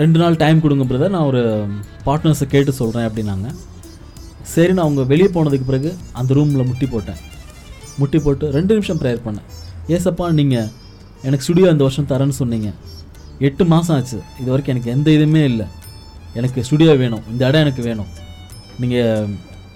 ரெண்டு 0.02 0.18
நாள் 0.22 0.40
டைம் 0.44 0.64
கொடுங்க 0.64 0.86
பிரதர் 0.90 1.14
நான் 1.16 1.30
ஒரு 1.32 1.42
பார்ட்னர்ஸை 2.08 2.48
கேட்டு 2.54 2.72
சொல்கிறேன் 2.80 3.08
அப்படின்னாங்க. 3.10 3.50
சரி 4.54 4.72
நான் 4.74 4.86
அவங்க 4.86 5.04
வெளியே 5.12 5.30
போனதுக்கு 5.36 5.68
பிறகு 5.70 5.92
அந்த 6.20 6.34
ரூமில் 6.38 6.68
முட்டி 6.70 6.88
போட்டேன். 6.94 7.22
முட்டி 8.00 8.20
போட்டு 8.26 8.46
ரெண்டு 8.58 8.74
நிமிஷம் 8.78 9.00
ப்ரேயர் 9.02 9.26
பண்ணேன். 9.28 9.48
ஏசப்பா 9.96 10.26
நீங்கள் 10.40 10.68
எனக்கு 11.28 11.46
ஸ்டுடியோ 11.46 11.70
இந்த 11.76 11.84
வருஷம் 11.88 12.10
தரேன்னு 12.12 12.38
சொன்னீங்க. 12.42 12.70
எட்டு 13.48 13.64
மாதம் 13.74 13.96
ஆச்சு. 13.96 14.20
இது 14.42 14.50
வரைக்கும் 14.52 14.74
எனக்கு 14.76 14.94
எந்த 14.96 15.08
இதுவுமே 15.18 15.44
இல்லை. 15.52 15.66
எனக்கு 16.40 16.60
ஸ்டுடியோ 16.68 16.94
வேணும். 17.02 17.26
இந்த 17.32 17.42
இடம் 17.50 17.64
எனக்கு 17.66 17.84
வேணும். 17.90 18.10
நீங்கள் 18.82 19.34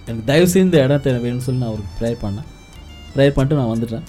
எனக்கு 0.08 0.24
தயவு 0.30 0.48
செய்து 0.52 0.66
இந்த 0.68 0.78
இடத்த 0.86 1.12
வேணும்னு 1.24 1.46
சொல்லி 1.46 1.60
நான் 1.62 1.72
அவருக்கு 1.72 1.92
ப்ரேயர் 2.00 2.22
பண்ணேன். 2.24 2.48
ப்ரேயர் 3.14 3.36
பண்ணிட்டு 3.36 3.60
நான் 3.60 3.72
வந்துட்டேன். 3.74 4.06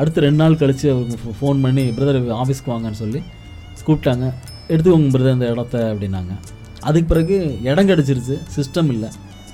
அடுத்து 0.00 0.24
ரெண்டு 0.26 0.40
நாள் 0.42 0.58
கழித்து 0.60 0.86
அவருக்கு 0.92 1.34
ஃபோன் 1.40 1.58
பண்ணி 1.64 1.84
பிரதர் 1.96 2.18
ஆஃபீஸ்க்கு 2.42 2.72
வாங்கன்னு 2.74 3.00
சொல்லி 3.02 3.20
கூப்பிட்டாங்க. 3.86 4.26
எடுத்துக்கோங்க 4.72 5.10
பிரதர் 5.14 5.36
இந்த 5.36 5.48
இடத்த 5.54 5.76
அப்படின்னாங்க. 5.92 6.32
அதுக்கு 6.88 7.08
பிறகு 7.12 7.36
இடம் 7.70 7.88
கிடச்சிருச்சு. 7.90 8.36
சிஸ்டம் 8.56 8.88
இல்லை. 8.94 9.08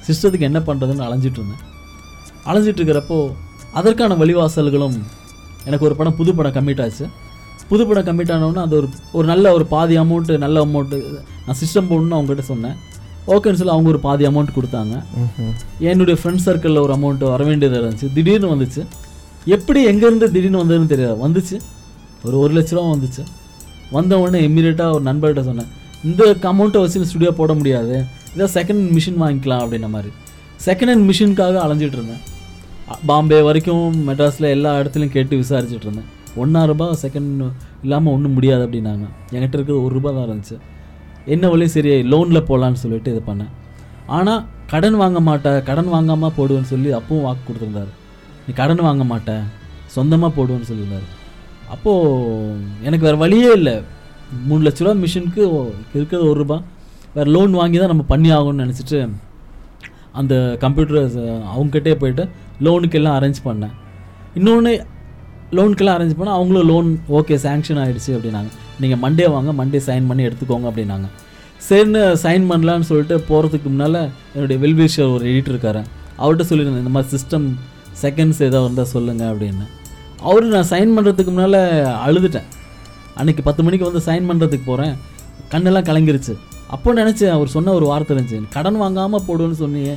சிஸ்டத்துக்கு 0.07 0.49
என்ன 0.51 0.61
பண்ணுறதுன்னு 0.69 1.05
அலைஞ்சிட்டு 1.09 1.41
இருந்தேன். 1.41 1.63
அலைஞ்சிட்டு 2.51 2.81
இருக்கிறப்போ 2.81 3.19
அதற்கான 3.81 4.15
வழிவாசல்களும் 4.23 4.97
எனக்கு 5.67 5.87
ஒரு 5.89 5.97
படம் 5.99 6.17
புது 6.21 6.31
படம் 6.39 6.55
கம்மிட் 6.57 6.83
ஆச்சு. 6.85 7.07
புது 7.71 7.83
படம் 7.89 8.07
கம்மிட் 8.09 8.33
ஆனவுடனே 8.37 8.63
அது 8.67 8.75
ஒரு 8.81 8.89
ஒரு 9.17 9.27
நல்ல 9.33 9.53
ஒரு 9.57 9.65
பாதி 9.75 9.95
அமௌண்ட்டு 10.03 10.35
நல்ல 10.45 10.65
அமௌண்ட்டு 10.67 10.99
நான் 11.47 11.59
சிஸ்டம் 11.61 11.89
போடணும்னு 11.91 12.17
அவங்ககிட்ட 12.19 12.45
சொன்னேன். 12.53 12.77
ஓகேன்னு 13.35 13.59
சொல்லி 13.61 13.75
அவங்க 13.75 13.89
ஒரு 13.95 14.01
பாதி 14.09 14.25
அமௌண்ட் 14.31 14.57
கொடுத்தாங்க. 14.59 14.95
என்னுடைய 15.91 16.17
ஃப்ரெண்ட் 16.21 16.45
சர்க்கிளில் 16.47 16.83
ஒரு 16.87 16.95
அமௌண்ட் 16.99 17.25
வர 17.35 17.43
வேண்டியது 17.51 17.77
இருந்துச்சு. 17.81 18.09
திடீர்னு 18.17 18.51
வந்துச்சு. 18.55 18.83
எப்படி 19.55 19.81
எங்கேருந்து 19.91 20.27
திடீர்னு 20.35 20.63
வந்ததுன்னு 20.63 20.93
தெரியாது. 20.95 21.17
வந்துச்சு. 21.27 21.57
ஒரு 22.27 22.37
ஒரு 22.39 22.53
லட்ச 22.57 22.75
ரூபா 22.77 22.91
வந்துச்சு. 22.95 23.23
வந்த 23.97 24.19
உடனே 24.21 24.41
இம்மீடியட்டாக 24.49 24.97
ஒரு 24.97 25.05
நண்பர்கிட்ட 25.09 25.43
சொன்னேன் 25.49 25.71
இந்த 26.09 26.25
அமௌண்ட்டை 26.51 26.81
வச்சு 26.83 27.09
ஸ்டுடியோ 27.11 27.33
போட 27.41 27.55
முடியாது. 27.55 28.05
இதை 28.35 28.47
செகண்ட் 28.55 28.85
மிஷின் 28.97 29.19
வாங்கிக்கலாம் 29.23 29.63
அப்படின்ன 29.65 29.89
மாதிரி. 29.95 30.11
செகண்ட் 30.67 30.93
ஹேண்ட் 30.93 31.07
மிஷினுக்காக 31.11 31.57
அலைஞ்சிட்டு 31.65 31.99
இருந்தேன். 31.99 32.23
பாம்பே 33.07 33.41
வரைக்கும் 33.49 34.09
மெட்ராஸில் 34.09 34.53
எல்லா 34.57 34.71
இடத்துலையும் 34.81 35.15
கேட்டு 35.17 35.35
விசாரிச்சுட்டு 35.43 35.87
இருந்தேன். 35.89 36.09
ஒன்றா 36.37 36.89
செகண்ட் 37.05 37.43
இல்லாமல் 37.83 38.13
ஒன்றும் 38.13 38.33
முடியாது 38.33 38.63
அப்படின்னாங்க. 38.67 39.07
என்கிட்ட 39.33 39.57
இருக்கிறது 39.59 39.85
ஒரு 39.85 39.95
ரூபா 39.95 40.11
தான் 40.11 40.27
இருந்துச்சு. 40.29 40.59
என்ன 41.35 41.49
வழியும் 41.49 41.75
சரி 41.75 41.91
லோனில் 42.13 42.47
போகலான்னு 42.51 42.83
சொல்லிட்டு 42.85 43.11
இது 43.15 43.23
பண்ணேன். 43.27 43.51
ஆனால் 44.07 44.45
கடன் 44.73 44.97
வாங்க 45.03 45.21
மாட்டேன் 45.21 45.63
கடன் 45.63 45.91
வாங்காமல் 45.95 46.37
போடுவேன்னு 46.39 46.71
சொல்லி 46.75 46.93
அப்பவும் 46.99 47.27
வாக்கு 47.27 47.43
கொடுத்துருந்தாரு. 47.49 47.93
நீ 48.47 48.53
கடன் 48.61 48.87
வாங்க 48.89 49.05
மாட்டேன் 49.13 49.43
சொந்தமாக 49.97 50.33
போடுவேன்னு 50.37 50.69
சொல்லியிருந்தாரு. 50.71 51.09
அப்போது 51.75 52.55
எனக்கு 52.87 53.07
வேறு 53.09 53.23
வழியே 53.25 53.51
இல்லை. 53.59 53.75
மூணு 54.49 54.63
லட்ச 54.67 54.83
ரூபா 54.85 54.95
மிஷினுக்கு 55.03 55.43
இருக்கிறது 55.97 56.25
ஒரு 56.31 56.39
ரூபா. 56.43 56.57
வேறு 57.17 57.31
லோன் 57.37 57.59
வாங்கி 57.61 57.79
தான் 57.83 57.93
நம்ம 57.93 58.05
பண்ணி 58.13 58.29
ஆகணும்னு 58.37 58.65
நினச்சிட்டு 58.65 58.99
அந்த 60.21 60.35
கம்ப்யூட்டர் 60.63 60.99
அவங்ககிட்டே 61.55 61.93
போயிட்டு 62.03 62.25
லோனுக்கு 62.67 62.99
எல்லாம் 63.01 63.17
அரேஞ்ச் 63.19 63.41
பண்ணேன். 63.49 63.75
இன்னொன்று 64.39 64.73
லோனுக்கெல்லாம் 65.57 65.97
அரேஞ்ச் 65.99 66.17
பண்ணால் 66.19 66.39
அவங்களும் 66.39 66.69
லோன் 66.73 66.89
ஓகே 67.19 67.37
சேங்ஷன் 67.45 67.81
ஆகிடுச்சு 67.83 68.13
அப்படின்னாங்க. 68.17 68.51
நீங்கள் 68.83 69.01
மண்டே 69.05 69.27
வாங்க 69.35 69.51
மண்டே 69.61 69.81
சைன் 69.89 70.09
பண்ணி 70.11 70.23
எடுத்துக்கோங்க 70.29 70.67
அப்படின்னாங்க. 70.71 71.09
சரின்னு 71.69 72.03
சைன் 72.23 72.47
பண்ணலான்னு 72.51 72.89
சொல்லிட்டு 72.91 73.17
போகிறதுக்கு 73.29 73.69
முன்னால் 73.73 74.01
என்னுடைய 74.35 74.57
வெல்விஷர் 74.65 75.13
ஒரு 75.17 75.25
எடிட்டர் 75.33 75.55
இருக்காரு. 75.55 75.83
அவர்கிட்ட 76.23 76.47
சொல்லியிருந்தேன் 76.51 76.85
இந்த 76.85 76.95
மாதிரி 76.97 77.11
சிஸ்டம் 77.17 77.47
செகண்ட்ஸ் 78.01 78.41
ஏதோ 78.49 78.61
இருந்தால் 78.65 78.91
சொல்லுங்கள் 78.95 79.31
அப்படின்னு. 79.33 79.67
அவரு 80.29 80.53
நான் 80.55 80.71
சைன் 80.73 80.95
பண்ணுறதுக்கு 80.97 81.33
முன்னால் 81.35 81.61
அழுதுட்டேன். 82.07 82.49
அன்றைக்கி 83.21 83.43
பத்து 83.49 83.63
மணிக்கு 83.67 83.89
வந்து 83.89 84.03
சைன் 84.09 84.29
பண்ணுறதுக்கு 84.31 84.67
போகிறேன் 84.71 84.95
கண்ணெல்லாம் 85.53 85.89
கலங்கிருச்சு. 85.91 86.35
அப்போ 86.75 86.93
நினச்சேன் 87.01 87.35
அவர் 87.37 87.55
சொன்ன 87.57 87.73
ஒரு 87.79 87.87
வார்த்தை 87.91 88.13
இருந்துச்சு. 88.15 88.39
கடன் 88.57 88.79
வாங்காமல் 88.83 89.25
போடுன்னு 89.27 89.59
சொன்னீங்க. 89.65 89.93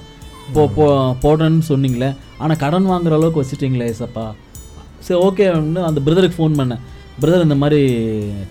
போ 0.56 0.64
போ 0.78 0.88
போடுறேன்னு 1.24 1.64
சொன்னீங்களே. 1.70 2.10
ஆனால் 2.42 2.60
கடன் 2.64 2.90
வாங்குற 2.92 3.14
அளவுக்கு 3.18 3.42
வச்சுட்டிங்களே 3.42 3.88
ஏசப்பா 3.92 4.26
சரி 5.06 5.20
ஓகே 5.28 5.46
அந்த 5.90 6.00
பிரதருக்கு 6.06 6.38
ஃபோன் 6.40 6.60
பண்ணேன். 6.60 6.84
பிரதர் 7.22 7.46
இந்த 7.48 7.58
மாதிரி 7.62 7.82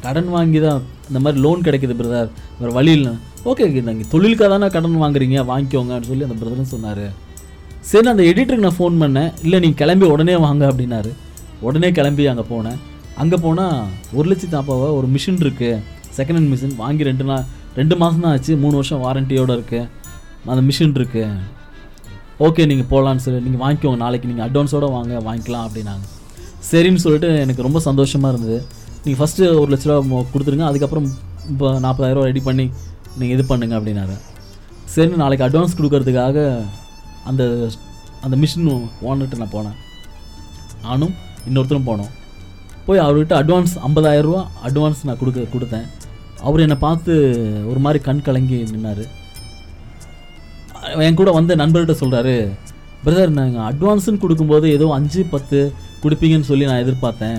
கடன் 0.05 0.31
வாங்கி 0.35 0.61
தான் 0.67 0.81
இந்த 1.09 1.19
மாதிரி 1.25 1.39
லோன் 1.45 1.65
கிடைக்குது 1.67 1.95
பிரதர் 2.01 2.31
வேறு 2.61 2.73
வழி 2.79 2.93
இல்லை. 2.99 3.13
ஓகே 3.51 3.65
நீங்கள் 3.89 4.11
தொழிலுக்காக 4.13 4.49
தானே 4.55 4.69
கடன் 4.77 5.03
வாங்குறீங்க 5.03 5.39
வாங்கிக்கோங்கன்னு 5.51 6.11
சொல்லி 6.11 6.27
அந்த 6.29 6.37
பிரதரும் 6.43 6.73
சொன்னார். 6.75 7.05
சரி 7.91 8.09
அந்த 8.13 8.23
எடிட்டருக்கு 8.31 8.67
நான் 8.67 8.79
ஃபோன் 8.79 8.95
பண்ணேன். 9.03 9.31
இல்லை 9.45 9.59
நீங்கள் 9.65 9.81
கிளம்பி 9.83 10.07
உடனே 10.15 10.37
வாங்க 10.45 10.63
அப்படின்னாரு. 10.71 11.11
உடனே 11.67 11.89
கிளம்பி 11.99 12.25
அங்கே 12.33 12.45
போனேன். 12.53 12.79
அங்கே 13.23 13.37
போனால் 13.45 13.75
ஒரு 14.19 14.27
லட்சத்து 14.31 14.57
நாற்பது 14.59 14.87
ஒரு 14.99 15.09
மிஷின் 15.15 15.43
இருக்குது 15.45 15.83
செகண்ட் 16.17 16.39
ஹேண்ட் 16.39 16.53
மிஷின் 16.53 16.75
வாங்கி 16.83 17.05
ரெண்டு 17.11 17.25
நாள் 17.29 17.45
ரெண்டு 17.81 17.95
மாதம் 18.01 18.25
தான் 18.25 18.33
ஆச்சு. 18.37 18.53
மூணு 18.63 18.75
வருஷம் 18.81 19.03
வாரண்டியோடு 19.05 19.55
இருக்குது 19.57 19.89
அந்த 20.53 20.63
மிஷின் 20.69 20.97
இருக்குது 21.01 21.53
ஓகே 22.47 22.63
நீங்கள் 22.71 22.89
போகலான்னு 22.93 23.23
சொல்லி 23.25 23.41
நீங்கள் 23.47 23.63
வாங்கிக்கோங்க. 23.65 23.99
நாளைக்கு 24.05 24.31
நீங்கள் 24.31 24.47
அட்வான்ஸோடு 24.47 24.89
வாங்க 24.97 25.21
வாங்கிக்கலாம் 25.29 25.67
அப்படின்னாங்க. 25.67 26.05
சரின்னு 26.71 27.03
சொல்லிட்டு 27.05 27.29
எனக்கு 27.45 27.67
ரொம்ப 27.67 27.81
சந்தோஷமாக 27.89 28.33
இருந்தது. 28.35 28.59
நீங்கள் 29.05 29.21
ஃபஸ்ட்டு 29.21 29.51
ஒரு 29.63 29.71
லட்ச 29.73 29.87
ரூபா 29.91 30.23
கொடுத்துருங்க. 30.33 30.67
அதுக்கப்புறம் 30.71 31.09
இப்போ 31.53 31.69
நாற்பதாயிரரூவா 31.85 32.29
ரெடி 32.31 32.43
பண்ணி 32.49 32.67
நீங்கள் 33.19 33.37
இது 33.37 33.45
பண்ணுங்க 33.51 33.75
அப்படின்னாரு. 33.79 34.17
சரி 34.95 35.21
நாளைக்கு 35.23 35.47
அட்வான்ஸ் 35.47 35.77
கொடுக்கறதுக்காக 35.81 36.39
அந்த 37.31 37.43
அந்த 38.25 38.35
மிஷின் 38.43 38.69
ஓனர்கிட்ட 39.09 39.39
நான் 39.43 39.55
போனேன். 39.57 39.79
நானும் 40.87 41.15
இன்னொருத்தரும் 41.49 41.89
போனோம். 41.91 42.13
போய் 42.87 43.05
அவர்கிட்ட 43.05 43.35
அட்வான்ஸ் 43.43 43.75
ஐம்பதாயிரரூவா 43.89 44.41
அட்வான்ஸ் 44.69 45.05
நான் 45.09 45.21
கொடுக்க 45.21 45.47
கொடுத்தேன். 45.55 45.87
அவர் 46.47 46.65
என்னை 46.65 46.79
பார்த்து 46.87 47.13
ஒரு 47.71 47.81
மாதிரி 47.85 48.01
கண் 48.09 48.25
கலங்கி 48.27 48.59
நின்னார். 48.73 49.05
என் 51.07 51.19
கூட 51.21 51.31
வந்த 51.39 51.53
நண்பர்கிட்ட 51.63 51.95
சொல்கிறாரு 52.03 52.37
பிரதர் 53.05 53.39
நாங்கள் 53.39 53.67
அட்வான்ஸுன்னு 53.71 54.23
கொடுக்கும்போது 54.23 54.67
ஏதோ 54.77 54.87
அஞ்சு 54.99 55.23
பத்து 55.35 55.59
கொடுப்பீங்கன்னு 56.03 56.51
சொல்லி 56.51 56.69
நான் 56.71 56.83
எதிர்பார்த்தேன். 56.85 57.39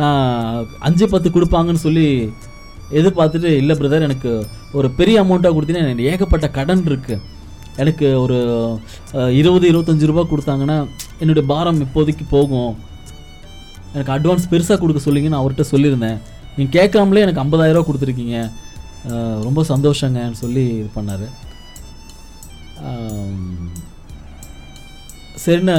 நான் 0.00 0.22
அஞ்சு 0.88 1.06
பத்து 1.14 1.28
கொடுப்பாங்கன்னு 1.34 1.84
சொல்லி 1.86 2.06
எதிர்பார்த்துட்டு 2.98 3.50
இல்லை 3.60 3.74
பிரதர் 3.80 4.06
எனக்கு 4.08 4.32
ஒரு 4.78 4.88
பெரிய 4.98 5.22
அமௌண்ட்டாக 5.22 5.54
கொடுத்தீங்கன்னா 5.54 5.86
எனக்கு 5.86 6.08
ஏகப்பட்ட 6.12 6.46
கடன் 6.58 6.84
இருக்குது 6.90 7.22
எனக்கு 7.82 8.06
ஒரு 8.24 8.36
இருபது 9.40 9.66
இருபத்தஞ்சு 9.72 10.08
ரூபா 10.10 10.22
கொடுத்தாங்கன்னா 10.30 10.76
என்னுடைய 11.20 11.44
பாரம் 11.50 11.80
இப்போதைக்கு 11.86 12.24
போகும். 12.34 12.72
எனக்கு 13.96 14.14
அட்வான்ஸ் 14.14 14.50
பெருசாக 14.52 14.78
கொடுக்க 14.80 15.00
சொல்லிங்கன்னு 15.06 15.40
அவர்கிட்ட 15.40 15.64
சொல்லியிருந்தேன். 15.72 16.18
நீங்கள் 16.56 16.76
கேட்காமலே 16.78 17.24
எனக்கு 17.26 17.42
50000 17.42 17.86
கொடுத்துருக்கீங்க. 17.88 18.38
ரொம்ப 19.46 19.60
சந்தோஷங்கன்னு 19.72 20.42
சொல்லி 20.44 20.64
இது 20.80 20.88
பண்ணார். 20.96 21.26
சரின்னு 25.44 25.76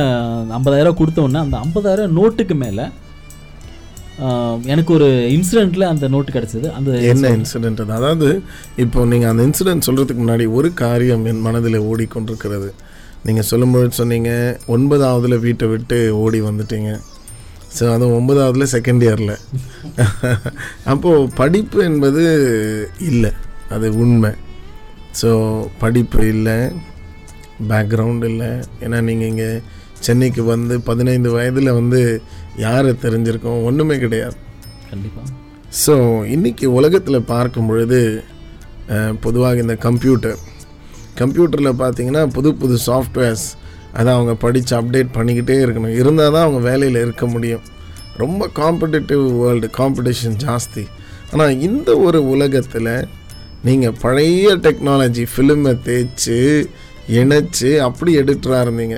ஐம்பதாயிரம் 0.58 1.00
கொடுத்தோன்னே 1.00 1.40
அந்த 1.46 1.58
ஐம்பதாயிரம் 1.66 2.16
நோட்டுக்கு 2.18 2.56
மேலே 2.64 2.86
எனக்கு 4.74 4.92
ஒரு 4.98 5.08
இன்சிடெண்ட்டில் 5.36 5.90
அந்த 5.92 6.06
நோட்டு 6.14 6.32
கிடச்சிது. 6.36 6.68
அந்த 6.78 6.92
என்ன 7.12 7.32
இன்சிடென்ட் 7.40 7.82
அது? 7.84 7.94
அதாவது 8.00 8.30
இப்போ 8.84 9.06
நீங்கள் 9.12 9.32
அந்த 9.32 9.42
இன்சிடென்ட் 9.50 9.88
சொல்கிறதுக்கு 9.88 10.24
முன்னாடி 10.24 10.46
ஒரு 10.60 10.70
காரியம் 10.84 11.26
என் 11.32 11.46
மனதில் 11.48 11.86
ஓடிக்கொண்டிருக்கிறது. 11.90 12.70
நீங்கள் 13.28 13.48
சொல்லும்போது 13.52 14.00
சொன்னீங்க 14.00 14.32
ஒன்பதாவதுல 14.76 15.38
வீட்டை 15.46 15.68
விட்டு 15.74 16.00
ஓடி 16.24 16.42
வந்துட்டீங்க. 16.50 16.92
ஸோ 17.78 17.86
அது 17.94 18.06
ஒன்பதாவதுல 18.18 18.66
செகண்ட் 18.76 19.04
இயரில் 19.08 19.38
அப்போது 20.92 21.30
படிப்பு 21.40 21.80
என்பது 21.90 22.24
இல்லை 23.12 23.32
அது 23.76 23.88
உண்மை. 24.04 24.32
ஸோ 25.22 25.30
படிப்பு 25.82 26.22
இல்லை 26.36 26.58
பேக்ரவுண்ட் 27.72 28.26
இல்லை. 28.32 28.52
ஏன்னா 28.86 28.98
நீங்கள் 29.10 29.30
இங்கே 29.32 29.50
சென்னைக்கு 30.06 30.42
வந்து 30.54 30.74
பதினைந்து 30.90 31.30
வயதில் 31.36 31.78
வந்து 31.80 32.02
யாரை 32.66 32.92
தெரிஞ்சிருக்கோம்? 33.06 33.62
ஒன்றுமே 33.70 33.96
கிடையாது. 34.04 34.38
கண்டிப்பாக 34.92 35.28
ஸோ 35.84 35.94
இன்னைக்கு 36.36 36.66
உலகத்தில் 36.80 37.28
பார்க்கும் 37.32 37.70
பொழுது 37.70 38.00
பொதுவாக 39.24 39.64
இந்த 39.66 39.76
கம்ப்யூட்டர் 39.86 40.38
கம்ப்யூட்டரில் 41.22 41.80
பார்த்தீங்கன்னா 41.82 42.22
புது 42.36 42.50
புது 42.62 42.76
சாஃப்ட்வேர்ஸ் 42.88 43.46
அதை 44.00 44.10
அவங்க 44.18 44.34
படித்து 44.44 44.74
அப்டேட் 44.80 45.16
பண்ணிக்கிட்டே 45.18 45.56
இருக்கணும். 45.66 45.96
இருந்தால் 46.00 46.34
தான் 46.36 46.46
அவங்க 46.46 46.60
வேலையில் 46.70 47.04
இருக்க 47.06 47.26
முடியும். 47.34 47.64
ரொம்ப 48.24 48.44
காம்படிட்டிவ் 48.60 49.24
வேர்ல்டு 49.42 49.68
காம்படிஷன் 49.80 50.38
ஜாஸ்தி. 50.46 50.84
ஆனால் 51.32 51.60
இந்த 51.68 51.90
ஒரு 52.08 52.20
உலகத்தில் 52.34 52.92
நீங்கள் 53.68 53.98
பழைய 54.04 54.50
டெக்னாலஜி 54.66 55.24
ஃபிலிமை 55.34 55.74
தேய்ச்சி 55.88 56.40
இணைச்சு 57.20 57.72
அப்படி 57.88 58.12
எடிட்டராக 58.22 58.66
இருந்தீங்க. 58.66 58.98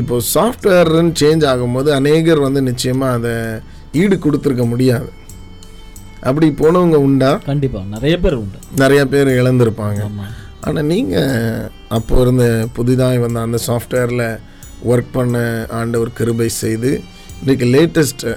இப்போ 0.00 0.16
சாஃப்ட்வேர்னு 0.34 1.12
சேஞ்ச் 1.22 1.44
ஆகும்போது 1.52 1.90
அநேகர் 1.98 2.46
வந்து 2.46 2.62
நிச்சயமாக 2.70 3.18
அதை 3.18 3.34
ஈடு 4.00 4.16
கொடுத்துருக்க 4.24 4.64
முடியாது. 4.72 5.08
அப்படி 6.28 6.46
போனவங்க 6.60 6.98
உண்டா? 7.08 7.30
கண்டிப்பாக 7.50 7.84
நிறைய 7.94 8.14
பேர் 8.24 8.36
உண்டு. 8.42 8.58
நிறைய 8.82 9.02
பேர் 9.12 9.28
இழந்திருப்பாங்க. 9.40 10.02
ஆனால் 10.66 10.88
நீங்கள் 10.92 11.70
அப்போ 11.96 12.14
இருந்த 12.20 12.68
புதிதாக 12.76 13.18
வந்த 13.24 13.40
அந்த 13.46 13.58
சாஃப்ட்வேரில் 13.68 14.26
ஒர்க் 14.92 15.14
பண்ண 15.16 15.36
ஆண்டவர் 15.80 16.16
கிருபை 16.18 16.48
செய்து 16.62 16.90
இன்றைக்கு 17.40 17.66
லேட்டஸ்ட்டு 17.74 18.32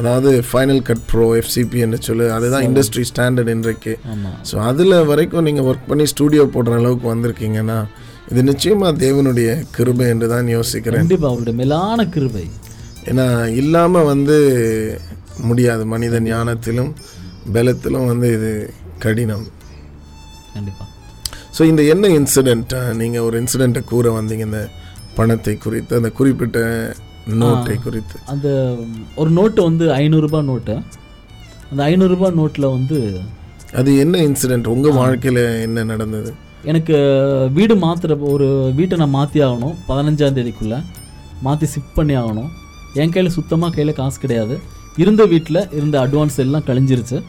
அதாவது 0.00 0.30
ஃபைனல் 0.48 0.80
கட் 0.88 1.04
ப்ரோ 1.10 1.26
எஃப்சிபி 1.40 1.78
என்று 1.84 1.98
சொல்லு 2.06 2.24
அதுதான் 2.36 2.64
இண்டஸ்ட்ரி 2.68 3.04
ஸ்டாண்டர்ட் 3.10 3.50
இன்றைக்கு. 3.54 3.92
ஸோ 4.50 4.56
அதில் 4.70 4.96
வரைக்கும் 5.10 5.46
நீங்கள் 5.48 5.66
ஒர்க் 5.70 5.88
பண்ணி 5.90 6.06
ஸ்டூடியோ 6.12 6.44
போடுற 6.56 6.74
அளவுக்கு 6.80 7.06
வந்திருக்கீங்கன்னா 7.14 7.78
இது 8.30 8.40
நிச்சயமாக 8.50 8.92
தேவனுடைய 9.04 9.48
கிருபை 9.76 10.06
என்று 10.12 10.26
தான் 10.32 10.48
யோசிக்கிறேன். 10.56 11.02
கண்டிப்பாக 11.02 11.30
அவருடைய 11.32 11.56
மேலான 11.60 12.06
கிருபை. 12.14 12.44
ஏன்னா 13.10 13.26
இல்லாமல் 13.60 14.08
வந்து 14.12 14.36
முடியாது 15.48 15.84
மனித 15.92 16.20
ஞானத்திலும் 16.30 16.90
பலத்திலும் 17.56 18.08
வந்து 18.10 18.28
இது 18.36 18.50
கடினம். 19.04 19.46
கண்டிப்பாக 20.54 20.92
ஸோ 21.56 21.64
இந்த 21.72 21.82
என்ன 21.92 22.06
இன்சிடெண்ட் 22.18 22.72
நீங்கள் 23.00 23.26
ஒரு 23.26 23.36
இன்சிடெண்ட்டை 23.42 23.82
கூற 23.92 24.10
வந்தீங்க 24.16 24.46
இந்த 24.48 24.62
பணத்தை 25.18 25.54
குறித்து 25.64 25.92
அந்த 25.98 26.10
குறிப்பிட்ட 26.18 26.58
நோட்டை 27.42 27.76
குறித்து. 27.86 28.16
அந்த 28.32 28.48
ஒரு 29.20 29.30
நோட்டு 29.38 29.60
வந்து 29.68 29.84
ஐநூறுரூபா 30.02 30.40
நோட்டு 30.50 30.74
அந்த 31.70 31.80
ஐநூறுரூபா 31.92 32.28
நோட்டில் 32.40 32.72
வந்து 32.76 32.98
அது 33.80 33.90
என்ன 34.02 34.16
இன்சிடெண்ட் 34.28 34.72
உங்கள் 34.74 34.98
வாழ்க்கையில் 35.00 35.42
என்ன 35.66 35.84
நடந்தது? 35.92 36.30
எனக்கு 36.62 36.96
வீடு 37.52 37.74
மாற்றுற 37.76 38.18
ஒரு 38.20 38.72
வீட்டை 38.74 38.98
நான் 38.98 39.10
மாற்றி 39.10 39.40
ஆகணும் 39.40 39.74
பதினஞ்சாம் 39.88 40.36
தேதிக்குள்ளே. 40.38 40.84
மாற்றி 41.42 41.66
ஷிஃப்ட் 41.66 41.94
பண்ணி 41.94 42.16
ஆகணும். 42.16 42.48
என் 42.94 43.10
கையில் 43.10 43.32
சுத்தமாக 43.32 43.74
கையில் 43.74 43.94
காசு 43.94 44.20
கிடையாது. 44.20 44.60
இருந்த 44.96 45.24
வீட்டில் 45.24 45.70
இருந்த 45.72 46.06
அட்வான்ஸ் 46.06 46.36
எல்லாம் 46.36 46.64
கழிஞ்சிருச்சு. 46.64 47.22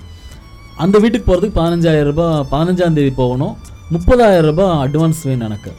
அந்த 0.78 1.00
வீட்டுக்கு 1.00 1.36
போகிறதுக்கு 1.36 1.60
பதினஞ்சாயிரம் 1.60 2.04
ரூபாய் 2.04 2.46
பதினஞ்சாம் 2.52 2.94
தேதி 2.94 3.10
போகணும். 3.10 3.58
முப்பதாயிரம் 3.92 4.42
ரூபாய் 4.42 4.88
அட்வான்ஸ் 4.88 5.22
வேணும் 5.24 5.48
எனக்கு. 5.48 5.72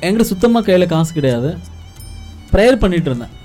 என்கிட்ட 0.00 0.20
சுத்தமாக 0.20 0.64
கையில் 0.64 0.88
காசு 0.88 1.12
கிடையாது. 1.12 1.58
ப்ரேயர் 2.52 2.80
பண்ணிகிட்டு 2.82 3.10
இருந்தேன். 3.10 3.36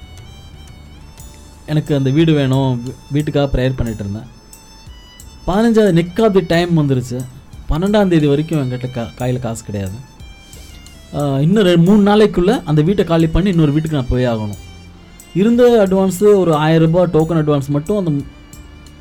எனக்கு 1.66 1.95
அந்த 1.95 2.09
வீடு 2.09 2.34
வேணும். 2.34 2.84
வீட்டுக்காக 3.11 3.57
ப்ரேயர் 3.57 3.78
பண்ணிகிட்டு 3.78 4.03
இருந்தேன். 4.05 4.28
பதினஞ்சாவது 5.47 5.97
நெக் 5.99 6.24
ஆஃப் 6.24 6.34
தி 6.34 6.39
டைம் 6.47 6.78
வந்துருச்சு. 6.78 7.26
பன்னெண்டாம் 7.74 8.09
தேதி 8.09 8.28
வரைக்கும் 8.32 8.59
என்கிட்ட 8.61 8.88
கா 8.95 9.03
கையில் 9.19 9.43
காசு 9.43 9.61
கிடையாது. 9.67 9.97
இன்னும் 11.45 11.65
ரெண்டு 11.67 11.86
மூணு 11.88 12.01
நாளைக்குள்ளே 12.09 12.55
அந்த 12.69 12.82
வீட்டை 12.88 13.03
காலி 13.11 13.28
பண்ணி 13.36 13.49
இன்னொரு 13.53 13.74
வீட்டுக்கு 13.76 13.97
நான் 13.97 14.11
போய் 14.11 14.28
ஆகணும். 14.32 14.61
இருந்த 15.41 15.63
அட்வான்ஸு 15.86 16.26
ஒரு 16.41 16.51
ஆயிரம் 16.65 16.97
டோக்கன் 17.15 17.41
அட்வான்ஸ் 17.41 17.69
மட்டும் 17.76 17.99
அந்த 18.01 18.11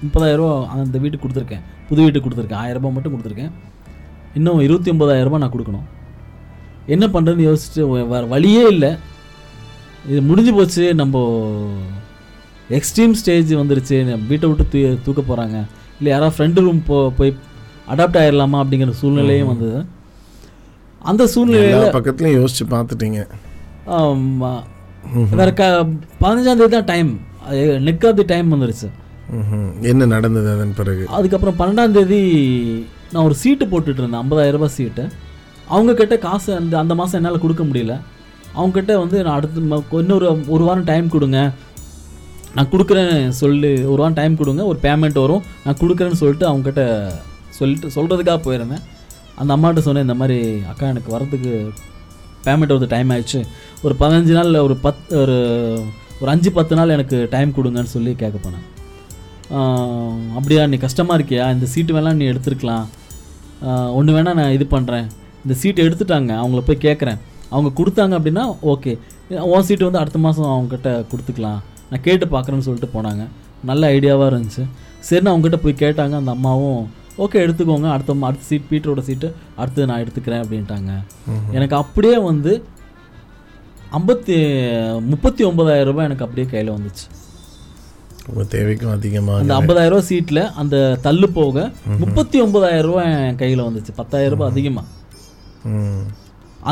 முப்பதாயிரரூபா 0.05 0.55
அந்த 0.85 0.99
வீட்டுக்கு 1.03 1.25
கொடுத்துருக்கேன். 1.25 1.65
புது 1.89 2.01
வீட்டுக்கு 2.05 2.27
கொடுத்துருக்கேன். 2.29 2.63
ஆயிரம் 2.65 2.95
மட்டும் 2.97 3.15
கொடுத்துருக்கேன். 3.15 3.53
இன்னும் 4.39 4.63
இருபத்தி 4.67 4.91
ஒம்பதாயிரம் 4.95 5.29
ரூபாய் 5.29 5.43
நான் 5.45 5.55
கொடுக்கணும். 5.57 5.87
என்ன 6.95 7.05
பண்ணுறதுன்னு 7.15 7.49
யோசிச்சுட்டு 7.51 8.09
வேறு 8.15 8.27
வழியே 8.35 8.65
இல்லை. 8.75 8.93
இது 10.11 10.21
முடிஞ்சு 10.31 10.53
போச்சு. 10.59 10.85
நம்ம 11.01 11.25
எக்ஸ்ட்ரீம் 12.79 13.17
ஸ்டேஜ் 13.21 13.53
வந்துருச்சு. 13.63 13.97
வீட்டை 14.31 14.49
விட்டு 14.51 14.67
தூ 14.73 14.81
தூக்க 15.07 15.21
போகிறாங்க 15.31 15.57
இல்லை 15.99 16.11
யாராவது 16.15 16.37
ஃப்ரெண்டு 16.37 16.63
ரூம் 16.67 16.85
போ 16.91 16.97
போய் 17.19 17.33
அடாப்ட் 17.93 18.19
ஆயிடலாமா 18.21 18.59
அப்படிங்கிற 18.63 18.93
சூழ்நிலையும் 19.01 19.51
வந்தது. 19.53 19.81
அந்த 21.11 21.23
சூழ்நிலையில் 21.35 21.95
பக்கத்துலயும் 21.97 22.39
யோசிச்சு 22.41 22.65
பார்த்துட்டீங்க. 22.75 23.21
வேற 25.39 25.49
க 25.61 25.65
பதினஞ்சாம் 26.23 26.61
தேதி 26.61 26.73
தான் 26.75 26.91
time 26.93 27.11
neck 27.89 28.07
of 28.09 28.19
the 28.21 28.27
time 28.33 28.53
வந்துருச்சு. 28.55 28.89
என்ன 29.91 30.07
நடந்தது 30.15 30.49
அதன் 30.55 30.77
பிறகு? 30.81 31.05
அதுக்கப்புறம் 31.17 31.59
பன்னெண்டாம் 31.61 31.97
தேதி 31.99 32.21
நான் 33.13 33.27
ஒரு 33.29 33.37
சீட்டு 33.43 33.65
போட்டுட்டு 33.73 34.01
இருந்தேன் 34.03 34.23
ஐம்பதாயிரம் 34.23 34.57
ரூபாய் 34.59 34.77
சீட்டு 34.77 35.05
அவங்க 35.75 35.93
கிட்ட 36.01 36.15
காசு 36.27 36.51
அந்த 36.61 36.75
அந்த 36.83 36.95
மாதம் 37.01 37.19
என்னால் 37.19 37.43
கொடுக்க 37.45 37.63
முடியல. 37.71 37.95
அவங்க 38.57 38.75
கிட்ட 38.79 38.93
வந்து 39.03 39.19
நான் 39.27 39.37
அடுத்த 39.39 39.83
இன்னொரு 40.03 40.27
ஒரு 40.55 40.63
வாரம் 40.69 40.89
டைம் 40.91 41.07
கொடுங்க. 41.15 41.41
நான் 42.57 42.71
கொடுக்குறேன்னு 42.73 43.37
சொல்லி 43.43 43.71
ஒரு 43.93 44.01
வாரம் 44.03 44.19
டைம் 44.21 44.41
கொடுங்க 44.41 44.63
ஒரு 44.71 44.79
பேமெண்ட் 44.87 45.23
வரும். 45.25 45.45
நான் 45.65 45.79
கொடுக்குறேன்னு 45.83 46.21
சொல்லிட்டு 46.23 46.49
அவங்க 46.51 46.65
கிட்ட 46.69 46.85
சொல்லிட்டு 47.59 47.89
சொல்கிறதுக்காக 47.97 48.41
போயிருந்தேன். 48.47 48.85
அந்த 49.41 49.51
அம்மாட்ட 49.57 49.83
சொன்னேன் 49.87 50.07
இந்த 50.07 50.17
மாதிரி 50.21 50.39
அக்கா 50.73 50.87
எனக்கு 50.95 51.11
வரதுக்கு 51.17 51.53
பேமெண்ட் 52.47 52.75
வந்து 52.77 52.91
டைம் 52.95 53.11
ஆயிடுச்சு. 53.15 53.41
ஒரு 53.85 53.95
பதினஞ்சு 54.03 54.33
நாள் 54.39 54.63
ஒரு 54.67 54.77
பத் 54.85 55.03
ஒரு 55.23 55.37
ஒரு 56.21 56.31
அஞ்சு 56.35 56.51
பத்து 56.59 56.75
நாள் 56.79 56.95
எனக்கு 56.97 57.19
டைம் 57.35 57.57
கொடுங்கன்னு 57.57 57.93
சொல்லி 57.97 58.13
கேட்க 58.23 58.39
போனேன். 58.45 58.67
அப்படியா 60.39 60.63
நீ 60.73 60.77
கஷ்டமாக 60.85 61.17
இருக்கியா? 61.19 61.47
இந்த 61.55 61.67
சீட்டு 61.73 61.95
வேணால் 61.97 62.19
நீ 62.21 62.25
எடுத்துருக்கலாம். 62.33 62.87
ஒன்று 63.99 64.15
வேணால் 64.17 64.39
நான் 64.41 64.55
இது 64.57 64.67
பண்ணுறேன் 64.77 65.07
இந்த 65.45 65.55
சீட்டு 65.63 65.85
எடுத்துட்டாங்க. 65.89 66.33
அவங்கள 66.43 66.63
போய் 66.69 66.85
கேட்குறேன். 66.87 67.19
அவங்க 67.53 67.71
கொடுத்தாங்க 67.79 68.15
அப்படின்னா 68.19 68.45
ஓகே 68.73 68.93
உன் 69.53 69.67
சீட்டு 69.69 69.89
வந்து 69.89 70.01
அடுத்த 70.03 70.19
மாதம் 70.25 70.51
அவங்ககிட்ட 70.55 70.91
கொடுத்துக்கலாம். 71.11 71.61
நான் 71.91 72.05
கேட்டு 72.07 72.27
பார்க்குறேன்னு 72.35 72.67
சொல்லிட்டு 72.67 72.91
போனாங்க. 72.97 73.23
நல்ல 73.71 73.91
ஐடியாவாக 73.97 74.31
இருந்துச்சு. 74.33 74.65
சரின்னு 75.09 75.33
அவங்ககிட்ட 75.33 75.59
போய் 75.65 75.83
கேட்டாங்க. 75.85 76.15
அந்த 76.23 76.33
அம்மாவும் 76.37 76.83
ஓகே 77.19 77.41
எடுத்துக்கோங்க. 77.45 77.89
அடுத்த 77.95 78.17
அடுத்த 78.29 78.45
சீட் 78.51 78.69
பீட்டரோட 78.71 79.01
சீட்டு 79.09 79.35
அடுத்து 79.57 79.87
நான் 79.87 80.03
எடுத்துக்கிறேன் 80.05 80.43
அப்படின்ட்டாங்க. 80.45 80.93
எனக்கு 81.57 81.77
அப்படியே 81.77 82.19
வந்து 82.19 82.53
ஐம்பத்தி 83.99 84.37
முப்பத்தி 85.11 85.45
ஒன்பதாயிரம் 85.45 85.89
ரூபாய் 85.91 86.07
எனக்கு 86.09 86.25
அப்படியே 86.27 86.47
கையில் 86.53 86.75
வந்துச்சு. 86.77 87.07
தேவைக்கும் 88.55 88.93
அதிகமாக. 88.97 89.39
அந்த 89.43 89.55
ஐம்பதாயிரம் 89.61 89.93
ரூபாய் 89.95 90.09
சீட்டில் 90.11 90.43
அந்த 90.63 90.77
தள்ளு 91.07 91.29
போக 91.39 91.71
முப்பத்தி 92.03 92.41
ஒன்பதாயிரம் 92.41 92.87
ரூபாய் 92.89 93.13
என் 93.29 93.41
கையில் 93.43 93.67
வந்துச்சு. 93.69 93.93
பத்தாயிரம் 94.01 94.35
ரூபாய் 94.35 94.53
அதிகமாக 94.55 94.87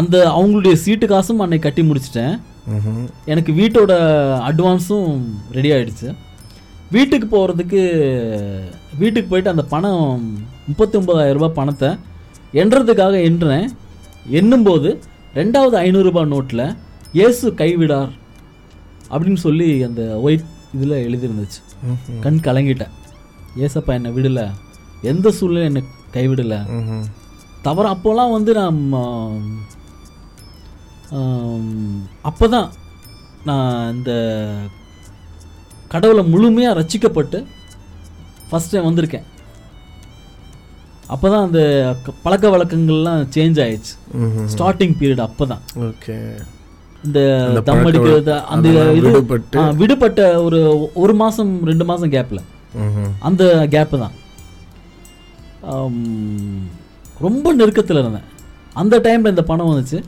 அந்த 0.00 0.16
அவங்களுடைய 0.36 0.72
சீட்டு 0.84 1.06
காசும் 1.06 1.42
அன்னைக்கு 1.44 1.66
கட்டி 1.68 1.82
முடிச்சிட்டேன். 1.90 2.34
எனக்கு 3.32 3.52
வீட்டோட 3.52 3.92
அட்வான்ஸும் 4.48 5.12
ரெடி 5.56 5.70
ஆயிடுச்சு. 5.76 6.08
வீட்டுக்கு 6.94 7.26
போகிறதுக்கு 7.32 7.80
வீட்டுக்கு 9.00 9.28
போயிட்டு 9.30 9.52
அந்த 9.52 9.64
பணம் 9.72 10.22
முப்பத்தி 10.68 10.96
ஒன்பதாயிரம் 11.00 11.38
ரூபாய் 11.38 11.58
பணத்தை 11.58 11.90
எண்ணுறதுக்காக 12.60 13.18
எண்ணுறேன் 13.28 13.66
எண்ணும்போது 14.38 14.90
ரெண்டாவது 15.38 15.76
ஐநூறுரூபா 15.86 16.22
நோட்டில் 16.32 16.64
இயேசு 17.18 17.46
கைவிடார் 17.60 18.10
அப்படின்னு 19.12 19.40
சொல்லி 19.44 19.68
அந்த 19.88 20.02
ஒயிட் 20.24 20.48
இதில் 20.76 21.04
எழுதியிருந்துச்சு. 21.06 21.60
கண் 22.24 22.42
கலங்கிட்டேன். 22.48 22.92
ஏசப்பா 23.64 23.92
என்னை 23.98 24.10
விடலை. 24.16 24.44
எந்த 25.10 25.30
சூழ்நிலை 25.38 25.64
என்னை 25.70 25.82
கைவிடலை. 26.16 26.60
தவறு 27.66 27.88
அப்போல்லாம் 27.94 28.34
வந்து 28.36 28.52
நான் 28.60 28.78
அப்போ 32.28 32.46
தான் 32.54 32.68
நான் 33.48 33.72
இந்த 33.94 34.12
கடவுளை 35.92 36.22
முழுமையாக 36.32 36.76
ரட்சிக்கப்பட்டு 36.78 37.38
ஃபஸ்ட் 38.48 38.72
டைம் 38.72 38.88
வந்திருக்கேன். 38.88 39.26
அப்போ 41.14 41.26
தான் 41.32 41.44
அந்த 41.46 41.60
பழக்க 42.24 42.44
வழக்கங்கள்லாம் 42.54 43.22
சேஞ்ச் 43.34 43.60
ஆயிடுச்சு. 43.64 43.94
ஸ்டார்டிங் 44.52 44.94
பீரியட் 45.00 45.22
அப்போ 45.26 45.44
தான் 45.52 45.62
ஓகே. 45.88 46.16
இந்த 47.06 47.18
தம் 47.68 47.86
அடிக்கிறது 47.88 48.32
அந்த 48.54 48.68
இது 48.98 49.10
விடுபட்டு. 49.82 50.26
ஒரு 50.46 50.60
ஒரு 51.02 51.14
மாதம் 51.22 51.52
ரெண்டு 51.70 51.84
மாதம் 51.90 52.12
கேப்பில். 52.14 52.42
அந்த 53.28 53.42
கேப்பு 53.74 53.98
தான். 54.04 54.16
ரொம்ப 57.26 57.52
நெருக்கத்தில் 57.60 58.02
இருந்தேன். 58.02 58.28
அந்த 58.82 58.96
டைமில் 59.06 59.34
இந்த 59.34 59.44
பணம் 59.52 59.70
வந்துச்சு. 59.70 59.98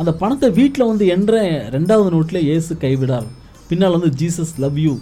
அந்த 0.00 0.10
பணத்தை 0.20 0.48
வீட்டில் 0.58 0.90
வந்து 0.90 1.06
என்ற 1.14 1.40
ரெண்டாவது 1.76 2.12
நோட்டில் 2.16 2.46
இயேசு 2.48 2.74
கைவிடார். 2.84 3.26
பின்னால் 3.70 3.96
வந்து 3.96 4.12
ஜீசஸ் 4.20 4.54
லவ் 4.64 4.78
யூ 4.84 4.94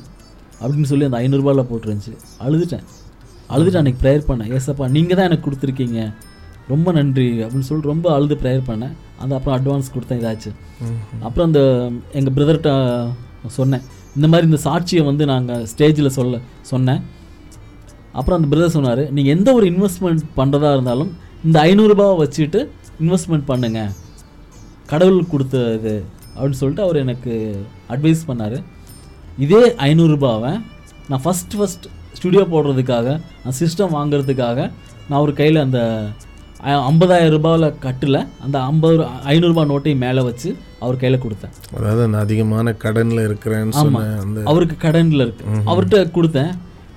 அப்படின்னு 0.62 0.88
சொல்லி 0.92 1.06
அந்த 1.08 1.18
ஐநூறுரூபாவில் 1.24 1.68
போட்டுருந்துச்சு. 1.70 2.14
அழுதுட்டேன். 2.46 2.84
அழுதுட்டு 3.54 3.80
அன்றைக்கி 3.80 4.00
ப்ரேயர் 4.02 4.26
பண்ணேன். 4.30 4.50
ஏசப்பா 4.56 4.88
நீங்கள் 4.96 5.18
தான் 5.18 5.28
எனக்கு 5.28 5.46
கொடுத்துருக்கீங்க. 5.46 6.00
ரொம்ப 6.72 6.88
நன்றி 6.98 7.28
அப்படின்னு 7.44 7.66
சொல்லிட்டு 7.68 7.92
ரொம்ப 7.92 8.08
அழுது 8.16 8.34
ப்ரேயர் 8.42 8.68
பண்ணேன். 8.68 8.92
அந்த 9.22 9.32
அப்புறம் 9.38 9.56
அட்வான்ஸ் 9.58 9.94
கொடுத்தேன் 9.94 10.20
இதாச்சு. 10.20 10.50
அப்புறம் 11.26 11.46
அந்த 11.48 11.62
எங்கள் 12.18 12.34
பிரதர்கிட்ட 12.36 12.72
சொன்னேன். 13.60 13.84
இந்த 14.16 14.26
மாதிரி 14.30 14.46
இந்த 14.50 14.60
சாட்சியை 14.66 15.02
வந்து 15.08 15.24
நாங்கள் 15.32 15.64
ஸ்டேஜில் 15.72 16.16
சொல்ல 16.18 16.38
சொன்னேன். 16.70 17.00
அப்புறம் 18.18 18.38
அந்த 18.38 18.48
பிரதர் 18.52 18.76
சொன்னார் 18.76 19.02
நீங்கள் 19.16 19.34
எந்த 19.36 19.48
ஒரு 19.58 19.66
இன்வெஸ்ட்மெண்ட் 19.72 20.22
பண்ணுறதா 20.38 20.70
இருந்தாலும் 20.76 21.10
இந்த 21.46 21.56
ஐநூறுரூபாவை 21.68 22.16
வச்சுட்டு 22.22 22.60
இன்வெஸ்ட்மெண்ட் 23.02 23.46
பண்ணுங்க. 23.50 23.80
கடவுள் 24.92 25.30
கொடுத்த 25.32 25.56
இது 25.78 25.94
அப்படின்னு 26.34 26.60
சொல்லிட்டு 26.62 26.84
அவர் 26.86 27.02
எனக்கு 27.04 27.32
அட்வைஸ் 27.94 28.22
பண்ணார். 28.30 28.56
இதே 29.44 29.62
ஐநூறுரூபாவை 29.88 30.52
நான் 31.08 31.22
ஃபஸ்ட் 31.24 31.54
ஃபஸ்ட் 31.58 31.86
ஸ்டுடியோ 32.14 32.42
போடுறதுக்காக 32.52 33.08
நான் 33.44 33.56
சிஸ்டம் 33.60 33.94
வாங்குறதுக்காக 33.98 34.70
நான் 35.08 35.20
ஒரு 35.20 35.32
கையில் 35.32 35.56
அந்த 35.56 35.80
ஐம்பதாயிரம் 36.88 37.34
ரூபாவில் 37.36 37.78
கட்டில் 37.78 38.18
அந்த 38.44 38.56
ஐம்பது 38.60 38.96
ஐநூறுரூபா 39.32 39.62
நோட்டையும் 39.72 40.02
மேலே 40.06 40.22
வச்சு 40.22 40.56
அவர் 40.80 40.96
கையில் 40.96 41.22
கொடுத்தேன். 41.22 41.54
அதாவது 41.76 42.02
அந்த 42.04 42.18
அதிகமான 42.18 42.74
கடன்ல 42.84 43.24
இருக்கிறேன்னு 43.28 43.76
ஆமா. 43.76 44.00
சொன்ன 44.00 44.20
அந்த 44.24 44.42
அவருக்கு 44.44 44.76
கடனில் 44.76 45.20
இருக்கு. 45.20 45.44
அவர்கிட்ட 45.66 46.10
கொடுத்தேன். 46.16 46.52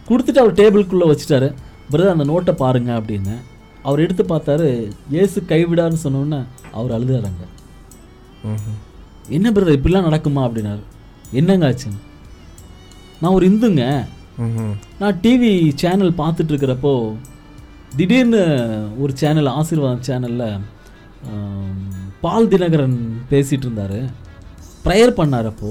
கொடுத்துட்டு 0.10 0.41
அவர் 0.44 0.54
டேபிளுக்குள்ளே 0.54 1.08
வச்சுட்டாரு. 1.12 1.50
பிரதர் 1.91 2.16
அந்த 2.16 2.24
நோட்டை 2.24 2.52
பாருங்க 2.52 2.91
அப்படின்னு. 3.00 3.36
அவர் 3.84 4.00
எடுத்து 4.00 4.24
பார்த்தாரு. 4.24 4.68
இயேசு 5.10 5.44
கைவிடான்னு 5.50 6.00
சொன்னோன்னே 6.04 6.39
அவர் 6.72 6.91
அழுதாருங்க. 6.91 7.46
ம்ஹும். 8.52 8.78
என்ன 9.30 9.52
பிரதர் 9.52 9.78
இப்படிலாம் 9.78 10.08
நடக்குமா? 10.10 10.44
அப்படின்னாரு. 10.48 10.84
என்னங்க 11.32 11.68
ஆச்சுன்னு? 11.70 12.02
நான் 13.24 13.34
ஒரு 13.34 13.49
இந்துங்க. 13.49 13.84
நான் 14.99 15.19
டிவி 15.24 15.51
சேனல் 15.76 16.11
பார்த்துட்டு 16.17 16.53
இருக்கிறப்போ 16.53 16.93
திடீர்னு 17.95 18.41
ஒரு 18.99 19.11
சேனல் 19.17 19.49
ஆசீர்வாதம் 19.57 20.05
சேனலில் 20.07 20.47
பால் 22.21 22.47
தினகரன் 22.47 22.95
பேசிகிட்டு 23.32 23.65
இருந்தார் 23.67 23.97
ப்ரேயர் 24.86 25.17
பண்ணார் 25.19 25.45
அப்போ. 25.45 25.69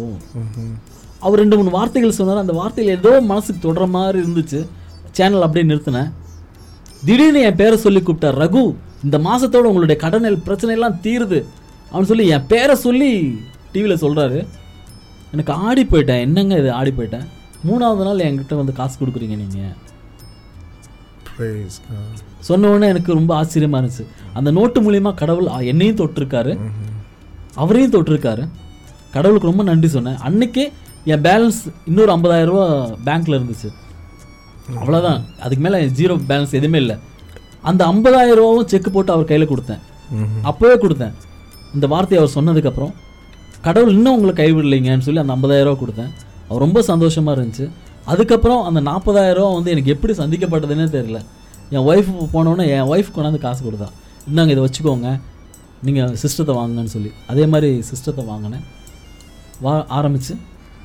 அவர் 1.18 1.38
ரெண்டு 1.38 1.56
மூணு 1.56 1.70
வார்த்தைகள் 1.70 2.10
சொன்னார். 2.10 2.36
அந்த 2.36 2.52
வார்த்தைகள் 2.52 2.96
ஏதோ 2.96 3.20
மனசுக்கு 3.20 3.60
தொடர 3.66 3.86
மாதிரி 3.86 4.18
இருந்துச்சு. 4.22 4.60
சேனல் 5.10 5.42
அப்படியே 5.42 5.74
நிறுத்தினேன். 5.74 6.10
திடீர்னு 7.04 7.40
என் 7.40 7.56
பேரை 7.56 7.76
சொல்லி 7.76 8.00
கூப்பிட்டார் 8.00 8.40
ரகு 8.44 8.62
இந்த 9.04 9.18
மாசத்தோட 9.18 9.68
உங்களுடைய 9.70 10.00
கடன் 10.00 10.24
எல்- 10.24 10.44
பிரச்சனை 10.48 10.74
எல்லாம் 10.74 10.98
தீருது 11.02 11.38
அவன் 11.90 12.04
சொல்லி 12.04 12.26
என் 12.26 12.46
பேரை 12.46 12.74
சொல்லி 12.86 13.10
டிவியில் 13.72 14.02
சொல்கிறாரு 14.04 14.40
எனக்கு 15.32 15.52
ஆடி 15.66 15.84
போயிட்டேன். 15.84 16.20
என்னங்க 16.20 16.58
இது 16.58 16.72
ஆடி 16.72 16.90
போயிட்டேன்? 16.90 17.26
மூணாவது 17.68 18.04
நாள் 18.08 18.26
என்கிட்ட 18.28 18.54
வந்து 18.60 18.72
காசு 18.72 18.94
கொடுக்குறீங்க 19.00 19.36
நீங்கள். 19.42 19.74
சொன்ன 22.48 22.68
உடனே 22.68 22.86
எனக்கு 22.92 23.10
ரொம்ப 23.18 23.32
ஆச்சரியமா 23.42 23.78
இருந்துச்சு. 23.80 24.04
அந்த 24.38 24.50
நோட்டு 24.50 24.78
மூலியமா 24.84 25.10
கடவுள் 25.14 25.48
என்னையும் 25.72 26.00
தொட்டிருக்காரு. 26.00 26.52
அவரையும் 27.62 27.94
தொட்டிருக்காரு. 27.94 28.44
கடவுளுக்கு 29.14 29.50
ரொம்ப 29.50 29.62
நன்றி 29.62 29.88
சொன்னேன். 29.88 30.18
அன்னைக்கே 30.28 30.64
என் 31.12 31.22
பேலன்ஸ் 31.26 31.60
இன்னொரு 31.86 32.10
50000 32.16 32.48
ரூபா 32.50 32.66
பேங்க்ல 33.06 33.38
இருந்துச்சு. 33.38 33.70
அவ்வளோதான் 34.80 35.20
அதுக்கு 35.44 35.62
மேலே 35.64 35.78
ஜீரோ 36.00 36.14
பேலன்ஸ் 36.30 36.58
எதுவுமே 36.58 36.78
இல்லை. 36.84 36.96
அந்த 37.70 37.82
50000 37.86 38.36
ரூபாவும் 38.40 38.70
செக் 38.72 38.92
போட்டு 38.92 39.12
அவர் 39.12 39.30
கையில் 39.30 39.50
கொடுத்தேன். 39.52 39.82
ம்ஹும். 40.18 40.42
அப்போவே 40.50 40.76
கொடுத்தேன். 40.84 41.14
இந்த 41.74 41.86
வார்த்தையை 41.92 42.20
அவர் 42.22 42.36
சொன்னதுக்கப்புறம் 42.36 42.92
கடவுள் 43.66 43.94
இன்னும் 43.96 44.14
உங்களை 44.16 44.34
கைவிடலைங்கன்னு 44.40 45.06
சொல்லி 45.08 45.22
அந்த 45.24 45.34
50000 45.36 45.66
ரூபா 45.68 45.80
கொடுத்தேன். 45.82 46.12
ரொம்ப 46.64 46.82
சந்தோஷமாக 46.90 47.34
இருந்துச்சு. 47.36 47.66
அதுக்கப்புறம் 48.12 48.62
அந்த 48.68 48.80
40000 48.90 49.34
ரூபா 49.38 49.50
வந்து 49.56 49.70
எனக்கு 49.74 49.92
எப்படி 49.94 50.12
சந்திக்கப்பட்டதுன்னே 50.20 50.86
தெரியல. 50.96 51.18
என் 51.74 51.86
ஒய்ஃப் 51.90 52.10
போனோன்னே 52.34 52.64
என் 52.76 52.88
ஒய்ஃப் 52.92 53.12
கொண்டாந்து 53.16 53.40
காசு 53.44 53.60
கொடுத்தா. 53.66 53.88
இந்தாங்க 54.28 54.54
இதை 54.54 54.62
வச்சுக்கோங்க. 54.66 55.10
நீங்கள் 55.86 56.14
சிஸ்டத்தை 56.22 56.54
வாங்கன்னு 56.58 56.92
சொல்லி. 56.94 57.10
அதே 57.32 57.44
மாதிரி 57.52 57.70
சிஸ்டத்தை 57.90 58.24
வாங்கினேன். 58.30 58.64
வா 59.64 59.74
ஆரம்பித்து 59.98 60.34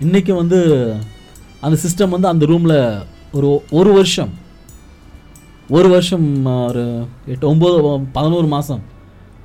இன்றைக்கி 0.06 0.34
வந்து 0.42 0.60
அந்த 1.66 1.76
சிஸ்டம் 1.84 2.14
வந்து 2.16 2.28
அந்த 2.34 2.46
ரூமில் 2.52 2.78
ஒரு 3.38 3.50
ஒரு 3.80 3.92
வருஷம். 3.98 4.32
ஒரு 5.78 5.88
வருஷம் 5.94 6.28
ஒரு 6.68 6.84
எட்டு 7.32 7.46
ஒம்பது 7.54 7.78
பதினோரு 8.18 8.48
மாதம் 8.56 8.84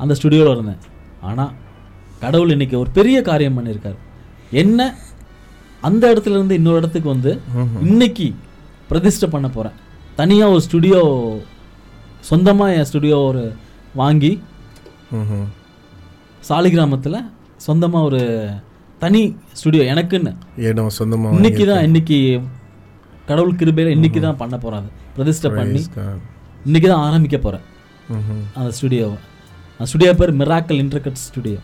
அந்த 0.03 0.13
ஸ்டுடியோவில் 0.19 0.55
இருந்தேன். 0.57 0.83
ஆனால் 1.29 1.53
கடவுள் 2.21 2.55
இன்றைக்கி 2.57 2.77
ஒரு 2.83 2.91
பெரிய 2.99 3.19
காரியம் 3.23 3.57
பண்ணியிருக்கார் 3.59 3.99
என்ன 4.63 4.81
அந்த 5.83 6.03
இடத்துல 6.13 6.37
இருந்து 6.37 6.55
இன்னொரு 6.55 6.77
இடத்துக்கு 6.77 7.09
வந்து 7.09 7.33
இன்னைக்கு 7.83 8.27
பிரதிஷ்டை 8.91 9.29
பண்ண 9.31 9.47
போகிறேன் 9.49 9.77
தனியாக 10.17 10.53
ஒரு 10.53 10.61
ஸ்டுடியோ 10.61 11.01
சொந்தமாக 12.21 12.75
என் 12.75 12.85
ஸ்டுடியோ 12.85 13.17
ஒரு 13.29 13.43
வாங்கி. 13.95 14.33
சாலிகிராமத்தில் 16.43 17.19
சொந்தமாக 17.57 18.05
ஒரு 18.05 18.21
தனி 19.01 19.23
ஸ்டுடியோ 19.53 19.85
எனக்குன்னு 19.85 20.33
இடம் 20.69 20.91
சொந்தமாக 20.91 21.37
இன்னைக்கு 21.37 21.65
தான் 21.67 21.85
இன்னைக்கு 21.85 22.19
கடவுள் 23.29 23.57
கிருபையில் 23.57 23.95
இன்னைக்கு 23.95 24.21
தான் 24.21 24.37
பண்ண 24.37 24.55
போகிறாது 24.59 24.89
பிரதிஷ்டை 25.17 25.51
பண்ணி 25.51 25.83
இன்னைக்கு 26.65 26.89
தான் 26.89 27.05
ஆரம்பிக்க 27.05 27.37
போகிறேன் 27.39 27.67
அந்த 28.57 28.71
ஸ்டுடியோவை 28.71 29.19
அந்த 29.75 29.87
ஸ்டுடியோ 29.87 30.13
பேர் 30.15 30.33
மிராக்கல் 30.41 30.81
இன்டர்கட் 30.83 31.23
ஸ்டுடியோ 31.23 31.61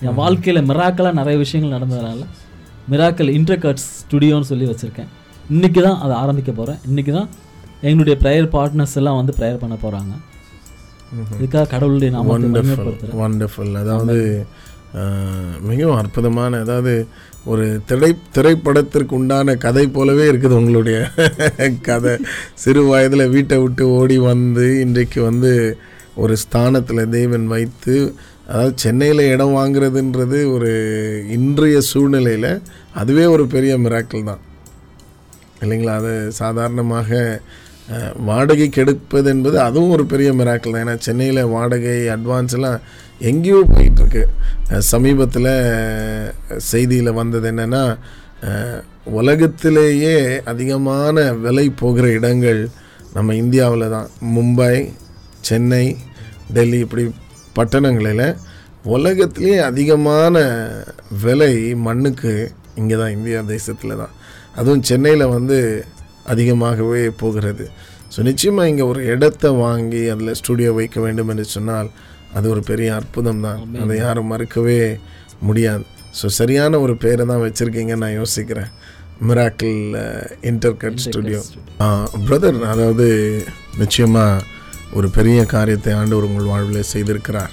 என் 0.00 0.14
வாழ்க்கையில் 0.14 0.68
மிராக்கலாக 0.68 1.14
நிறைய 1.14 1.36
விஷயங்கள் 1.38 1.76
நடந்ததுனால 1.76 2.20
மிராக்கல் 2.92 3.30
இன்டர்கட் 3.38 3.82
ஸ்டுடியோன்னு 3.86 4.50
சொல்லி 4.50 4.66
வச்சுருக்கேன். 4.68 5.10
இன்றைக்கி 5.50 5.80
தான் 5.82 5.98
அதை 5.98 6.14
ஆரம்பிக்க 6.22 6.50
போகிறேன் 6.52 6.80
இன்றைக்கி 6.88 7.12
தான் 7.12 7.28
எங்களுடைய 7.82 8.16
ப்ரேயர் 8.22 8.48
பார்ட்னர்ஸ் 8.54 8.96
எல்லாம் 9.00 9.16
வந்து 9.16 9.32
ப்ரேயர் 9.38 9.62
பண்ண 9.62 9.76
போகிறாங்க 9.76 10.14
இதுக்காக 11.36 11.68
கடவுளுடைய 11.68 12.10
மகிமைப்படுத்துகிறேன் 12.10 13.20
வண்டர்ஃபுல் 13.20 13.76
அதாவது 13.76 14.16
மிகவும் 15.60 15.98
அற்புதமான 15.98 16.58
அதாவது 16.58 16.92
ஒரு 17.44 17.64
திரை 17.86 18.10
திரைப்படத்திற்கு 18.32 19.14
உண்டான 19.14 19.54
கதை 19.56 19.84
போலவே 19.88 20.24
இருக்குது 20.30 20.54
உங்களுடைய 20.54 20.98
கதை. 21.82 22.14
சிறு 22.54 22.82
வயதில் 22.84 23.24
வீட்டை 23.28 23.58
விட்டு 23.58 23.84
ஓடி 23.90 24.16
வந்து 24.24 24.66
இன்றைக்கு 24.80 25.20
வந்து 25.22 25.52
ஒரு 26.16 26.36
ஸ்தானத்தில் 26.36 27.10
தேவன் 27.10 27.46
வைத்து 27.46 27.96
அதாவது 28.50 28.72
சென்னையில் 28.82 29.22
இடம் 29.32 29.56
வாங்குறதுன்றது 29.58 30.38
ஒரு 30.54 30.70
இன்றைய 31.36 31.78
சூழ்நிலையில் 31.88 32.50
அதுவே 33.00 33.24
ஒரு 33.34 33.44
பெரிய 33.54 33.72
மிராக்கள் 33.84 34.28
தான். 34.30 34.42
இல்லைங்களா? 35.62 35.94
அது 36.00 36.12
சாதாரணமாக 36.40 37.10
வாடகைக்கு 38.28 38.80
எடுப்பது 38.84 39.28
என்பது 39.34 39.56
அதுவும் 39.66 39.94
ஒரு 39.96 40.04
பெரிய 40.12 40.30
மிராக்கள் 40.38 40.74
தான். 40.74 40.84
ஏன்னா 40.86 40.96
சென்னையில் 41.06 41.42
வாடகை 41.56 41.98
அட்வான்ஸ் 42.16 42.56
எல்லாம் 42.58 42.80
எங்கேயோ 43.30 43.60
போயிட்டுருக்கு. 43.74 44.24
சமீபத்தில் 44.92 45.52
செய்தியில் 46.70 47.18
வந்தது 47.20 47.48
என்னென்னா 47.52 47.84
உலகத்திலேயே 49.20 50.16
அதிகமான 50.50 51.16
விலை 51.44 51.68
போகிற 51.82 52.08
இடங்கள் 52.18 52.60
நம்ம 53.14 53.34
இந்தியாவில் 53.42 53.92
தான். 53.96 54.10
மும்பை 54.36 54.74
சென்னை 55.48 55.84
டெல்லி 56.56 56.78
இப்படி 56.86 57.04
பட்டணங்களில் 57.58 58.26
உலகத்திலேயே 58.94 59.58
அதிகமான 59.70 60.36
விலை 61.24 61.52
மண்ணுக்கு 61.86 62.32
இங்கே 62.80 62.96
தான் 63.00 63.14
இந்தியா 63.16 63.38
தேசத்தில் 63.54 64.00
தான் 64.02 64.14
அதுவும் 64.58 64.84
சென்னையில் 64.90 65.32
வந்து 65.36 65.58
அதிகமாகவே 66.32 67.02
போகிறது. 67.22 67.64
ஸோ 68.12 68.18
நிச்சயமாக 68.28 68.70
இங்கே 68.72 68.84
ஒரு 68.90 69.00
இடத்த 69.12 69.50
வாங்கி 69.64 70.02
அதில் 70.12 70.38
ஸ்டுடியோ 70.40 70.70
வைக்க 70.78 70.98
வேண்டும் 71.06 71.30
என்று 71.32 71.46
சொன்னால் 71.54 71.88
அது 72.36 72.46
ஒரு 72.54 72.62
பெரிய 72.70 72.88
அற்புதம் 72.98 73.42
தான் 73.46 73.60
அதை 73.82 73.94
யாரும் 74.04 74.30
மறுக்கவே 74.32 74.80
முடியாது. 75.48 75.84
ஸோ 76.18 76.26
சரியான 76.38 76.78
ஒரு 76.84 76.94
பேரை 77.04 77.24
தான் 77.30 77.42
வச்சுருக்கீங்கன்னு 77.46 78.04
நான் 78.04 78.18
யோசிக்கிறேன். 78.20 78.70
மிராக்கிள் 79.28 79.78
இன்டர்கட் 80.50 81.02
ஸ்டுடியோ 81.06 81.40
பிரதர் 82.26 82.60
அதாவது 82.72 83.06
நிச்சயமாக 83.82 84.44
ஒரு 84.96 85.08
பெரிய 85.16 85.44
காரியத்தை 85.44 85.92
ஆண்டவர் 85.94 86.28
உங்கள் 86.28 86.50
வாழ்வில் 86.52 86.90
செய்திருக்கிறார். 86.92 87.52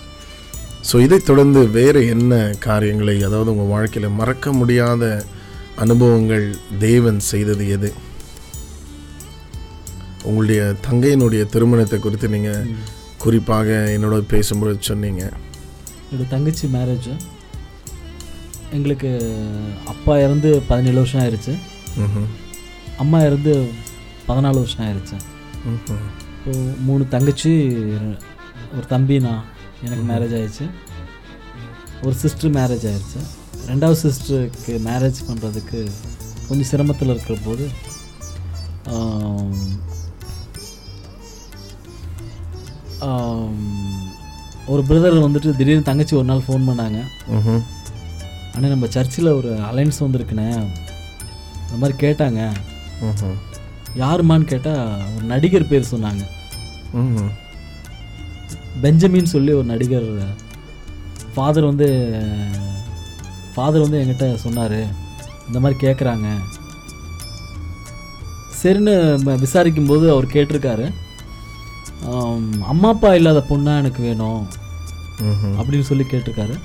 ஸோ 0.89 0.95
இதைத் 1.05 1.25
தொடர்ந்து 1.25 1.61
வேறு 1.69 2.01
என்ன 2.07 2.33
காரியங்களை 2.67 3.15
அதாவது 3.23 3.51
உங்கள் 3.53 3.73
வாழ்க்கையில் 3.75 4.17
மறக்க 4.19 4.53
முடியாத 4.53 5.03
அனுபவங்கள் 5.83 6.45
தேவன் 6.79 7.19
செய்தது 7.19 7.69
எது? 7.69 7.89
உங்களுடைய 10.23 10.61
தங்கையினுடைய 10.87 11.41
திருமணத்தை 11.45 11.99
குறித்து 11.99 12.27
நீங்கள் 12.27 12.69
குறிப்பாக 13.17 13.67
என்னோட 13.95 14.15
பேசும்பொழுது 14.33 14.79
சொன்னீங்க. 14.79 15.23
என்னோட 16.03 16.25
தங்கச்சி 16.27 16.67
மேரேஜ் 16.67 17.11
எங்களுக்கு 18.71 19.11
அப்பா 19.85 20.13
இறந்து 20.19 20.49
பதினேழு 20.67 20.99
வருஷம் 21.01 21.23
ஆயிடுச்சு. 21.23 21.53
அம்மா 23.03 23.19
இறந்து 23.21 23.53
பதினாலு 24.27 24.61
வருஷம் 24.63 24.85
ஆயிடுச்சு 24.85 25.17
மூணு 26.87 27.03
தங்கச்சி 27.13 27.51
ஒரு 28.75 28.85
தம்பி 28.93 29.15
நான் 29.25 29.43
எனக்கு 29.85 30.03
மேரேஜ் 30.11 30.35
ஆயிடுச்சு. 30.37 30.65
ஒரு 32.05 32.15
சிஸ்டர் 32.23 32.53
மேரேஜ் 32.57 32.85
ஆயிடுச்சு. 32.91 33.21
ரெண்டாவது 33.69 33.97
சிஸ்டருக்கு 34.05 34.73
மேரேஜ் 34.87 35.19
பண்ணுறதுக்கு 35.27 35.79
கொஞ்சம் 36.47 36.69
சிரமத்தில் 36.71 37.13
இருக்கிற 37.13 37.37
போது 37.45 37.67
ஒரு 44.73 44.81
பிரதர் 44.89 45.25
வந்துட்டு 45.25 45.49
திடீர்னு 45.57 45.89
தங்கச்சி 45.89 46.13
ஒரு 46.19 46.27
நாள் 46.29 46.45
ஃபோன் 46.45 46.67
பண்ணாங்க. 46.69 46.99
அண்ணே 48.53 48.67
நம்ம 48.73 48.87
சர்ச்சில் 48.95 49.35
ஒரு 49.39 49.51
அலைன்ஸ் 49.69 50.03
வந்திருக்குண்ணே. 50.05 50.47
இந்த 51.63 51.77
மாதிரி 51.81 51.95
கேட்டாங்க. 52.03 52.41
யாருமான்னு 54.01 54.51
கேட்டால் 54.51 55.01
ஒரு 55.15 55.25
நடிகர் 55.31 55.69
பேர் 55.71 55.91
சொன்னாங்க. 55.91 56.23
பெஞ்சமின் 58.83 59.33
சொல்லி 59.33 59.51
ஒரு 59.59 59.67
நடிகர் 59.71 60.09
ஃபாதர் 61.33 61.69
வந்து 61.69 61.87
ஃபாதர் 63.53 63.85
வந்து 63.85 64.01
என்கிட்ட 64.01 64.27
சொன்னார். 64.45 64.79
இந்த 65.47 65.59
மாதிரி 65.63 65.79
கேட்குறாங்க 65.85 66.27
சரின்னு 68.59 68.93
விசாரிக்கும்போது 69.43 70.05
அவர் 70.13 70.33
கேட்டிருக்காரு. 70.35 70.85
அம்மா 72.71 72.89
அப்பா 72.93 73.09
இல்லாத 73.19 73.41
பொண்ணா 73.49 73.73
எனக்கு 73.81 74.01
வேணும். 74.07 74.41
அப்படின்னு 75.59 75.87
சொல்லி 75.89 76.05
கேட்டிருக்காரு. 76.11 76.55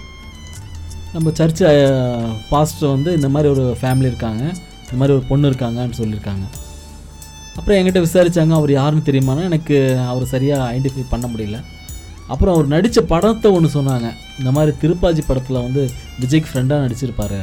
நம்ம 1.13 1.31
சர்ச் 1.39 1.63
பாஸ்டர் 2.51 2.95
வந்து 2.95 3.11
இந்த 3.19 3.29
மாதிரி 3.35 3.49
ஒரு 3.55 3.65
ஃபேமிலி 3.81 4.09
இருக்காங்க. 4.11 4.43
இந்த 4.85 4.99
மாதிரி 5.01 5.17
ஒரு 5.19 5.25
பொண்ணு 5.31 5.51
இருக்காங்கன்னு 5.51 5.99
சொல்லியிருக்காங்க. 6.01 6.47
அப்புறம் 7.57 7.79
என்கிட்ட 7.81 8.01
விசாரித்தாங்க 8.07 8.53
அவர் 8.53 8.71
யாருன்னு 8.71 9.07
தெரியுமானா 9.07 9.43
எனக்கு 9.43 9.99
அவர் 10.09 10.25
சரியாக 10.25 10.67
ஐடென்டிஃபை 10.75 11.05
பண்ண 11.11 11.27
முடியல. 11.27 11.59
அப்புறம் 12.27 12.55
அவர் 12.55 12.67
நடித்த 12.67 13.01
படத்தை 13.03 13.51
ஒன்று 13.51 13.83
சொன்னாங்க. 13.83 14.09
இந்த 14.39 14.51
மாதிரி 14.51 14.77
திருப்பாச்சி 14.83 15.23
படத்தில் 15.27 15.63
வந்து 15.67 15.91
விஜய்க்கு 16.21 16.51
ஃப்ரெண்டாக 16.53 16.85
நடிச்சிருப்பார். 16.85 17.41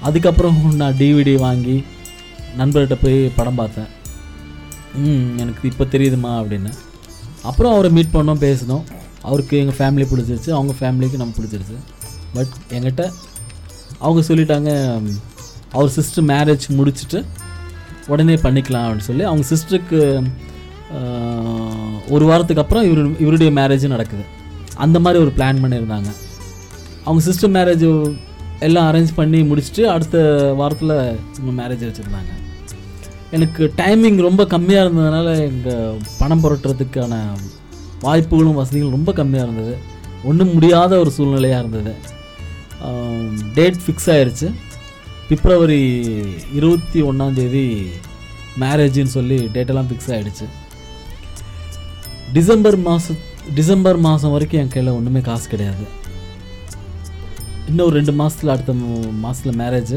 அதுக்கப்புறம் 0.00 0.74
நான் 0.74 0.92
டிவிடி 0.92 1.34
வாங்கி 1.36 1.84
நண்பர்கிட்ட 2.58 2.96
போய் 3.02 3.18
படம் 3.36 3.54
பார்த்தேன். 3.54 3.88
ம் 4.94 5.38
எனக்கு 5.38 5.68
இப்போ 5.68 5.84
தெரியுதுமா 5.84 6.32
அப்படின்னு. 6.40 6.72
அப்புறம் 7.42 7.72
அவரை 7.72 7.90
மீட் 7.90 8.14
பண்ணோம் 8.14 8.42
பேசினோம். 8.46 8.84
அவருக்கு 9.22 9.58
எங்கள் 9.58 9.78
ஃபேமிலி 9.78 10.06
பிடிச்சிருச்சு. 10.12 10.50
அவங்க 10.50 10.72
ஃபேமிலிக்கு 10.80 11.20
நம்ம 11.22 11.34
பிடிச்சிருச்சு. 11.38 11.76
பட் 12.34 12.54
என்கிட்ட 12.70 13.12
அவங்க 13.98 14.34
சொல்லிட்டாங்க 14.34 14.70
அவர் 15.72 15.88
சிஸ்டர் 15.88 16.24
மேரேஜ் 16.24 16.66
முடிச்சுட்டு 16.78 17.24
உடனே 18.12 18.34
பண்ணிக்கலாம் 18.44 18.86
அப்படின்னு 18.86 19.08
சொல்லி 19.08 19.24
அவங்க 19.28 19.44
சிஸ்டருக்கு 19.52 20.00
ஒரு 22.14 22.24
வாரத்துக்கு 22.30 22.62
அப்புறம் 22.62 22.86
இவரு 22.90 23.02
இவருடைய 23.24 23.50
மேரேஜ் 23.58 23.94
நடக்குது. 23.94 24.24
அந்த 24.84 24.96
மாதிரி 25.04 25.18
ஒரு 25.24 25.32
பிளான் 25.36 25.62
பண்ணியிருந்தாங்க. 25.62 26.10
அவங்க 27.04 27.22
சிஸ்டர் 27.28 27.54
மேரேஜ் 27.56 27.86
எல்லாம் 28.66 28.88
அரேஞ்ச் 28.90 29.12
பண்ணி 29.18 29.40
முடிச்சுட்டு 29.50 29.82
அடுத்த 29.94 30.18
வாரத்தில் 30.60 30.94
இவங்க 31.40 31.54
மேரேஜ் 31.60 31.86
வச்சுருந்தாங்க. 31.88 32.32
எனக்கு 33.36 33.62
டைமிங் 33.76 34.18
ரொம்ப 34.28 34.42
கம்மியாக 34.54 34.84
இருந்ததுனால 34.84 35.28
எங்கள் 35.48 35.98
பணம் 36.20 36.42
புரட்டுறதுக்கான 36.44 37.14
வாய்ப்புகளும் 38.00 38.58
வசதிகளும் 38.60 38.96
ரொம்ப 38.98 39.12
கம்மியாக 39.20 39.46
இருந்தது. 39.48 39.74
ஒன்றும் 40.24 40.52
முடியாத 40.56 40.92
ஒரு 41.02 41.10
சூழ்நிலையாக 41.18 41.62
இருந்தது. 41.64 41.92
டேட் 43.54 43.80
ஃபிக்ஸ் 43.84 44.10
ஆயிடுச்சு 44.14 44.48
பிப்ரவரி 45.30 45.82
இருபத்தி 46.58 47.00
ஒன்றாந்தேதி 47.08 47.64
மேரேஜின்னு 48.62 49.12
சொல்லி 49.16 49.36
டேட்டெல்லாம் 49.56 49.88
ஃபிக்ஸ் 49.88 50.08
ஆகிடுச்சு 50.14 50.46
டிசம்பர் 52.36 52.76
மாதம் 52.86 53.20
டிசம்பர் 53.58 53.98
மாதம் 54.06 54.32
வரைக்கும் 54.34 54.60
என் 54.62 54.72
கையில் 54.72 54.96
ஒன்றுமே 54.96 55.20
காசு 55.28 55.46
கிடையாது. 55.52 55.84
இன்னும் 57.70 57.92
ரெண்டு 57.96 58.12
மாதத்தில் 58.20 58.52
அடுத்த 58.54 58.72
மாதத்தில் 59.24 59.58
மேரேஜ் 59.60 59.94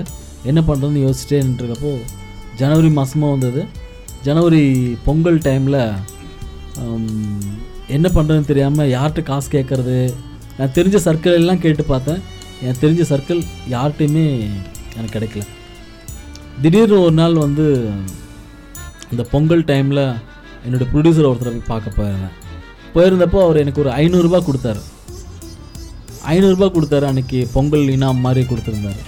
என்ன 0.49 0.59
பண்ணுறதுன்னு 0.67 1.03
யோசிச்சிட்டே 1.05 1.39
நின்றுருக்கப்போ 1.47 1.93
ஜனவரி 2.61 2.91
மாதமும் 2.97 3.33
வந்தது. 3.35 3.63
ஜனவரி 4.27 4.63
பொங்கல் 5.07 5.39
டைமில் 5.47 5.79
என்ன 7.97 8.07
பண்ணுறதுன்னு 8.17 8.51
தெரியாமல் 8.51 8.93
யார்கிட்ட 8.95 9.23
காசு 9.31 9.49
கேட்குறது? 9.55 9.97
நான் 10.59 10.75
தெரிஞ்ச 10.77 10.99
சர்க்கிள் 11.07 11.39
எல்லாம் 11.41 11.63
கேட்டு 11.65 11.85
பார்த்தேன். 11.91 12.21
எனக்கு 12.61 12.83
தெரிஞ்ச 12.85 13.05
சர்க்கிள் 13.13 13.41
யார்கிட்டையுமே 13.75 14.27
எனக்கு 14.97 15.15
கிடைக்கல. 15.15 15.43
திடீர்னு 16.61 16.97
ஒரு 17.01 17.15
நாள் 17.21 17.35
வந்து 17.45 17.65
இந்த 19.11 19.23
பொங்கல் 19.31 19.63
டைமில் 19.71 20.03
என்னோடய 20.65 20.87
ப்ரொடியூசர் 20.93 21.29
ஒருத்தரை 21.29 21.51
போய் 21.51 21.71
பார்க்க 21.71 21.97
போயிருந்தேன். 21.99 22.35
போயிருந்தப்போ 22.95 23.39
அவர் 23.45 23.61
எனக்கு 23.63 23.81
ஒரு 23.83 23.91
ஐநூறுரூபா 24.01 24.39
கொடுத்தாரு. 24.47 24.81
ஐநூறுரூபா 26.33 26.67
கொடுத்தாரு 26.75 27.05
அன்றைக்கி 27.11 27.39
பொங்கல் 27.53 27.87
இனாம் 27.95 28.23
மாதிரி 28.25 28.43
கொடுத்துருந்தாரு. 28.49 29.01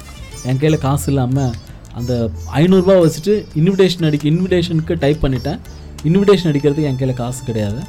என் 0.50 0.60
கையில் 0.62 0.84
காசு 0.86 1.08
இல்லாமல் 1.12 1.54
அந்த 2.00 2.14
ஐநூறுரூபா 2.60 2.96
வச்சுட்டு 3.04 3.34
இன்விடேஷன் 3.60 4.08
அடிக்க 4.08 4.26
இன்விடேஷனுக்கு 4.32 4.96
டைப் 5.04 5.22
பண்ணிட்டேன். 5.26 5.60
இன்விடேஷன் 6.10 6.50
அடிக்கிறதுக்கு 6.52 6.90
என் 6.90 7.00
கையில் 7.02 7.20
காசு 7.22 7.44
கிடையாது. 7.50 7.80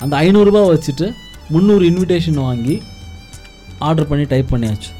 அந்த 0.00 0.14
ஐநூறுரூபா 0.24 0.62
வச்சுட்டு 0.72 1.08
முந்நூறு 1.50 1.84
இன்விடேஷன் 1.90 2.40
வாங்கி 2.46 2.74
ஆர்டர் 3.88 4.10
பண்ணி 4.10 4.24
டைப் 4.32 4.50
பண்ணியாச்சு. 4.54 4.90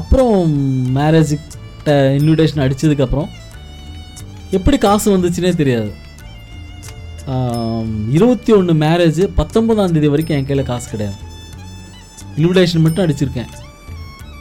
அப்புறம் 0.00 0.36
மேரேஜுக்கு 0.96 1.58
இன்விடேஷன் 2.18 2.62
அடித்ததுக்கப்புறம் 2.64 3.28
எப்படி 4.56 4.76
காசு 4.86 5.06
வந்துச்சுனே 5.14 5.50
தெரியாது. 5.60 5.90
இருபத்தி 8.16 8.50
ஒன்று 8.58 8.72
மேரேஜ் 8.84 9.20
பத்தொன்பதாம் 9.40 9.94
தேதி 9.96 10.08
வரைக்கும் 10.12 10.36
என் 10.38 10.48
கையில் 10.48 10.70
காசு 10.70 10.86
கிடையாது. 10.92 11.18
இன்விடேஷன் 12.40 12.84
மட்டும் 12.86 13.04
அடிச்சிருக்கேன். 13.04 13.50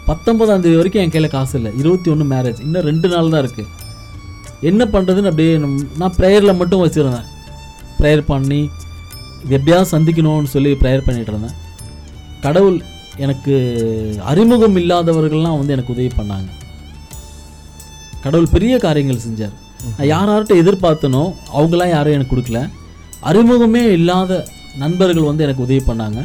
பத்தொன்பதாம் 0.10 0.64
தேதி 0.66 0.78
வரைக்கும் 0.80 1.04
என் 1.04 1.14
கையில் 1.16 1.34
காசு 1.36 1.54
இல்லை. 1.60 1.72
இருபத்தி 1.82 2.10
ஒன்று 2.14 2.26
மேரேஜ் 2.34 2.62
இன்னும் 2.68 2.88
ரெண்டு 2.90 3.08
நாள் 3.14 3.34
தான் 3.34 3.44
இருக்குது 3.44 3.70
என்ன 4.70 4.84
பண்ணுறதுன்னு 4.94 5.30
அப்படியே 5.32 5.54
நான் 6.02 6.16
ப்ரேயரில் 6.20 6.60
மட்டும் 6.62 6.84
வச்சுருந்தேன். 6.86 7.28
ப்ரேயர் 8.00 8.24
பண்ணி 8.32 8.62
இது 9.44 9.54
எப்படியாவது 9.58 9.92
சந்திக்கணும்னு 9.96 10.54
சொல்லி 10.56 10.72
ப்ரேயர் 10.82 11.06
பண்ணிகிட்டு 11.06 11.34
இருந்தேன். 11.34 11.56
கடவுள் 12.46 12.78
எனக்கு 13.26 13.54
அறிமுகம் 14.32 14.78
இல்லாதவர்கள்லாம் 14.82 15.60
வந்து 15.60 15.76
எனக்கு 15.76 15.94
உதவி 15.96 16.12
பண்ணாங்க. 16.20 16.50
கடவுள் 18.24 18.54
பெரிய 18.56 18.78
காரியங்கள் 18.78 19.26
செஞ்சார். 19.28 19.56
நான் 19.98 20.10
யார் 20.14 20.30
யார்கிட்ட 20.30 20.56
எதிர்பார்த்தனோ 20.64 21.24
அவங்களாம் 21.58 21.94
யாரும் 21.96 22.16
எனக்கு 22.18 22.34
கொடுக்கல. 22.36 22.60
அறிமுகமே 23.30 23.84
இல்லாத 23.98 24.46
நண்பர்கள் 24.78 25.30
வந்து 25.30 25.44
எனக்கு 25.44 25.66
உதவி 25.68 25.82
பண்ணாங்க. 25.88 26.20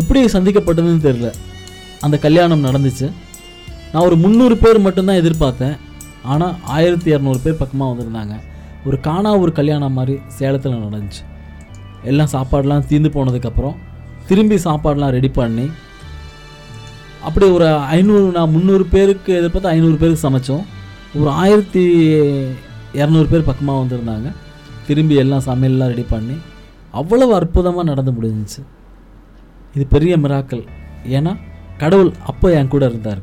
எப்படி 0.00 0.20
சந்திக்கப்பட்டதுன்னு 0.24 1.04
தெரியல. 1.08 1.30
அந்த 2.00 2.16
கல்யாணம் 2.18 2.64
நடந்துச்சு. 2.64 3.08
நான் 3.92 4.04
ஒரு 4.04 4.16
முந்நூறு 4.16 4.56
பேர் 4.56 4.78
மட்டும்தான் 4.80 5.20
எதிர்பார்த்தேன். 5.22 5.76
ஆனால் 6.22 6.54
ஆயிரத்தி 6.76 7.08
இரநூறு 7.14 7.40
பேர் 7.42 7.60
பக்கமாக 7.62 7.90
வந்திருந்தாங்க. 7.92 8.34
ஒரு 8.86 9.00
காணா 9.00 9.32
ஒரு 9.36 9.52
கல்யாணம் 9.52 9.92
மாதிரி 9.92 10.14
சேலத்தில் 10.38 10.82
நடந்துச்சு. 10.86 11.22
எல்லாம் 12.10 12.32
சாப்பாடெலாம் 12.32 12.86
தீர்ந்து 12.86 13.10
போனதுக்கப்புறம் 13.16 13.76
திரும்பி 14.26 14.56
சாப்பாடெலாம் 14.64 15.14
ரெடி 15.16 15.28
பண்ணி 15.28 15.66
அப்படி 17.26 17.46
ஒரு 17.56 17.66
ஐநூறு 17.96 18.24
நான் 18.36 18.52
முந்நூறு 18.54 18.84
பேருக்கு 18.94 19.30
எதிர்பார்த்து 19.40 19.72
ஐநூறு 19.74 19.96
பேருக்கு 20.02 20.24
சமைச்சோம். 20.26 20.64
ஒரு 21.18 21.30
ஆயிரத்தி 21.42 21.82
இரநூறு 23.00 23.28
பேர் 23.32 23.48
பக்கமாக 23.50 23.80
வந்திருந்தாங்க. 23.82 24.28
திரும்பி 24.86 25.14
எல்லாம் 25.22 25.44
சமையல்லாம் 25.48 25.92
ரெடி 25.92 26.04
பண்ணி 26.14 26.36
அவ்வளவு 27.00 27.32
அற்புதமாக 27.38 27.88
நடந்து 27.90 28.12
முடிஞ்சிச்சு. 28.16 28.60
இது 29.74 29.84
பெரிய 29.94 30.14
மிராக்கள் 30.24 30.64
ஏன்னா 31.18 31.32
கடவுள் 31.82 32.10
அப்போ 32.30 32.48
என் 32.58 32.72
கூட 32.72 32.84
இருந்தார். 32.90 33.22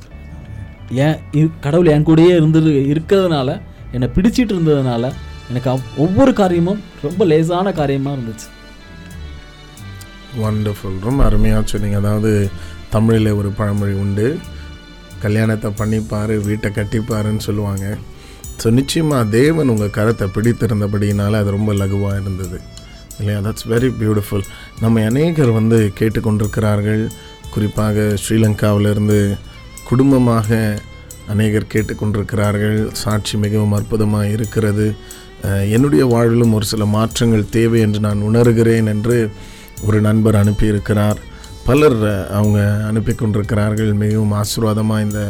ஏன் 1.06 1.18
கடவுள் 1.66 1.92
என் 1.96 2.08
கூடயே 2.10 2.32
இருந்து 2.40 2.60
இருக்கிறதுனால 2.94 3.50
என்னை 3.96 4.08
பிடிச்சிட்டு 4.16 4.54
இருந்ததுனால 4.56 5.12
எனக்கு 5.50 5.70
ஒவ்வொரு 6.06 6.32
காரியமும் 6.40 6.82
ரொம்ப 7.06 7.26
லேசான 7.32 7.72
காரியமாக 7.80 8.18
இருந்துச்சு. 8.18 8.48
வண்டர்ஃபுல் 10.42 10.98
ரொம்ப 11.08 11.22
அருமையாக 11.28 11.64
சொன்னீங்க. 11.72 11.98
அதாவது 12.04 12.32
தமிழில் 12.96 13.38
ஒரு 13.40 13.50
பழமொழி 13.60 13.96
உண்டு. 14.04 14.28
கல்யாணத்தை 15.24 15.70
பண்ணிப்பார் 15.80 16.34
வீட்டை 16.48 16.70
கட்டிப்பாருன்னு 16.78 17.46
சொல்லுவாங்க. 17.48 17.86
ஸோ 18.62 18.68
நிச்சயமாக 18.78 19.30
தேவன் 19.38 19.72
உங்கள் 19.74 19.96
கரத்தை 19.98 20.26
பிடித்திருந்தபடினால 20.36 21.40
அது 21.42 21.50
ரொம்ப 21.58 21.74
லகுவாக 21.82 22.20
இருந்தது. 22.24 22.58
இல்லையா? 23.20 23.40
தட்ஸ் 23.46 23.68
வெரி 23.72 23.90
பியூட்டிஃபுல் 24.02 24.46
நம்ம 24.84 25.04
அநேகர் 25.12 25.52
வந்து 25.60 25.78
கேட்டுக்கொண்டிருக்கிறார்கள். 26.00 27.04
குறிப்பாக 27.54 28.06
ஸ்ரீலங்காவிலிருந்து 28.24 29.20
குடும்பமாக 29.90 30.58
அநேகர் 31.34 31.72
கேட்டுக்கொண்டிருக்கிறார்கள். 31.74 32.78
சாட்சி 33.04 33.36
மிகவும் 33.46 33.76
அற்புதமாக 33.78 34.34
இருக்கிறது. 34.36 34.88
என்னுடைய 35.76 36.04
வாழ்விலும் 36.14 36.56
ஒரு 36.58 36.66
சில 36.72 36.86
மாற்றங்கள் 36.98 37.52
தேவை 37.58 37.80
என்று 37.88 38.00
நான் 38.08 38.26
உணர்கிறேன் 38.30 38.88
என்று 38.94 39.18
ஒரு 39.88 39.98
நண்பர் 40.08 40.40
அனுப்பியிருக்கிறார். 40.44 41.20
பலர் 41.70 41.98
அவங்க 42.38 42.60
அனுப்பி 42.90 43.14
கொண்டிருக்கிறார்கள் 43.14 43.92
மிகவும் 44.04 44.36
ஆசீர்வாதமாக 44.42 45.06
இந்த 45.08 45.22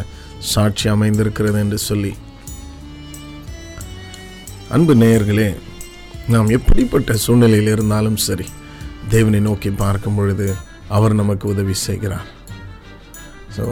சாட்சி 0.52 0.86
அமைந்திருக்கிறது 0.94 1.58
என்று 1.64 1.78
சொல்லி. 1.90 2.12
அன்பு 4.76 4.94
நேயர்களே 5.02 5.50
நாம் 6.34 6.54
எப்படிப்பட்ட 6.58 7.16
சூழ்நிலையில் 7.24 7.72
இருந்தாலும் 7.76 8.18
சரி 8.28 8.48
தேவனை 9.14 9.40
நோக்கி 9.50 9.70
பார்க்கும் 9.84 10.18
பொழுது 10.20 10.48
அவர் 10.98 11.20
நமக்கு 11.22 11.46
உதவி 11.54 11.76
செய்கிறார். 11.88 12.28
ஸோ 13.56 13.64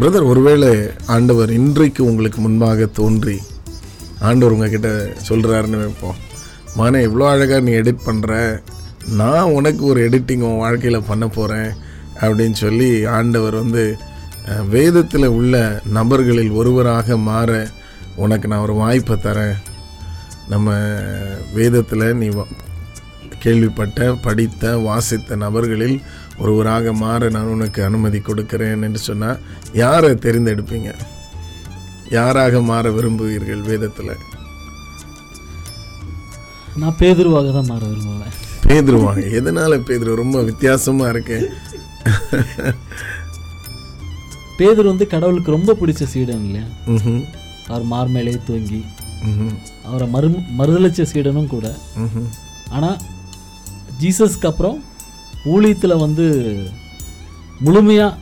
பிரதர் 0.00 0.30
ஒருவேளை 0.32 0.72
ஆண்டவர் 1.16 1.50
இன்றைக்கு 1.60 2.02
உங்களுக்கு 2.10 2.40
முன்பாக 2.46 2.90
தோன்றி 3.00 3.36
ஆண்டவர் 4.28 4.54
உங்ககிட்ட 4.56 4.90
சொல்கிறாருன்னு 5.28 5.84
வைப்போம். 5.84 6.18
மானே 6.78 7.00
இவ்வளோ 7.08 7.28
அழகாக 7.34 7.64
நீ 7.68 7.72
எடிட் 7.80 8.06
பண்ணுற 8.08 8.32
நான் 9.10 9.42
உனக்கு 9.42 9.84
ஒரு 9.84 10.08
எடிட்டிங் 10.08 10.40
உன் 10.40 10.58
வாழ்க்கையில் 10.58 11.06
பண்ண 11.06 11.28
போகிறேன் 11.28 11.70
அப்படின்னு 12.20 12.52
சொல்லி 12.52 13.04
ஆண்டவர் 13.04 13.54
வந்து 13.54 13.98
வேதத்தில் 14.68 15.26
உள்ள 15.26 15.80
நபர்களில் 15.84 16.50
ஒருவராக 16.50 17.16
மாற 17.16 17.70
உனக்கு 18.16 18.48
நான் 18.48 18.60
ஒரு 18.60 18.74
வாய்ப்பை 18.74 19.16
தரேன். 19.16 19.56
நம்ம 20.48 20.74
வேதத்தில் 21.54 22.16
நீ 22.16 22.28
கேள்விப்பட்ட 23.38 24.12
படித்த 24.12 24.76
வாசித்த 24.76 25.36
நபர்களில் 25.36 26.02
ஒருவராக 26.38 26.92
மாற 26.92 27.28
நான் 27.28 27.52
உனக்கு 27.54 27.84
அனுமதி 27.84 28.18
கொடுக்கிறேன் 28.18 28.82
என்று 28.82 28.98
சொன்னால் 28.98 29.40
யாரை 29.72 30.10
தெரிந்தெடுப்பீங்க? 30.10 30.92
யாராக 32.10 32.60
மாற 32.60 32.90
விரும்புவீர்கள் 32.90 33.60
வேதத்தில்? 33.60 34.14
நான் 36.76 36.98
பேதுருவாக 36.98 37.52
தான் 37.52 37.66
மாற 37.66 37.86
விரும்புவேன். 37.86 38.36
பேதுருவாங்க. 38.66 39.24
எதனால 39.38 39.78
பேதுரு? 39.88 40.20
ரொம்ப 40.22 40.38
வித்தியாசமாக 40.48 41.12
இருக்கு. 41.14 41.38
பேதுரு 44.58 44.86
வந்து 44.92 45.06
கடவுளுக்கு 45.14 45.56
ரொம்ப 45.56 45.76
பிடிச்ச 45.80 46.04
சீடன் 46.12 46.44
இல்லையா. 46.46 46.66
அவர் 47.70 47.84
மார்மேலே 47.92 48.34
தூங்கி. 48.48 48.80
அவரை 49.88 50.06
மறு 50.14 50.28
மறுதளிச்ச 50.58 51.02
சீடனும் 51.12 51.52
கூட. 51.54 51.66
ஆனால் 52.76 52.98
ஜீசஸ்க்கு 54.00 54.48
அப்புறம் 54.50 54.78
ஊழியத்தில் 55.52 56.02
வந்து 56.04 56.26
முழுமையாக 57.66 58.18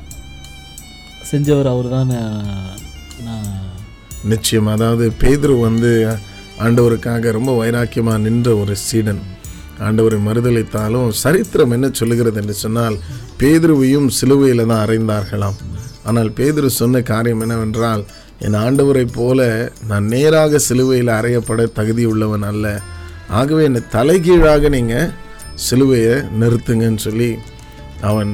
செஞ்சவர் 1.30 1.68
அவர் 1.72 1.88
தான் 1.94 2.12
நான். 3.26 3.54
நிச்சயம். 4.32 4.68
அதாவது 4.74 5.04
பேதுரு 5.22 5.54
வந்து 5.68 5.90
ஆண்டவருக்காக 6.66 7.32
ரொம்ப 7.38 7.52
வைராக்கியமாக 7.62 8.24
நின்ற 8.26 8.48
ஒரு 8.62 8.74
சீடன். 8.86 9.22
ஆண்டவரை 9.86 10.18
மறுதளித்தாலும் 10.26 11.08
சரித்திரம் 11.22 11.74
என்ன 11.76 11.86
சொல்லுகிறது 12.00 12.38
என்று 12.42 12.54
சொன்னால் 12.64 12.96
பேதுருவையும் 13.40 14.08
சிலுவையில் 14.18 14.68
தான் 14.70 14.84
அறைந்தார்களாம். 14.84 15.58
ஆனால் 16.08 16.30
பேதுரு 16.38 16.68
சொன்ன 16.80 17.02
காரியம் 17.10 17.42
என்னவென்றால் 17.46 18.04
என் 18.46 18.58
ஆண்டவரைப் 18.64 19.16
போல 19.18 19.40
நான் 19.90 20.06
நேராக 20.14 20.58
சிலுவையில் 20.68 21.12
அறையப்பட 21.18 21.66
தகுதி 21.78 22.04
உள்ளவன் 22.12 22.46
அல்ல. 22.50 22.66
ஆகவே 23.38 23.62
என்னை 23.68 23.82
தலைகீழாக 23.96 24.68
நீங்கள் 24.76 25.12
சிலுவையை 25.68 26.16
நிறுத்துங்கன்னு 26.40 27.02
சொல்லி 27.08 27.30
அவன் 28.10 28.32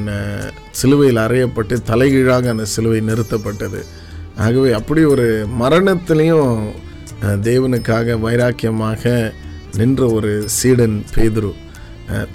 சிலுவையில் 0.80 1.20
அறையப்பட்டு 1.26 1.74
தலைகீழாக 1.90 2.50
அந்த 2.54 2.64
சிலுவை 2.74 3.00
நிறுத்தப்பட்டது. 3.10 3.80
ஆகவே 4.44 4.70
அப்படி 4.78 5.02
ஒரு 5.14 5.26
மரணத்திலையும் 5.60 6.50
தேவனுக்காக 7.46 8.16
வைராக்கியமாக 8.24 9.32
நின்ற 9.80 10.02
ஒரு 10.16 10.30
சீடன் 10.56 10.96
பேதுரு. 11.14 11.52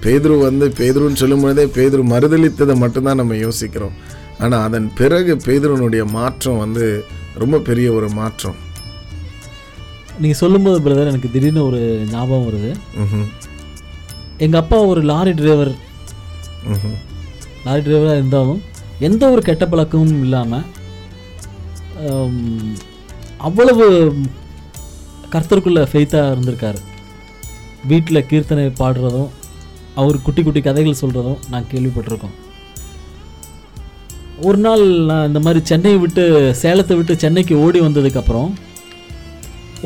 பேதுரு 0.04 0.36
வந்து 0.46 0.66
பேதுருன்னு 0.78 1.20
சொல்லும் 1.22 1.42
பொழுதே 1.42 1.64
பேதுரு 1.76 2.02
மறுதளித்ததை 2.12 2.74
மட்டும்தான் 2.82 3.20
நம்ம 3.20 3.36
யோசிக்கிறோம். 3.46 3.96
ஆனால் 4.44 4.64
அதன் 4.66 4.88
பிறகு 5.00 5.32
பேதுருனுடைய 5.46 6.02
மாற்றம் 6.16 6.62
வந்து 6.64 6.86
ரொம்ப 7.42 7.60
பெரிய 7.68 7.88
ஒரு 7.98 8.08
மாற்றம். 8.20 8.58
நீங்கள் 10.22 10.40
சொல்லும்போது 10.42 10.78
பிரதர் 10.84 11.10
எனக்கு 11.12 11.32
திடீர்னு 11.34 11.62
ஒரு 11.68 11.80
ஞாபகம் 12.14 12.46
வருது. 12.48 12.70
எங்கள் 14.44 14.60
அப்பா 14.62 14.78
ஒரு 14.92 15.00
லாரி 15.10 15.32
டிரைவர். 15.40 15.72
லாரி 17.66 17.80
டிரைவராக 17.86 18.18
இருந்தாலும் 18.20 18.60
எந்த 19.08 19.22
ஒரு 19.34 19.42
கெட்ட 19.48 19.64
பழக்கமும் 19.72 20.22
இல்லாமல் 20.26 20.66
அவ்வளவு 23.48 23.84
கர்த்தருக்குள்ள 25.32 25.80
ஃபெய்த்தாக 25.90 26.32
இருந்திருக்காரு. 26.34 26.80
வீட்டில் 27.90 28.26
கீர்த்தனை 28.30 28.64
பாடுறதும் 28.80 29.30
அவர் 30.00 30.24
குட்டி 30.26 30.42
குட்டி 30.42 30.60
கதைகள் 30.66 31.00
சொல்கிறதும் 31.02 31.40
நான் 31.52 31.70
கேள்விப்பட்டிருக்கோம். 31.72 32.34
ஒரு 34.48 34.58
நாள் 34.64 34.82
நான் 35.10 35.28
இந்த 35.30 35.40
மாதிரி 35.44 35.60
சென்னையை 35.70 35.98
விட்டு 36.02 36.24
சேலத்தை 36.62 36.96
விட்டு 36.98 37.14
சென்னைக்கு 37.22 37.54
ஓடி 37.64 37.78
வந்ததுக்கப்புறம் 37.86 38.50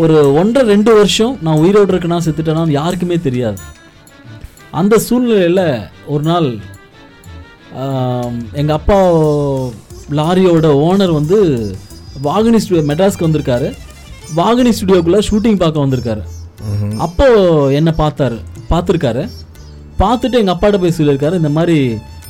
ஒரு 0.03 0.17
ஒன்றரை 0.41 0.67
ரெண்டு 0.73 0.91
வருஷம் 0.99 1.33
நான் 1.47 1.63
உயிரோடு 1.63 1.93
இருக்கேனா 1.93 2.19
செத்துட்டேனா 2.27 2.65
யாருக்குமே 2.81 3.17
தெரியாது. 3.29 3.59
அந்த 4.81 4.95
சூழ்நிலையில் 5.07 5.65
ஒரு 6.13 6.25
நாள் 6.31 6.49
எங்கள் 8.61 8.77
அப்பா 8.79 8.99
லாரியோட 10.19 10.69
ஓனர் 10.87 11.17
வந்து 11.19 11.39
வாகினி 12.29 12.59
ஸ்டுடியோ 12.63 12.85
மெட்ராஸ்க்கு 12.91 13.29
வந்திருக்காரு. 13.29 13.69
வாகினி 14.39 14.73
ஸ்டுடியோக்குள்ளே 14.79 15.21
ஷூட்டிங் 15.29 15.61
பார்க்க 15.63 15.85
வந்திருக்காரு. 15.85 16.23
அப்போது 16.63 16.97
அப்போ 17.07 17.27
என்னை 17.79 17.93
பார்த்தாரு? 18.01 18.37
பார்த்துருக்காரு. 18.71 19.23
பார்த்துட்டு 20.03 20.41
எங்கள் 20.41 20.55
அப்பாட்ட 20.55 20.77
போய் 20.83 20.99
சொல்லியிருக்காரு 20.99 21.41
இந்த 21.41 21.51
மாதிரி 21.57 21.77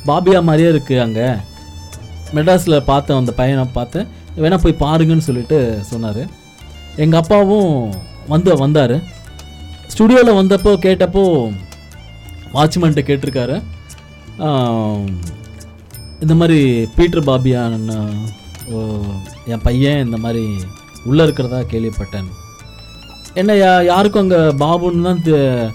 பாபியா 0.08 0.38
மாதிரியே 0.48 0.70
இருக்குது 0.72 1.02
அங்கே. 1.04 1.26
மெட்ராஸில் 2.36 2.86
பார்த்தேன் 2.90 3.20
அந்த 3.20 3.32
பையனை 3.40 3.64
பார்த்தேன் 3.78 4.06
வேணா 4.42 4.58
போய் 4.62 4.82
பாருங்கன்னு 4.84 5.26
சொல்லிட்டு 5.28 5.58
சொன்னார். 5.90 6.22
எங்கள் 7.04 7.20
அப்பாவும் 7.22 7.72
வந்து 8.34 8.50
வந்தார். 8.64 8.96
ஸ்டுடியோவில் 9.92 10.38
வந்தப்போ 10.40 10.72
கேட்டப்போ 10.86 11.24
வாட்ச்மேன்ட்டு 12.56 13.06
கேட்டிருக்காரு. 13.08 13.56
இந்த 16.24 16.34
மாதிரி 16.40 16.58
பீட்டர் 16.96 17.28
பாபியான் 17.30 17.76
ஓ, 18.74 18.78
என் 19.52 19.64
பையன் 19.66 20.04
இந்த 20.06 20.18
மாதிரி 20.24 20.44
உள்ளே 21.08 21.22
இருக்கிறதா 21.26 21.60
கேள்விப்பட்டேன். 21.72 22.28
என்ன 23.34 23.52
யாருக்கும் 23.84 24.22
அங்கே 24.22 24.36
பாபுன்னு 24.36 25.02
தான் 25.02 25.22
தெ- 25.22 25.70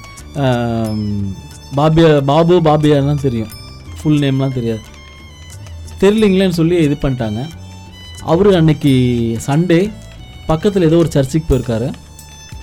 பாபியா 1.78 2.22
பாபு 2.24 2.62
பாபியான்னு 2.62 3.06
தான் 3.06 3.22
தெரியும். 3.22 3.52
ஃபுல் 4.00 4.20
நேம்லாம் 4.20 4.54
தெரியாது. 4.54 4.82
தெரியலிங்களேன்னு 6.02 6.58
சொல்லி 6.60 6.76
இது 6.78 6.98
பண்ணிட்டாங்க. 7.02 7.42
அவர் 8.24 8.56
அன்னைக்கு 8.56 8.92
சண்டே 9.48 9.92
பக்கத்தில் 10.48 10.84
ஏதோ 10.84 10.98
ஒரு 10.98 11.12
சர்ச்சுக்கு 11.12 11.48
போயிருக்காரு. 11.50 11.88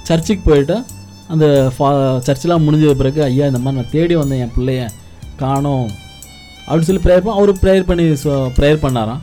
சர்ச்சுக்கு 0.02 0.50
போயிட்டு 0.50 0.76
அந்த 1.28 1.72
ஃபா 1.78 1.88
சர்ச்செலாம் 2.26 2.64
முடிஞ்ச 2.66 2.94
பிறகு 2.94 3.22
ஐயா 3.22 3.46
இந்த 3.46 3.58
மாதிரி 3.58 3.82
நான் 3.82 3.90
தேடி 3.90 4.14
வந்தேன் 4.14 4.40
என் 4.40 4.54
பிள்ளைய 4.56 4.82
காணோம். 5.36 5.88
அப்படின்னு 6.66 6.88
சொல்லி 6.88 7.02
ப்ரேயர் 7.04 7.24
பண்ண 7.24 7.38
அவர் 7.38 7.52
ப்ரேயர் 7.62 7.88
பண்ணி 7.90 8.04
ப்ரேயர் 8.58 8.84
பண்ணாராம். 8.84 9.22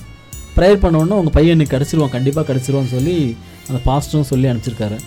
ப்ரேயர் 0.57 0.79
பண்ண 0.79 0.97
உடனே 0.97 1.15
உங்கள் 1.15 1.33
பையன் 1.33 1.51
இன்னைக்கு 1.51 1.77
கிடச்சிருவான் 1.77 2.09
கண்டிப்பாக 2.09 2.53
கிடச்சிருவான்னு 2.53 2.95
சொல்லி 2.97 3.15
அந்த 3.69 3.79
பாஸ்டரும் 3.85 4.29
சொல்லி 4.31 4.47
அனுப்பிச்சிருக்காரு. 4.47 4.97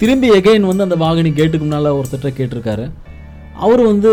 திரும்பி 0.00 0.28
எகைன் 0.36 0.68
வந்து 0.68 0.84
அந்த 0.86 0.96
வாகனி 1.02 1.30
கேட்டுக்கு 1.38 1.64
முன்னால் 1.64 1.96
ஒருத்தர்கிட்ட 1.96 2.30
கேட்டிருக்காரு. 2.36 2.84
அவர் 3.64 3.82
வந்து 3.90 4.10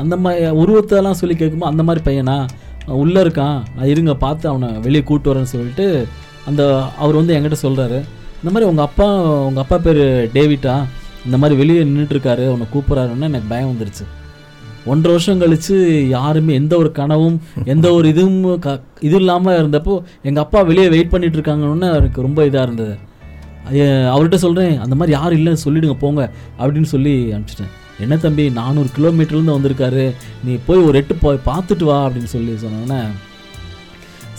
அந்த 0.00 0.14
மாதிரி 0.22 0.48
உருவத்தெல்லாம் 0.62 1.18
சொல்லி 1.20 1.34
கேட்கும்போது 1.36 1.72
அந்த 1.72 1.82
மாதிரி 1.88 2.02
பையனா? 2.06 2.36
உள்ளே 3.02 3.20
இருக்கான். 3.24 3.58
நான் 3.74 3.90
இருங்க 3.92 4.14
பார்த்து 4.24 4.46
அவனை 4.52 4.68
வெளியே 4.86 5.02
கூட்டு 5.10 5.30
வரேன்னு 5.30 5.52
சொல்லிட்டு 5.52 5.86
அந்த 6.48 6.62
அவர் 7.02 7.18
வந்து 7.20 7.34
என்கிட்ட 7.36 7.58
சொல்கிறாரு 7.66 7.98
இந்த 8.40 8.50
மாதிரி 8.52 8.68
உங்கள் 8.70 8.86
அப்பா 8.88 9.06
உங்கள் 9.48 9.62
அப்பா 9.64 9.76
பேர் 9.84 10.02
டேவிட்டா? 10.36 10.74
இந்த 11.26 11.36
மாதிரி 11.42 11.58
வெளியே 11.60 11.84
நின்றுட்டுருக்காரு 11.88 12.44
அவனை 12.50 12.66
கூப்பிட்றாருன்னா 12.74 13.28
எனக்கு 13.30 13.52
பயம் 13.52 13.70
வந்துருச்சு. 13.72 14.04
ஒன்றரை 14.90 15.12
வருஷம் 15.14 15.40
கழிச்சு 15.42 15.74
யாருமே 16.16 16.52
எந்த 16.60 16.74
ஒரு 16.82 16.92
கனவும் 17.00 17.36
எந்த 17.74 17.86
ஒரு 17.96 18.06
இதுவும் 18.12 18.58
க 18.64 18.68
இது 19.08 19.16
இல்லாமல் 19.22 19.58
இருந்தப்போ 19.60 19.94
எங்கள் 20.28 20.44
அப்பா 20.44 20.60
வெளியே 20.70 20.88
வெயிட் 20.96 21.14
பண்ணிகிட்ருக்காங்கன்னு 21.14 21.90
எனக்கு 22.00 22.26
ரொம்ப 22.28 22.46
இதாக 22.50 22.66
இருந்தது. 22.68 22.94
அவர்கிட்ட 24.12 24.38
சொல்கிறேன் 24.44 24.74
அந்த 24.84 24.94
மாதிரி 24.94 25.12
யாரும் 25.16 25.38
இல்லைன்னு 25.38 25.64
சொல்லிடுங்க 25.64 25.96
போங்க 26.04 26.22
அப்படின்னு 26.60 26.88
சொல்லி 26.94 27.14
அனுப்பிச்சிட்டேன். 27.34 27.72
என்ன 28.04 28.14
தம்பி 28.16 28.44
நானூறு 28.60 28.88
கிலோமீட்டர்லேருந்து 28.96 29.56
வந்திருக்காரு 29.56 30.04
நீ 30.44 30.52
போய் 30.66 30.84
ஒரு 30.86 30.96
எட்டு 31.00 31.14
போய் 31.24 31.46
பார்த்துட்டு 31.50 31.84
வா 31.90 31.98
அப்படின்னு 32.06 32.30
சொல்லி 32.36 32.54
சொன்னோன்னே 32.64 33.00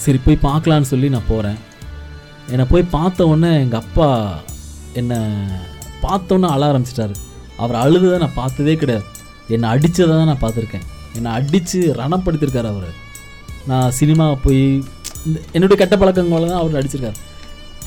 சரி 0.04 0.20
போய் 0.26 0.46
பார்க்கலான்னு 0.48 0.92
சொல்லி 0.94 1.10
நான் 1.16 1.30
போகிறேன் 1.30 1.60
என்னை 2.54 2.66
போய் 2.72 2.92
பார்த்த 2.96 3.28
உடனே 3.28 3.52
எங்கள் 3.66 3.82
அப்பா 3.84 4.08
என்னை 5.02 5.20
பார்த்தோன்னே 6.06 6.48
அழ 6.56 6.62
ஆரம்பிச்சிட்டாரு. 6.72 7.14
அவர் 7.64 7.78
அழுததை 7.84 8.18
நான் 8.24 8.40
பார்த்ததே 8.40 8.76
கிடையாது. 8.76 9.06
என்னை 9.56 9.68
அடித்ததை 9.74 10.14
தான் 10.20 10.30
நான் 10.32 10.44
பார்த்துருக்கேன். 10.44 10.86
என்னை 11.18 11.32
அடித்து 11.38 11.80
ரணப்படுத்தியிருக்காரு 12.00 12.70
அவர். 12.74 12.90
நான் 13.68 13.96
சினிமா 14.00 14.26
போய் 14.46 14.64
இந்த 15.28 15.38
என்னுடைய 15.52 15.78
கெட்ட 15.82 15.98
பழக்கங்களை 15.98 16.48
தான் 16.50 16.62
அவர் 16.62 16.80
அடிச்சிருக்காரு 16.80 17.18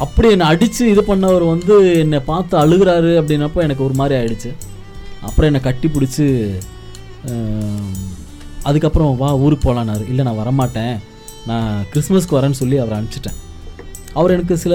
அப்படி 0.04 0.28
என்னை 0.34 0.46
அடித்து 0.52 0.82
இது 0.92 1.02
பண்ணவர் 1.10 1.44
வந்து 1.52 1.74
என்னை 2.02 2.18
பார்த்து 2.30 2.54
அழுகுறாரு 2.62 3.12
அப்படின்னப்போ 3.20 3.60
எனக்கு 3.66 3.86
ஒரு 3.86 3.94
மாதிரி 4.00 4.14
ஆயிடுச்சு. 4.18 4.50
அப்புறம் 5.26 5.48
என்னை 5.50 5.60
கட்டி 5.66 5.88
பிடிச்சி 5.94 6.26
அதுக்கப்புறம் 8.68 9.10
வா 9.20 9.28
ஊருக்கு 9.44 9.64
போகலான்னாரு 9.66 10.04
இல்லை 10.10 10.22
நான் 10.28 10.40
வரமாட்டேன். 10.42 10.94
நான் 11.50 11.72
கிறிஸ்மஸ்க்கு 11.92 12.36
வரேன்னு 12.38 12.60
சொல்லி 12.60 12.76
அவரை 12.82 12.94
அனுப்பிச்சிட்டேன். 12.98 13.38
அவர் 14.18 14.34
எனக்கு 14.36 14.54
சில 14.64 14.74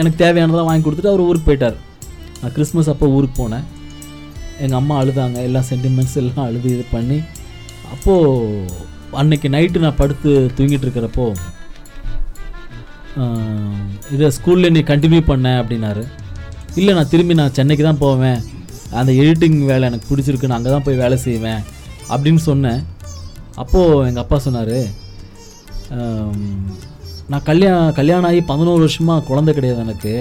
எனக்கு 0.00 0.18
தேவையானதெல்லாம் 0.24 0.70
வாங்கி 0.70 0.84
கொடுத்துட்டு 0.86 1.12
அவர் 1.12 1.26
ஊருக்கு 1.28 1.48
போயிட்டார். 1.48 1.76
நான் 2.40 2.54
கிறிஸ்மஸ் 2.56 2.90
அப்போ 2.92 3.08
ஊருக்கு 3.16 3.36
போனேன். 3.42 3.66
எங்கள் 4.64 4.80
அம்மா 4.80 4.94
அழுதாங்க. 5.02 5.38
எல்லா 5.48 5.60
சென்டிமெண்ட்ஸ் 5.70 6.18
எல்லாம் 6.22 6.46
அழுது 6.48 6.68
இது 6.76 6.84
பண்ணி 6.96 7.18
அப்போது 7.94 8.66
அன்னைக்கு 9.20 9.48
நைட்டு 9.54 9.84
நான் 9.84 10.00
படுத்து 10.02 10.30
தூங்கிட்டு 10.58 10.86
இருக்கிறப்போ 10.86 11.26
இதை 14.14 14.28
ஸ்கூலில் 14.36 14.74
நீ 14.76 14.80
கண்டினியூ 14.90 15.22
பண்ண 15.30 15.48
அப்படின்னாரு. 15.60 16.02
இல்லை 16.78 16.92
நான் 16.98 17.12
திரும்பி 17.12 17.34
நான் 17.40 17.56
சென்னைக்கு 17.58 17.84
தான் 17.88 18.02
போவேன். 18.06 18.38
அந்த 19.00 19.10
எடிட்டிங் 19.22 19.58
வேலை 19.70 19.84
எனக்கு 19.90 20.08
பிடிச்சிருக்கு 20.10 20.50
நான் 20.50 20.60
அங்கே 20.60 20.72
தான் 20.74 20.86
போய் 20.86 21.02
வேலை 21.02 21.16
செய்வேன் 21.26 21.60
அப்படின்னு 22.12 22.42
சொன்னேன். 22.50 22.80
அப்போது 23.62 24.06
எங்கள் 24.08 24.24
அப்பா 24.24 24.38
சொன்னார் 24.46 24.78
நான் 27.32 27.46
கல்யாணம் 27.48 27.96
கல்யாணம் 27.98 28.28
ஆகி 28.28 28.40
பதினோரு 28.52 28.80
வருஷமாக 28.84 29.26
குழந்தை 29.28 29.52
கிடையாது 29.56 29.80
எனக்கு. 29.86 30.14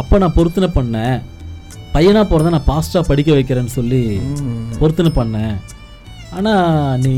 அப்போ 0.00 0.14
நான் 0.22 0.36
பொருத்தனை 0.38 0.68
பண்ணேன். 0.78 1.16
பையனாக 1.94 2.26
பிறந்த 2.30 2.52
நான் 2.54 2.70
பாஸ்ட்டாக 2.70 3.08
படிக்க 3.10 3.30
வைக்கிறேன்னு 3.34 3.72
சொல்லி 3.78 4.02
பொருத்தனை 4.80 5.10
பண்ணேன். 5.18 5.54
ஆனால் 6.36 6.98
நீ 7.04 7.14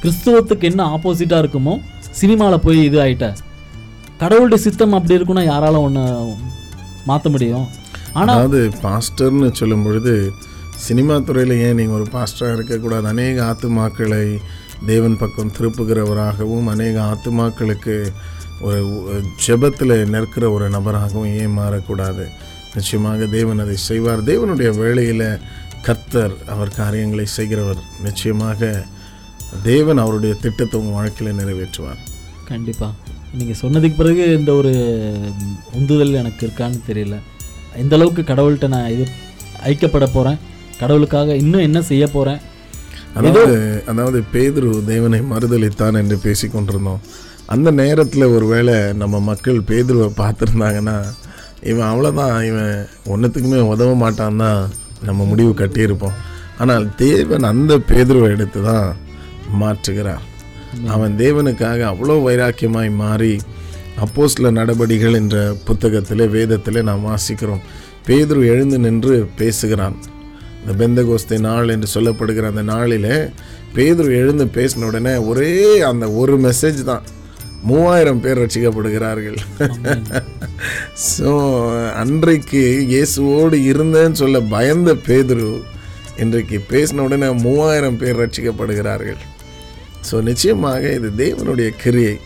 கிறிஸ்துவத்துக்கு 0.00 0.68
என்ன 0.70 0.82
ஆப்போசிட்டாக 0.94 1.42
இருக்குமோ 1.42 1.74
சினிமாவில் 2.20 2.64
போய் 2.66 2.78
இது 2.88 2.98
ஆயிட்ட. 3.04 3.26
கடவுளுடைய 4.22 4.60
சித்தம் 4.66 4.96
அப்படி 4.98 5.16
இருக்குன்னா 5.18 5.44
யாரால 5.52 5.80
ஒன்று 5.86 6.04
மாற்ற 7.10 7.26
முடியும்? 7.34 7.66
ஆனால் 8.18 8.36
அதாவது 8.36 8.60
பாஸ்டர்னு 8.84 9.48
சொல்லும் 9.60 9.84
பொழுது 9.86 10.14
சினிமா 10.86 11.14
துறையில் 11.28 11.54
ஏன் 11.66 11.78
நீங்கள் 11.80 11.98
ஒரு 11.98 12.06
பாஸ்டராக 12.16 12.56
இருக்கக்கூடாது? 12.56 13.06
அநேக 13.12 13.36
ஆத்துமாக்களை 13.50 14.24
தேவன் 14.90 15.16
பக்கம் 15.22 15.54
திருப்புகிறவராகவும் 15.56 16.68
அநேக 16.74 16.96
ஆத்துமாக்களுக்கு 17.12 17.96
ஒரு 18.66 18.80
ஜெபத்தில் 19.44 19.96
நிற்கிற 20.14 20.44
ஒரு 20.56 20.66
நபராகவும் 20.76 21.32
ஏன் 21.42 21.56
மாறக்கூடாது? 21.60 22.24
நிச்சயமாக 22.76 23.26
தேவன் 23.36 23.62
அதை 23.64 23.76
செய்வார். 23.88 24.22
தேவனுடைய 24.30 24.70
வேலையில் 24.82 25.26
கர்த்தர் 25.86 26.34
அவர் 26.52 26.76
காரியங்களை 26.80 27.26
செய்கிறவர். 27.36 27.80
நிச்சயமாக 28.06 28.70
தேவன் 29.68 30.02
அவருடைய 30.02 30.32
திட்டத்தை 30.44 30.76
உங்கள் 30.80 30.96
வாழ்க்கையில் 30.98 31.38
நிறைவேற்றுவார். 31.40 32.00
கண்டிப்பாக 32.50 32.92
நீங்கள் 33.38 33.60
சொன்னதுக்கு 33.62 34.00
பிறகு 34.00 34.24
இந்த 34.38 34.50
ஒரு 34.60 34.72
உந்துதல் 35.78 36.20
எனக்கு 36.22 36.42
இருக்கான்னு 36.46 36.80
தெரியல. 36.90 37.16
எந்த 37.82 37.94
அளவுக்கு 37.98 38.22
கடவுள்கிட்ட 38.30 38.68
நான் 38.74 38.92
இது 38.94 39.04
ஐக்கப்பட 39.70 40.06
போகிறேன் 40.16 40.38
கடவுளுக்காக 40.82 41.36
இன்னும் 41.42 41.66
என்ன 41.68 41.78
செய்ய 41.90 42.04
போகிறேன் 42.16 42.42
அதாவது 43.18 43.56
அதாவது 43.90 44.18
பேதுரு 44.34 44.70
தேவனை 44.90 45.20
மறுதலித்தான் 45.32 45.98
என்று 46.00 46.16
பேசி 46.26 46.46
கொண்டிருந்தோம். 46.48 47.00
அந்த 47.54 47.68
நேரத்தில் 47.80 48.32
ஒருவேளை 48.34 48.76
நம்ம 49.02 49.20
மக்கள் 49.30 49.58
பேதுருவை 49.70 50.08
பார்த்துருந்தாங்கன்னா 50.22 50.96
இவன் 51.70 51.88
அவ்வளோதான் 51.90 52.34
இவன் 52.50 52.74
ஒன்றுத்துக்குமே 53.12 53.60
உதவ 53.72 53.94
மாட்டான் 54.02 54.42
தான். 54.44 54.60
நம்ம 55.06 55.24
முடிவு 55.24 55.52
கட்டியிருப்போம். 55.60 56.16
ஆனால் 56.58 56.86
தேவன் 56.96 57.42
அந்த 57.42 57.72
பேதுருவை 57.90 58.28
எடுத்து 58.36 58.60
தான் 58.62 58.96
மாற்றுகிறார். 59.60 60.24
அவன் 60.94 61.12
தேவனுக்காக 61.18 61.80
அவ்வளோ 61.92 62.16
வைராக்கியமாய் 62.26 62.90
மாறி 63.02 63.34
அப்போஸ்ல 64.04 64.50
நடபடிகள் 64.50 65.18
என்ற 65.20 65.36
புத்தகத்திலே 65.68 66.26
வேதத்திலே 66.36 66.82
நாம் 66.82 67.06
வாசிக்கிறோம். 67.10 67.62
பேதுரு 68.06 68.42
எழுந்து 68.52 68.78
நின்று 68.78 69.14
பேசுகிறான். 69.36 69.96
இந்த 70.60 70.72
பெந்தகோஸ்தை 70.80 71.38
நாள் 71.40 71.72
என்று 71.74 71.88
சொல்லப்படுகிற 71.94 72.46
அந்த 72.52 72.62
நாளிலே 72.62 73.16
பேதுரு 73.76 74.10
எழுந்து 74.20 74.44
பேசின 74.56 74.86
உடனே 74.90 75.14
ஒரே 75.30 75.80
அந்த 75.80 76.04
ஒரு 76.10 76.34
மெசேஜ் 76.40 76.82
தான். 76.90 77.04
மூவாயிரம் 77.62 78.20
பேர் 78.20 78.40
ரட்சிக்கப்படுகிறார்கள் 78.42 79.38
ஸோ 81.14 81.30
அன்றைக்கு 82.02 82.62
இயேசுவோடு 82.92 83.56
இருந்தேன்னு 83.72 84.20
சொல்ல 84.22 84.40
பயந்த 84.40 84.92
பேதுரு 85.08 85.50
இன்றைக்கு 86.16 86.56
பேசின 86.70 87.02
உடனே 87.06 87.28
மூவாயிரம் 87.46 87.98
பேர் 87.98 88.20
ரட்சிக்கப்படுகிறார்கள் 88.22 89.20
ஸோ 90.10 90.16
நிச்சயமாக 90.22 90.82
இது 90.92 91.08
தேவனுடைய 91.24 91.70
கிரியை. 91.82 92.18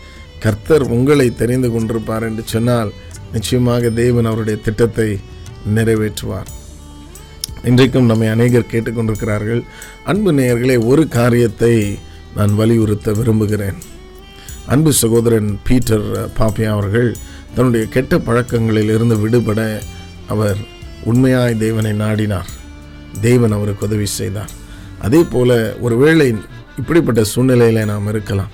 கர்த்தர் 0.43 0.83
உங்களை 0.95 1.35
தெரிந்து 1.41 1.69
கொண்டிருப்பார் 1.69 2.25
என்று 2.29 2.43
சொன்னால் 2.45 2.91
நிச்சயமாக 3.33 3.89
தேவன் 3.89 4.25
அவருடைய 4.25 4.57
திட்டத்தை 4.61 5.07
நிறைவேற்றுவார். 5.75 6.49
இன்றைக்கும் 7.63 8.09
நம்மை 8.11 8.27
அநேகர் 8.27 8.71
கேட்டுக்கொண்டிருக்கிறார்கள். 8.73 9.61
அன்பு 10.03 10.31
நேயர்களே 10.33 10.77
ஒரு 10.85 11.07
காரியத்தை 11.07 11.99
நான் 12.35 12.53
வலியுறுத்த 12.55 13.11
விரும்புகிறேன். 13.11 13.79
அன்பு 14.67 14.93
சகோதரன் 14.93 15.59
பீட்டர் 15.63 16.05
பாப்பியா 16.39 16.69
அவர்கள் 16.69 17.15
தன்னுடைய 17.55 17.85
கெட்ட 17.85 18.17
பழக்கங்களில் 18.17 18.91
இருந்து 18.95 19.17
விடுபட 19.19 19.81
அவர் 20.27 20.57
உண்மையாய் 21.03 21.57
தேவனை 21.57 21.91
நாடினார். 21.91 22.49
தேவன் 23.21 23.51
அவருக்கு 23.51 23.85
உதவி 23.85 24.05
செய்தார். 24.05 24.51
அதே 25.01 25.23
போல் 25.23 25.79
ஒருவேளை 25.79 26.35
இப்படிப்பட்ட 26.77 27.23
சூழ்நிலையில் 27.23 27.85
நாம் 27.85 28.07
இருக்கலாம். 28.07 28.51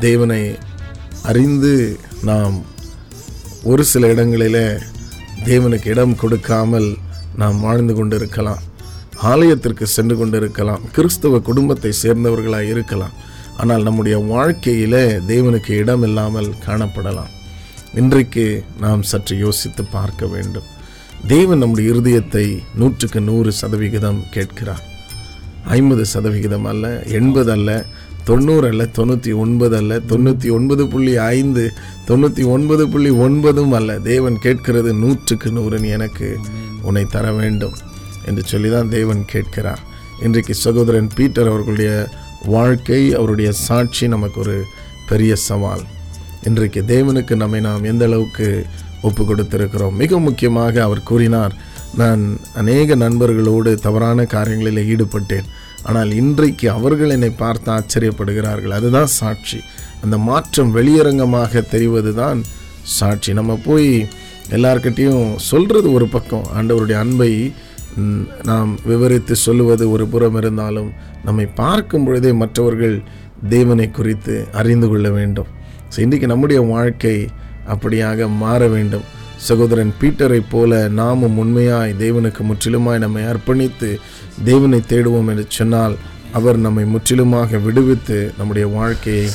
தேவனை 0.00 0.56
அறிந்து 1.22 1.98
நாம் 2.22 2.64
ஒரு 3.62 3.84
சில 3.84 4.08
இடங்களில் 4.08 4.80
தேவனுக்கு 5.44 5.86
இடம் 5.86 6.16
கொடுக்காமல் 6.16 6.96
நாம் 7.36 7.60
வாழ்ந்து 7.60 7.94
கொண்டு 7.94 8.16
இருக்கலாம் 8.16 8.62
ஆலயத்திற்கு 9.16 9.86
சென்று 9.86 10.16
கொண்டிருக்கலாம். 10.16 10.82
கிறிஸ்தவ 10.92 11.38
குடும்பத்தை 11.38 11.92
சேர்ந்தவர்களாக 12.02 12.62
இருக்கலாம். 12.62 13.24
ஆனால் 13.62 13.84
நம்முடைய 13.86 14.16
வாழ்க்கையிலே 14.32 15.04
தேவனுக்கு 15.32 15.72
இடம் 15.82 16.04
இல்லாமல் 16.08 16.48
காணப்படலாம். 16.66 17.32
இன்றைக்கு 18.00 18.44
நாம் 18.84 19.02
சற்று 19.10 19.34
யோசித்து 19.44 19.82
பார்க்க 19.96 20.26
வேண்டும். 20.34 20.66
தேவன் 21.32 21.60
நம்முடைய 21.62 21.92
இருதயத்தை 21.92 22.46
நூற்றுக்கு 22.80 23.20
நூறு 23.28 23.52
சதவிகிதம் 23.60 24.20
கேட்கிறார். 24.34 24.82
ஐம்பது 25.76 26.04
சதவிகிதம் 26.14 26.66
அல்ல 26.72 26.86
எண்பது 27.18 27.50
அல்ல 27.54 27.70
தொண்ணூறு 28.28 28.66
அல்ல 28.72 28.84
தொண்ணூற்றி 28.98 29.32
ஒன்பது 29.44 29.74
அல்ல 29.80 29.98
தொண்ணூற்றி 30.10 30.48
ஒன்பது 30.56 30.84
புள்ளி 30.92 31.12
ஐந்து 31.38 31.64
தொண்ணூற்றி 32.08 32.44
ஒன்பது 32.54 32.84
புள்ளி 32.92 33.10
ஒன்பதும் 33.26 33.74
அல்ல. 33.78 33.90
தேவன் 34.10 34.36
கேட்கிறது 34.46 34.92
நூற்றுக்கு 35.02 35.50
நூறு 35.56 35.78
நீ 35.84 35.90
எனக்கு 35.98 36.28
உன்னை 36.88 37.04
தர 37.16 37.26
வேண்டும் 37.40 37.76
என்று 38.28 38.42
சொல்லி 38.52 38.70
தான் 38.76 38.92
தேவன் 38.96 39.22
கேட்கிறார். 39.32 39.82
இன்றைக்கு 40.26 40.54
சகோதரன் 40.64 41.10
பீட்டர் 41.16 41.50
அவர்களுடைய 41.52 41.90
வாழ்க்கை 42.46 43.14
அவருடைய 43.14 43.52
சாட்சி 43.52 44.08
நமக்கு 44.08 44.40
ஒரு 44.40 44.64
பெரிய 45.08 45.36
சவால். 45.36 45.84
இன்றைக்கு 46.42 46.84
தேவனுக்கு 46.86 47.34
நம்மை 47.36 47.60
நாம் 47.60 47.84
எந்த 47.84 48.04
அளவுக்கு 48.04 48.66
ஒப்பு 49.02 49.22
கொடுத்திருக்கிறோம்? 49.24 49.96
மிக 49.96 50.18
முக்கியமாக 50.18 50.82
அவர் 50.82 51.02
கூறினார் 51.02 51.54
நான் 51.94 52.38
அநேக 52.54 52.96
நண்பர்களோடு 52.96 53.74
தவறான 53.74 54.24
காரியங்களில் 54.24 54.96
ஈடுபட்டேன். 54.96 55.46
ஆனால் 55.82 56.12
இன்றைக்கு 56.12 56.70
அவர்கள் 56.70 57.10
என்னை 57.10 57.30
பார்த்து 57.30 57.70
ஆச்சரியப்படுகிறார்கள். 57.72 58.68
அதுதான் 58.68 59.06
சாட்சி. 59.06 59.60
அந்த 60.02 60.18
மாற்றம் 60.18 60.76
வெளியரங்கமாக 60.76 61.68
தெரிவது 61.68 62.14
தான் 62.14 62.44
சாட்சி. 62.82 63.32
நம்ம 63.32 63.58
போய் 63.64 64.08
எல்லார்கிட்டையும் 64.50 65.36
சொல்கிறது 65.36 65.92
ஒரு 65.92 66.08
பக்கம். 66.08 66.46
ஆண்டவருடைய 66.56 66.98
அன்பை 66.98 67.52
நாம் 68.48 68.70
விவரித்து 68.90 69.34
சொல்லுவது 69.46 69.84
ஒரு 69.94 70.04
புறம் 70.12 70.36
இருந்தாலும் 70.40 70.90
நம்மை 71.26 71.46
பார்க்கும் 71.60 72.06
பொழுதே 72.06 72.32
மற்றவர்கள் 72.42 72.96
தேவனை 73.54 73.86
குறித்து 73.90 74.34
அறிந்து 74.60 74.88
கொள்ள 74.88 75.08
வேண்டும். 75.18 75.48
ஸோ 75.92 75.96
இன்றைக்கு 76.04 76.26
நம்முடைய 76.32 76.60
வாழ்க்கை 76.72 77.16
அப்படியாக 77.74 78.28
மாற 78.42 78.60
வேண்டும். 78.74 79.06
சகோதரன் 79.46 79.92
பீட்டரை 80.00 80.40
போல 80.52 80.72
நாமும் 80.98 81.38
உண்மையாய் 81.42 81.98
தேவனுக்கு 82.04 82.42
முற்றிலுமாய் 82.50 83.02
நம்மை 83.04 83.24
அர்ப்பணித்து 83.32 83.90
தேவனை 84.50 84.80
தேடுவோம் 84.92 85.28
என்று 85.32 85.46
சொன்னால் 85.58 85.96
அவர் 86.38 86.58
நம்மை 86.64 86.84
முற்றிலுமாக 86.94 87.58
விடுவித்து 87.66 88.18
நம்முடைய 88.38 88.66
வாழ்க்கையை 88.78 89.28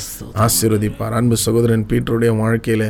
ஆசீர்வதிப்பார். 0.44 1.16
அன்பு 1.20 1.36
சகோதரன் 1.46 1.88
பீட்டருடைய 1.90 2.32
வாழ்க்கையில் 2.42 2.86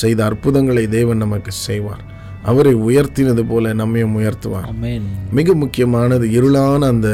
செய்த 0.00 0.20
அற்புதங்களை 0.24 0.84
தேவன் 0.96 1.22
நமக்கு 1.24 1.52
செய்வார். 1.66 2.04
அவரை 2.50 2.74
உயர்த்தினது 2.88 3.42
போல 3.50 3.72
நம்மையும் 3.80 4.16
உயர்த்துவார். 4.20 4.68
மிக 5.38 5.54
முக்கியமானது 5.62 6.26
இருளான 6.38 6.80
அந்த 6.94 7.08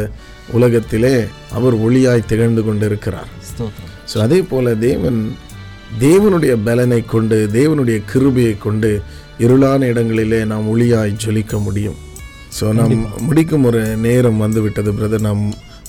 உலகத்திலே 0.59 1.15
அவர் 1.59 1.75
ஒளியாய் 1.87 2.29
திகழ்ந்து 2.31 2.63
கொண்டிருக்கிறார். 2.69 3.31
ஸோ 4.11 4.17
அதே 4.27 4.41
போல 4.53 4.75
தேவன் 4.89 5.21
தேவனுடைய 6.05 6.55
பலனை 6.67 7.01
கொண்டு 7.15 7.37
தேவனுடைய 7.59 7.99
கிருபையை 8.13 8.55
கொண்டு 8.67 8.91
இருளான 9.45 9.81
இடங்களிலே 9.93 10.41
நாம் 10.53 10.71
ஒளியாய் 10.73 11.13
ஜொலிக்க 11.25 11.61
முடியும். 11.67 11.99
ஸோ 12.59 12.65
நாம் 12.79 12.95
முடிக்கும் 13.29 13.67
ஒரு 13.71 13.83
நேரம் 14.07 14.43
வந்து 14.45 14.61
விட்டது 14.65 14.93
பிரதர். 14.99 15.27
நாம் 15.29 15.43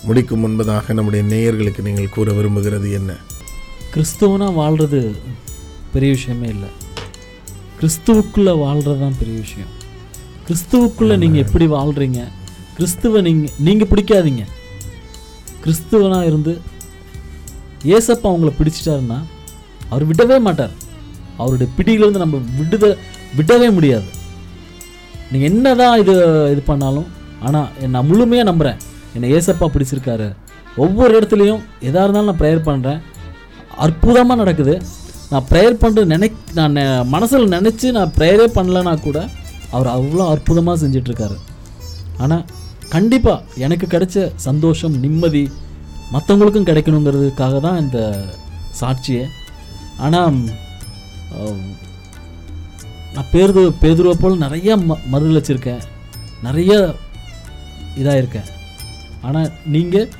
முடிக்கும் 0.09 0.43
முன்பதாக 0.43 0.93
நம்முடைய 0.97 1.23
நேயர்களுக்கு 1.33 1.81
நீங்கள் 1.87 2.13
கூற 2.15 2.27
விரும்புகிறது 2.37 2.89
என்ன? 2.99 3.11
கிறிஸ்துவனா 3.93 4.47
வாழ்கிறது 4.59 5.01
பெரிய 5.93 6.11
விஷயமே 6.17 6.47
இல்லை. 6.55 6.69
கிறிஸ்துவுக்குள்ளே 7.81 8.53
வாழ்கிறது 8.63 8.99
தான் 9.03 9.15
பெரிய 9.19 9.35
விஷயம். 9.45 9.71
கிறிஸ்துவுக்குள்ளே 10.47 11.15
நீங்கள் 11.23 11.43
எப்படி 11.45 11.65
வாழ்கிறீங்க 11.77 12.19
கிறிஸ்துவை 12.75 13.19
நீங்கள் 13.27 13.55
நீங்கள் 13.67 13.89
பிடிக்காதீங்க. 13.91 14.43
கிறிஸ்துவனாக 15.63 16.29
இருந்து 16.31 16.53
ஏசப்பா 17.97 18.29
உங்களை 18.35 18.51
பிடிச்சிட்டாருன்னா 18.59 19.19
அவர் 19.91 20.05
விடவே 20.11 20.37
மாட்டார். 20.47 20.75
அவருடைய 21.41 21.69
பிடியிலிருந்து 21.77 22.23
நம்ம 22.23 22.39
விடுத 22.59 22.85
விடவே 23.39 23.67
முடியாது. 23.77 24.07
நீங்கள் 25.31 25.49
என்னதான் 25.51 25.99
இது 26.03 26.13
இது 26.53 26.61
பண்ணாலும் 26.71 27.09
ஆனால் 27.47 27.89
நான் 27.95 28.09
முழுமையாக 28.11 28.49
நம்புகிறேன் 28.49 28.79
என்னை 29.15 29.29
ஏசப்பா 29.37 29.67
பிடிச்சிருக்காரு. 29.75 30.27
ஒவ்வொரு 30.83 31.11
இடத்துலையும் 31.19 31.61
எதாக 31.87 32.03
இருந்தாலும் 32.05 32.29
நான் 32.31 32.41
ப்ரேயர் 32.41 32.67
பண்ணுறேன் 32.69 32.99
அற்புதமாக 33.85 34.41
நடக்குது. 34.41 34.75
நான் 35.31 35.47
ப்ரேயர் 35.49 35.81
பண்ணுறது 35.81 36.11
நினை 36.13 36.29
நான் 36.59 36.77
மனசில் 37.13 37.53
நினச்சி 37.55 37.87
நான் 37.97 38.13
ப்ரேயரே 38.17 38.47
பண்ணலனா 38.57 38.93
கூட 39.07 39.19
அவர் 39.75 39.89
அவ்வளோ 39.97 40.23
அற்புதமாக 40.33 40.79
செஞ்சிட்ருக்காரு. 40.83 41.37
ஆனால் 42.23 42.47
கண்டிப்பாக 42.95 43.61
எனக்கு 43.65 43.85
கிடைச்ச 43.93 44.25
சந்தோஷம் 44.47 44.95
நிம்மதி 45.03 45.43
மற்றவங்களுக்கும் 46.13 46.67
கிடைக்கணுங்கிறதுக்காக 46.69 47.59
தான் 47.65 47.79
இந்த 47.83 47.99
சாட்சியே. 48.79 49.25
ஆனால் 50.05 50.39
நான் 53.15 53.31
பேருது 53.33 53.61
பேதுருவை 53.83 54.15
போல் 54.19 54.43
நிறையா 54.45 54.75
ம 54.89 54.97
மறுதளிச்சிருக்கேன் 55.13 55.81
நிறைய 56.47 56.73
இதாக 58.01 58.19
இருக்கேன் 58.21 58.49
ஆனால் 59.27 59.49
நீங்கள் 59.75 60.11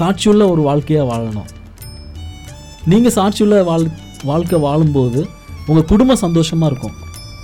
சாட்சியுள்ள 0.00 0.42
ஒரு 0.54 0.62
வாழ்க்கையாக 0.68 1.08
வாழணும். 1.12 1.48
நீங்கள் 2.90 3.14
சாட்சியுள்ள 3.18 3.56
வாழ் 3.68 3.86
வாழ்க்கை 4.30 4.58
வாழும்போது 4.66 5.20
உங்கள் 5.68 5.88
குடும்பம் 5.92 6.22
சந்தோஷமாக 6.24 6.70
இருக்கும். 6.70 6.94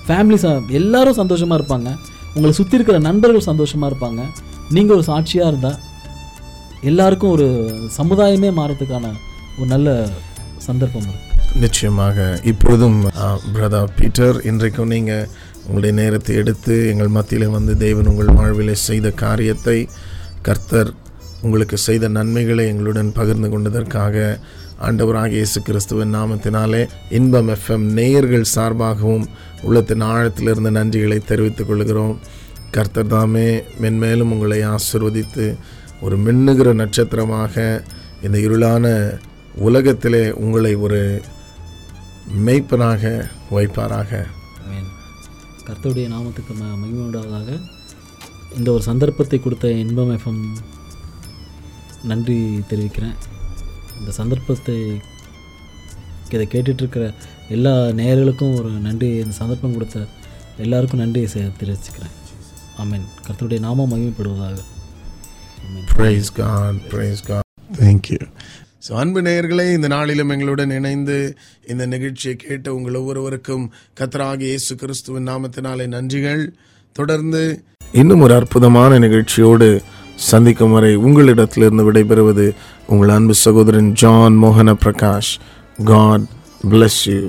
ஃபேமிலி 0.06 0.38
ச 0.44 0.48
எல்லாரும் 0.78 1.18
சந்தோஷமாக 1.20 1.58
இருப்பாங்க. 1.58 1.88
உங்களை 2.36 2.52
சுற்றி 2.58 2.76
இருக்கிற 2.78 2.98
நண்பர்கள் 3.08 3.48
சந்தோஷமாக 3.50 3.90
இருப்பாங்க. 3.90 4.22
நீங்கள் 4.76 4.96
ஒரு 4.96 5.04
சாட்சியாக 5.10 5.50
இருந்தால் 5.52 5.80
எல்லாருக்கும் 6.90 7.34
ஒரு 7.36 7.46
சமுதாயமே 7.98 8.50
மாறதுக்கான 8.60 9.12
ஒரு 9.58 9.68
நல்ல 9.74 9.88
சந்தர்ப்பம் 10.66 11.06
இருக்குது 11.10 11.60
நிச்சயமாக. 11.64 12.18
இப்பொழுதும் 12.50 12.98
பிரதா 13.54 13.80
பீட்டர் 13.98 14.38
இன்றைக்கும் 14.50 14.92
நீங்கள் 14.94 15.28
உங்களுடைய 15.66 15.92
நேரத்தை 16.00 16.32
எடுத்து 16.42 16.74
எங்கள் 16.92 17.14
மத்தியில் 17.16 17.54
வந்து 17.56 17.74
தேவன் 17.84 18.10
உங்கள் 18.12 18.34
வாழ்வில் 18.38 18.74
செய்த 18.88 19.10
காரியத்தை 19.24 19.78
கர்த்தர் 20.48 20.90
உங்களுக்கு 21.46 21.76
செய்த 21.86 22.08
நன்மைகளை 22.18 22.64
எங்களுடன் 22.72 23.16
பகிர்ந்து 23.18 23.48
கொண்டதற்காக 23.54 24.16
ஆண்டவராக 24.80 25.30
இயேசு 25.30 25.62
கிறிஸ்துவின் 25.62 26.14
நாமத்தினாலே 26.14 26.88
இன்பம் 27.10 27.48
எஃப்எம் 27.48 27.84
நேயர்கள் 27.98 28.44
சார்பாகவும் 28.54 29.26
உள்ளத்தின் 29.62 30.00
ஆழத்திலிருந்து 30.00 30.70
நன்றிகளை 30.70 31.18
தெரிவித்துக் 31.18 31.66
கொள்கிறோம். 31.66 32.18
கர்த்தர் 32.70 33.06
தாமே 33.06 33.62
மென்மேலும் 33.80 34.32
உங்களை 34.34 34.62
ஆசிர்வதித்து 34.62 35.56
ஒரு 36.00 36.16
மின்னுகிற 36.16 36.74
நட்சத்திரமாக 36.74 37.84
இந்த 38.22 38.38
இருளான 38.38 39.18
உலகத்திலே 39.54 40.30
உங்களை 40.30 40.74
ஒரு 40.74 41.22
மெய்ப்பனாக 42.46 43.28
வைப்பாராக. 43.50 44.26
கர்த்தருடைய 45.66 46.08
நாமத்துக்கு 46.14 46.54
ம 46.60 47.60
இந்த 48.56 48.70
ஒரு 48.72 48.82
சந்தர்ப்பத்தை 48.82 49.40
கொடுத்த 49.40 49.70
இன்பம் 49.70 50.18
எஃப்எம் 50.18 50.42
நன்றி 52.02 52.62
தெரிவிக்கிறேன். 52.68 53.16
இந்த 54.04 54.14
சந்தர்ப்பத்தை 54.16 54.76
இதை 56.32 56.46
கேட்டுட்ருக்கிற 56.46 57.04
எல்லா 57.48 57.72
நேயர்களுக்கும் 58.00 58.54
ஒரு 58.54 58.68
நன்றி 58.68 59.08
இந்த 59.08 59.34
சந்தர்ப்பம் 59.38 59.72
கொடுத்த 59.72 59.98
எல்லாருக்கும் 60.58 61.00
நன்றியை 61.00 61.28
தெரிவிச்சுக்கிறேன். 61.60 62.14
ஆமென். 62.76 63.06
கர்த்தருடைய 63.26 63.58
நாமம் 63.58 63.92
மகிமைப்படுவதாக. 63.92 64.56
God 66.36 66.76
praise 66.90 67.20
God. 67.28 67.42
Thank 67.80 68.04
you. 68.10 68.22
So 68.86 68.92
அன்பு 68.92 69.22
நேயர்களே 69.22 69.72
இந்த 69.72 69.88
நாளிலும் 69.88 70.28
எங்களுடன் 70.28 70.70
இணைந்து 70.70 71.36
இந்த 71.66 71.86
நிகழ்ச்சியை 71.86 72.36
கேட்ட 72.36 72.74
உங்கள் 72.74 72.94
ஒவ்வொருவருக்கும் 72.94 73.64
கத்தராகிய 74.00 74.50
இயேசு 74.52 74.74
கிறிஸ்துவின் 74.76 75.28
நாமத்தினாலே 75.28 75.86
நன்றிகள். 75.96 76.42
தொடர்ந்து 76.92 77.42
இன்னும் 77.92 78.20
ஒரு 78.20 78.34
அற்புதமான 78.34 78.98
நிகழ்ச்சியோடு 78.98 79.68
சந்திக்கும் 80.16 80.70
வரை 80.70 80.96
உங்களிடத்திலிருந்து 80.96 81.92
விடைபெறுவது 81.92 82.54
உங்கள் 82.86 83.08
அன்பு 83.08 83.34
சகோதரன் 83.34 83.92
ஜான் 83.92 84.42
மோகன 84.42 84.74
பிரகாஷ். 84.84 85.38
காட் 85.84 86.20
பிளஸ் 86.70 87.00
யூ 87.04 87.20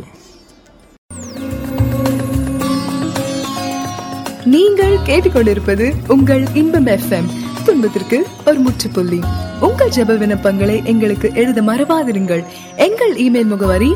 நீங்கள் 4.45 4.97
கேட்டுக்கொண்டிருப்பது 5.05 5.93
உங்கள் 6.07 6.43
இன்பம் 6.53 6.85
எஃப்எம் 6.85 7.29
துன்பத்திற்கு 7.65 8.25
ஒரு 8.45 8.59
முற்றுப்புள்ளி. 8.59 9.19
உங்கள் 9.59 9.89
ஜெப 9.89 10.17
விண்ணப்பங்களை 10.17 10.83
எங்களுக்கு 10.83 11.31
எழுத 11.33 11.61
மறவாதிருங்கள். 11.61 12.43
எங்கள் 12.77 13.13
இமெயில் 13.13 13.45
முகவரி 13.45 13.93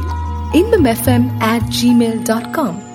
Inbam 0.51 0.85
FM 0.85 1.25
at 1.39 1.61
Gmail 1.83 2.21
dot 2.23 2.51
com 2.51 2.88